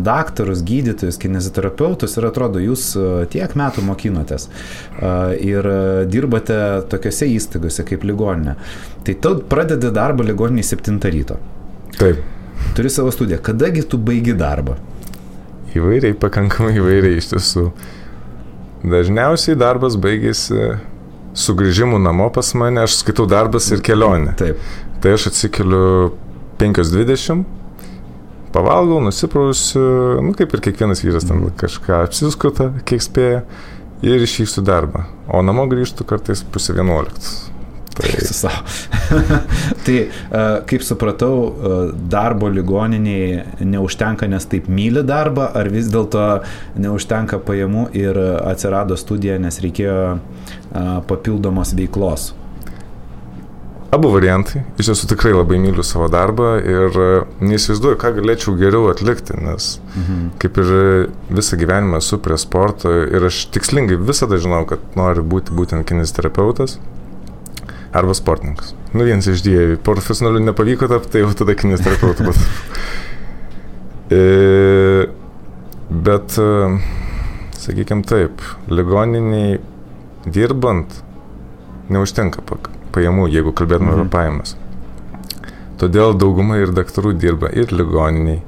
daktarus, 0.07 0.63
gydytojus, 0.65 1.19
kineziterapeutus 1.21 2.17
ir 2.17 2.29
atrodo, 2.31 2.61
jūs 2.63 2.89
e, 2.97 3.05
tiek 3.33 3.53
metų 3.59 3.85
mokinotės 3.85 4.47
e, 4.49 5.11
ir 5.45 5.69
dirbate 6.09 6.57
tokiuose 6.89 7.29
įstaigose 7.35 7.85
kaip 7.85 8.07
ligoninė. 8.09 8.57
Tai 9.05 9.17
tu 9.21 9.35
pradedi 9.53 9.93
darbą 9.93 10.25
ligoninį 10.25 10.65
7 10.65 10.97
ryto. 11.13 11.37
Taip. 11.99 12.25
Turi 12.73 12.89
savo 12.89 13.13
studiją. 13.13 13.39
Kadagi 13.45 13.85
tu 13.85 14.01
baigi 14.01 14.33
darbą? 14.37 14.79
Įvairiai, 15.77 16.17
pakankamai 16.17 16.73
įvairiai 16.79 17.21
iš 17.21 17.31
tiesų. 17.35 17.69
Dažniausiai 18.87 19.57
darbas 19.57 19.97
baigėsi 19.99 20.77
sugrįžimų 21.37 21.99
namo 22.01 22.29
pas 22.33 22.49
mane, 22.57 22.81
aš 22.83 23.01
skaitau 23.01 23.27
darbas 23.29 23.69
ir 23.73 23.83
kelionė. 23.85 24.33
Taip. 24.39 24.61
Tai 25.03 25.13
aš 25.13 25.29
atsikeliu 25.31 26.11
5.20, 26.57 27.43
pavalgau, 28.55 28.99
nusiprausiu, 29.05 29.83
nu 30.25 30.33
kaip 30.37 30.55
ir 30.57 30.63
kiekvienas 30.69 31.03
vyras 31.05 31.27
ten 31.29 31.45
kažką 31.61 32.01
apsiskuta, 32.07 32.71
kiek 32.87 33.05
spėja. 33.05 33.43
ir 34.05 34.21
išvyksiu 34.21 34.61
darbą. 34.61 35.07
O 35.25 35.41
namo 35.41 35.63
grįžtu 35.65 36.05
kartais 36.05 36.43
pusė 36.45 36.75
vienuoliktos. 36.77 37.47
Tai, 39.07 39.27
tai 39.85 39.97
kaip 40.67 40.83
supratau, 40.83 41.35
darbo 42.11 42.49
ligoniniai 42.51 43.63
neužtenka, 43.63 44.27
nes 44.29 44.45
taip 44.51 44.67
myli 44.71 45.03
darbą, 45.07 45.47
ar 45.55 45.69
vis 45.71 45.87
dėlto 45.93 46.25
neužtenka 46.79 47.39
pajamų 47.47 47.87
ir 47.97 48.19
atsirado 48.43 48.97
studija, 48.99 49.37
nes 49.41 49.61
reikėjo 49.63 50.17
papildomos 51.07 51.71
veiklos. 51.77 52.33
Abu 53.87 54.09
variantai. 54.11 54.65
Iš 54.75 54.89
tiesų 54.89 55.07
tikrai 55.13 55.31
labai 55.31 55.57
myliu 55.63 55.83
savo 55.85 56.09
darbą 56.11 56.57
ir 56.59 56.97
e, 56.99 57.07
neįsivaizduoju, 57.39 57.97
ką 58.01 58.11
galėčiau 58.17 58.57
geriau 58.59 58.89
atlikti, 58.91 59.37
nes 59.39 59.77
mhm. 59.93 60.25
kaip 60.41 60.59
ir 60.59 60.71
visą 61.31 61.59
gyvenimą 61.61 62.01
esu 62.03 62.19
prie 62.23 62.35
sporto 62.41 62.91
ir 62.91 63.29
aš 63.29 63.45
tikslingai 63.55 63.95
visada 64.01 64.39
žinau, 64.43 64.65
kad 64.67 64.83
noriu 64.99 65.23
būti 65.23 65.55
būtent 65.55 65.87
kinesterapeutas 65.87 66.75
arba 67.95 68.15
sportininkas. 68.17 68.73
Nu, 68.93 69.05
vienas 69.07 69.27
iš 69.29 69.43
dviejų. 69.45 69.79
Profesionalių 69.85 70.43
nepavyko 70.49 70.89
tapti, 70.91 71.15
tai 71.15 71.23
jau 71.23 71.31
tada 71.37 71.55
kinesterapeutų 71.57 72.27
bus. 72.27 72.39
e, 74.17 74.21
bet, 75.89 76.37
e, 76.41 76.69
sakykime 77.61 78.07
taip, 78.07 78.43
ligoniniai 78.71 79.59
dirbant 80.27 81.01
neužtenka 81.93 82.43
pajamų, 82.95 83.29
jeigu 83.31 83.53
kalbėtume 83.55 83.93
mhm. 83.93 84.01
apie 84.01 84.13
pajamas. 84.13 84.55
Todėl 85.77 86.15
dauguma 86.17 86.57
ir 86.57 86.73
daktarų 86.73 87.13
dirba 87.21 87.51
ir 87.53 87.71
ligoniniai. 87.75 88.41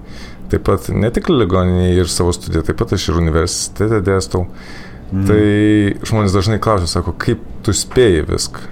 Taip 0.50 0.64
pat 0.66 0.88
ne 0.90 1.12
tik 1.14 1.30
ligoniniai 1.30 1.94
ir 2.02 2.10
savo 2.10 2.34
studiją, 2.34 2.64
taip 2.66 2.80
pat 2.80 2.96
aš 2.98 3.12
ir 3.12 3.20
universitete 3.22 4.02
dėstau. 4.06 4.48
Mhm. 5.10 5.26
Tai 5.30 6.10
žmonės 6.10 6.36
dažnai 6.36 6.60
klausia, 6.62 6.90
sako, 6.90 7.14
kaip 7.22 7.42
tu 7.66 7.74
spėjai 7.76 8.26
viską. 8.30 8.66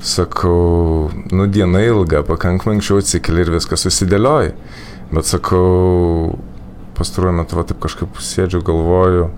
Sakau, 0.00 1.10
nu 1.30 1.46
diena 1.52 1.82
ilga, 1.84 2.22
pakankamai 2.24 2.78
anksčiau 2.78 3.02
atsikeli 3.02 3.44
ir 3.44 3.52
viskas 3.52 3.84
susidėlioji. 3.84 4.54
Bet 5.10 5.28
sakau, 5.28 6.38
pastaruoju 6.96 7.36
metu 7.36 7.58
va 7.58 7.66
taip 7.68 7.82
kažkaip 7.82 8.20
sėdžiu, 8.24 8.62
galvoju, 8.64 9.28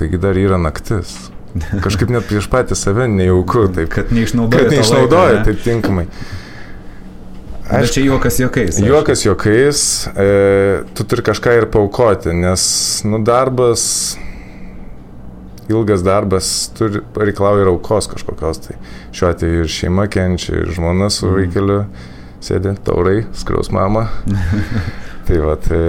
taigi 0.00 0.20
dar 0.22 0.38
yra 0.40 0.60
naktis. 0.60 1.16
Kažkaip 1.84 2.10
net 2.12 2.26
prieš 2.28 2.46
patį 2.52 2.76
save 2.78 3.08
nejauku. 3.10 3.66
Taip, 3.74 3.88
kad 3.92 4.12
neišnaudoja. 4.14 4.64
Kad 4.64 4.76
neišnaudoja 4.76 5.40
taip 5.46 5.64
tinkamai. 5.64 6.06
Aš, 7.68 7.82
Bet 7.82 7.94
čia 7.98 8.02
juokas 8.06 8.38
juokais. 8.40 8.78
Juokas 8.80 9.22
juokais, 9.26 9.80
e, 10.16 10.28
tu 10.96 11.04
turi 11.04 11.24
kažką 11.26 11.52
ir 11.58 11.66
paukoti, 11.68 12.32
nes, 12.32 12.62
nu, 13.04 13.20
darbas, 13.20 13.82
ilgas 15.68 16.02
darbas 16.04 16.70
turi, 16.78 17.02
reikalauja 17.16 17.64
ir 17.64 17.70
aukos 17.72 18.08
kažkokios. 18.12 18.56
Tai 18.66 18.74
šiuo 19.12 19.28
atveju 19.30 19.64
ir 19.64 19.68
šeima 19.72 20.06
kenčia, 20.12 20.52
ir 20.62 20.68
žmona 20.76 21.06
su 21.12 21.26
mm. 21.28 21.34
vaikeliu 21.36 21.80
sėdė 22.44 22.72
taurai, 22.86 23.18
skriaus 23.36 23.68
mama. 23.74 24.04
tai 25.28 25.38
va, 25.44 25.54
tai, 25.60 25.82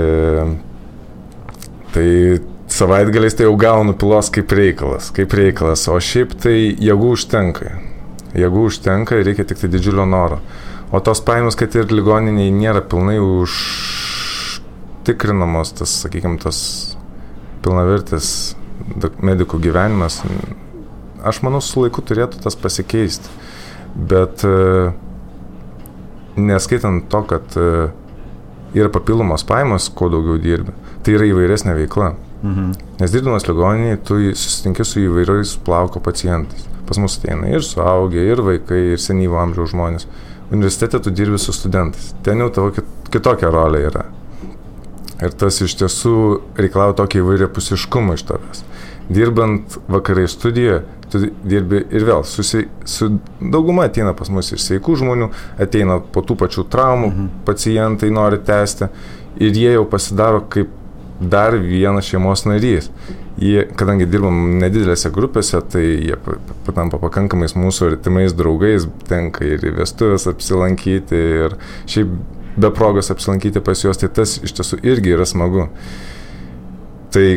tai 1.95 2.07
savaitgaliais 2.69 3.35
tai 3.37 3.45
jau 3.47 3.55
gaunu 3.59 3.93
pilos 3.99 4.27
kaip 4.33 4.49
reikalas, 4.55 5.05
kaip 5.15 5.29
reikalas, 5.37 5.81
o 5.89 5.91
šiaip 5.99 6.29
tai 6.43 6.57
jėgų 6.75 7.09
užtenka. 7.17 7.67
Jėgų 8.37 8.61
užtenka 8.69 9.11
ir 9.17 9.25
reikia 9.25 9.43
tik 9.49 9.57
tai 9.63 9.69
didžiulio 9.73 10.05
noro. 10.09 10.37
O 10.93 10.97
tos 11.05 11.19
pajamos, 11.21 11.55
kad 11.57 11.75
ir 11.77 11.85
ligoniniai 11.93 12.51
nėra 12.53 12.81
pilnai 12.89 13.19
užtikrinamos, 13.21 15.67
tas, 15.77 15.89
sakykime, 16.03 16.37
tas 16.41 16.57
pilnavertis 17.61 18.55
medikų 19.25 19.59
gyvenimas, 19.63 20.21
aš 21.25 21.41
manau, 21.45 21.61
su 21.63 21.83
laiku 21.83 22.03
turėtų 22.05 22.41
tas 22.43 22.57
pasikeisti. 22.59 23.31
Bet 23.95 24.43
e, 24.45 24.91
neskaitant 26.39 27.07
to, 27.11 27.21
kad 27.29 27.57
e, 27.59 27.89
yra 28.77 28.91
papildomos 28.93 29.45
pajamos, 29.47 29.89
kuo 29.95 30.11
daugiau 30.13 30.39
dirbi, 30.41 30.75
tai 31.03 31.17
yra 31.17 31.29
įvairesnė 31.29 31.75
veikla. 31.81 32.13
Mhm. 32.39 32.75
Nes 33.01 33.11
dirbdamas 33.11 33.47
ligoninėje, 33.49 34.01
tu 34.07 34.19
susitinki 34.31 34.85
su 34.87 35.03
įvairiais 35.03 35.57
plauko 35.65 35.99
pacientais. 36.03 36.67
Pas 36.87 36.97
mus 37.01 37.17
ateina 37.19 37.49
ir 37.51 37.65
suaugę, 37.65 38.21
ir 38.31 38.41
vaikai, 38.45 38.79
ir 38.95 39.01
senyvo 39.01 39.37
amžiaus 39.41 39.73
žmonės. 39.73 40.07
Universitete 40.49 41.01
tu 41.05 41.11
dirbi 41.13 41.37
su 41.37 41.53
studentais. 41.53 42.13
Ten 42.25 42.41
jau 42.41 42.49
tavo 42.53 42.71
kitokia 43.11 43.51
rolė 43.53 43.83
yra. 43.91 44.05
Ir 45.19 45.35
tas 45.35 45.59
iš 45.65 45.75
tiesų 45.81 46.15
reikalauja 46.59 46.95
tokį 47.01 47.19
įvairią 47.23 47.49
pusiškumą 47.51 48.15
iš 48.15 48.23
tavęs. 48.29 48.63
Dirbant 49.09 49.75
vakarai 49.89 50.27
studijoje, 50.29 50.83
tu 51.09 51.21
dirbi 51.43 51.81
ir 51.89 52.05
vėl, 52.05 52.23
susi, 52.27 52.67
su 52.87 53.09
dauguma 53.41 53.87
ateina 53.89 54.13
pas 54.15 54.29
mus 54.31 54.51
ir 54.53 54.61
sveikų 54.61 54.99
žmonių, 55.01 55.31
ateina 55.61 55.97
po 56.13 56.21
tų 56.23 56.37
pačių 56.39 56.67
traumų, 56.71 57.09
mhm. 57.09 57.31
pacientai 57.47 58.11
nori 58.13 58.39
tęsti 58.45 58.91
ir 59.41 59.57
jie 59.57 59.73
jau 59.73 59.87
pasidaro 59.89 60.43
kaip 60.51 60.75
dar 61.19 61.57
vienas 61.59 62.07
šeimos 62.07 62.45
narys. 62.47 62.87
Jie, 63.39 63.63
kadangi 63.79 64.07
dirbam 64.07 64.57
nedidelėse 64.59 65.11
grupėse, 65.15 65.59
tai 65.71 65.83
jie 65.83 66.15
patampa 66.67 66.99
pakankamais 66.99 67.55
mūsų 67.55 67.93
artimais 67.93 68.35
draugais, 68.35 68.87
tenka 69.07 69.47
ir 69.47 69.63
į 69.63 69.77
vestuvės 69.77 70.27
apsilankyti, 70.31 71.21
ir 71.45 71.55
šiaip 71.87 72.11
be 72.57 72.71
progos 72.75 73.11
apsilankyti 73.13 73.61
pas 73.65 73.83
juos, 73.83 73.99
tai 74.01 74.09
tas 74.13 74.39
iš 74.43 74.55
tiesų 74.57 74.81
irgi 74.87 75.15
yra 75.17 75.27
smagu. 75.29 75.69
Tai 77.13 77.27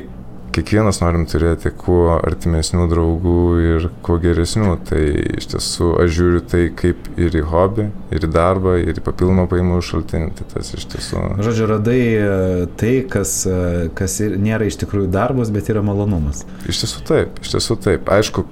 kiekvienas 0.52 1.00
norim 1.00 1.24
turėti 1.28 1.72
kuo 1.76 2.18
artimesnių 2.18 2.86
draugų 2.90 3.42
ir 3.62 3.86
kuo 4.04 4.18
geresnių. 4.22 4.74
Tai 4.88 5.00
iš 5.38 5.48
tiesų 5.54 5.90
aš 6.02 6.14
žiūriu 6.18 6.42
tai 6.52 6.62
kaip 6.76 7.08
ir 7.20 7.36
į 7.40 7.44
hobį, 7.48 7.86
ir 8.14 8.26
į 8.26 8.30
darbą, 8.32 8.76
ir 8.82 9.00
į 9.00 9.04
papildomą 9.04 9.46
paimų 9.50 9.80
šaltinį. 9.88 10.32
Tai 10.38 10.48
tas 10.54 10.72
iš 10.76 10.88
tiesų. 10.92 11.22
Žodžiu, 11.42 11.68
radai 11.72 12.00
e, 12.00 12.32
tai, 12.80 12.94
kas, 13.12 13.38
e, 13.48 13.88
kas 13.98 14.18
nėra 14.20 14.68
iš 14.68 14.80
tikrųjų 14.82 15.10
darbas, 15.14 15.52
bet 15.54 15.70
yra 15.72 15.84
malonumas. 15.86 16.44
Iš 16.68 16.84
tiesų 16.84 17.06
taip, 17.08 17.40
iš 17.44 17.54
tiesų 17.56 17.78
taip. 17.88 18.12
Aišku, 18.12 18.44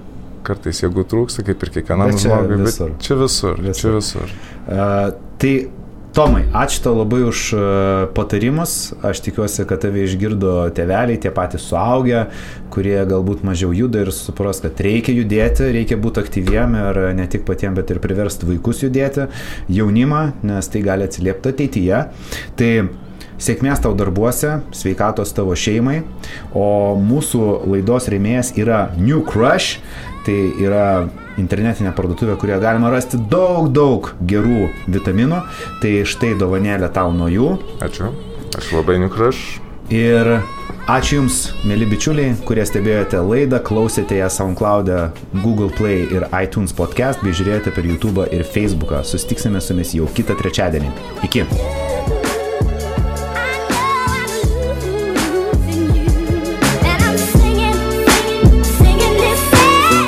kartais 0.46 0.80
jėgų 0.80 1.04
trūksta, 1.10 1.44
kaip 1.46 1.66
ir 1.66 1.74
kiekvienam 1.76 2.14
žmogui, 2.16 2.62
bet 2.64 2.80
čia 3.04 3.18
visur. 3.20 3.60
visur. 3.60 3.76
Čia 3.76 3.92
visur. 3.98 4.32
Uh, 4.70 5.10
tai 5.40 5.54
Tomai, 6.10 6.42
ačiū 6.50 6.80
tau 6.82 6.96
labai 6.98 7.20
už 7.22 7.40
e, 7.54 7.58
patarimus. 8.16 8.94
Aš 9.06 9.20
tikiuosi, 9.22 9.62
kad 9.62 9.78
tave 9.84 10.02
išgirdo 10.02 10.54
teveliai, 10.74 11.20
tie 11.22 11.30
patys 11.30 11.68
suaugę, 11.70 12.24
kurie 12.74 12.96
galbūt 13.06 13.44
mažiau 13.46 13.70
juda 13.70 14.02
ir 14.02 14.10
supras, 14.14 14.58
kad 14.64 14.80
reikia 14.82 15.14
judėti, 15.14 15.68
reikia 15.70 16.00
būti 16.02 16.24
aktyviem 16.24 16.74
ir 16.80 16.98
ne 17.14 17.28
tik 17.30 17.46
patiems, 17.46 17.78
bet 17.78 17.94
ir 17.94 18.02
priversti 18.02 18.48
vaikus 18.48 18.82
judėti, 18.82 19.28
jaunimą, 19.70 20.24
nes 20.50 20.72
tai 20.72 20.82
gali 20.82 21.06
atsiliepti 21.06 21.54
ateityje. 21.54 22.02
Tai 22.58 22.72
Sėkmės 23.40 23.80
tau 23.80 23.94
darbuose, 23.96 24.58
sveikatos 24.76 25.30
tavo 25.32 25.54
šeimai, 25.56 26.02
o 26.52 26.92
mūsų 27.00 27.70
laidos 27.72 28.10
rėmėjas 28.12 28.50
yra 28.60 28.90
New 28.98 29.22
Crush, 29.24 29.78
tai 30.26 30.38
yra 30.60 31.08
internetinę 31.40 31.92
parduotuvę, 31.96 32.36
kurioje 32.36 32.60
galima 32.60 32.90
rasti 32.92 33.18
daug, 33.30 33.70
daug 33.72 34.12
gerų 34.20 34.68
vitaminų. 34.90 35.42
Tai 35.82 35.92
štai 36.04 36.34
dovanėlė 36.40 36.92
tau 36.94 37.14
nuo 37.16 37.30
jų. 37.32 37.56
Ačiū. 37.84 38.12
Aš 38.58 38.72
labai 38.74 38.98
nukraš. 39.02 39.60
Ir 39.90 40.28
ačiū 40.90 41.18
Jums, 41.18 41.40
mėly 41.66 41.88
bičiuliai, 41.90 42.36
kurie 42.46 42.62
stebėjote 42.66 43.22
laidą, 43.26 43.58
klausėte 43.66 44.20
ją 44.20 44.30
SoundCloud'e, 44.30 45.00
Google 45.42 45.70
Play 45.74 46.06
ir 46.14 46.28
iTunes 46.30 46.74
podcast, 46.76 47.24
bei 47.24 47.34
žiūrėjote 47.34 47.74
per 47.74 47.90
YouTube 47.90 48.30
ir 48.30 48.46
Facebook. 48.46 48.94
Susitiksime 49.02 49.62
su 49.62 49.74
jumis 49.74 49.94
jau 49.98 50.10
kitą 50.14 50.38
trečiadienį. 50.38 50.94
Iki. 51.26 51.46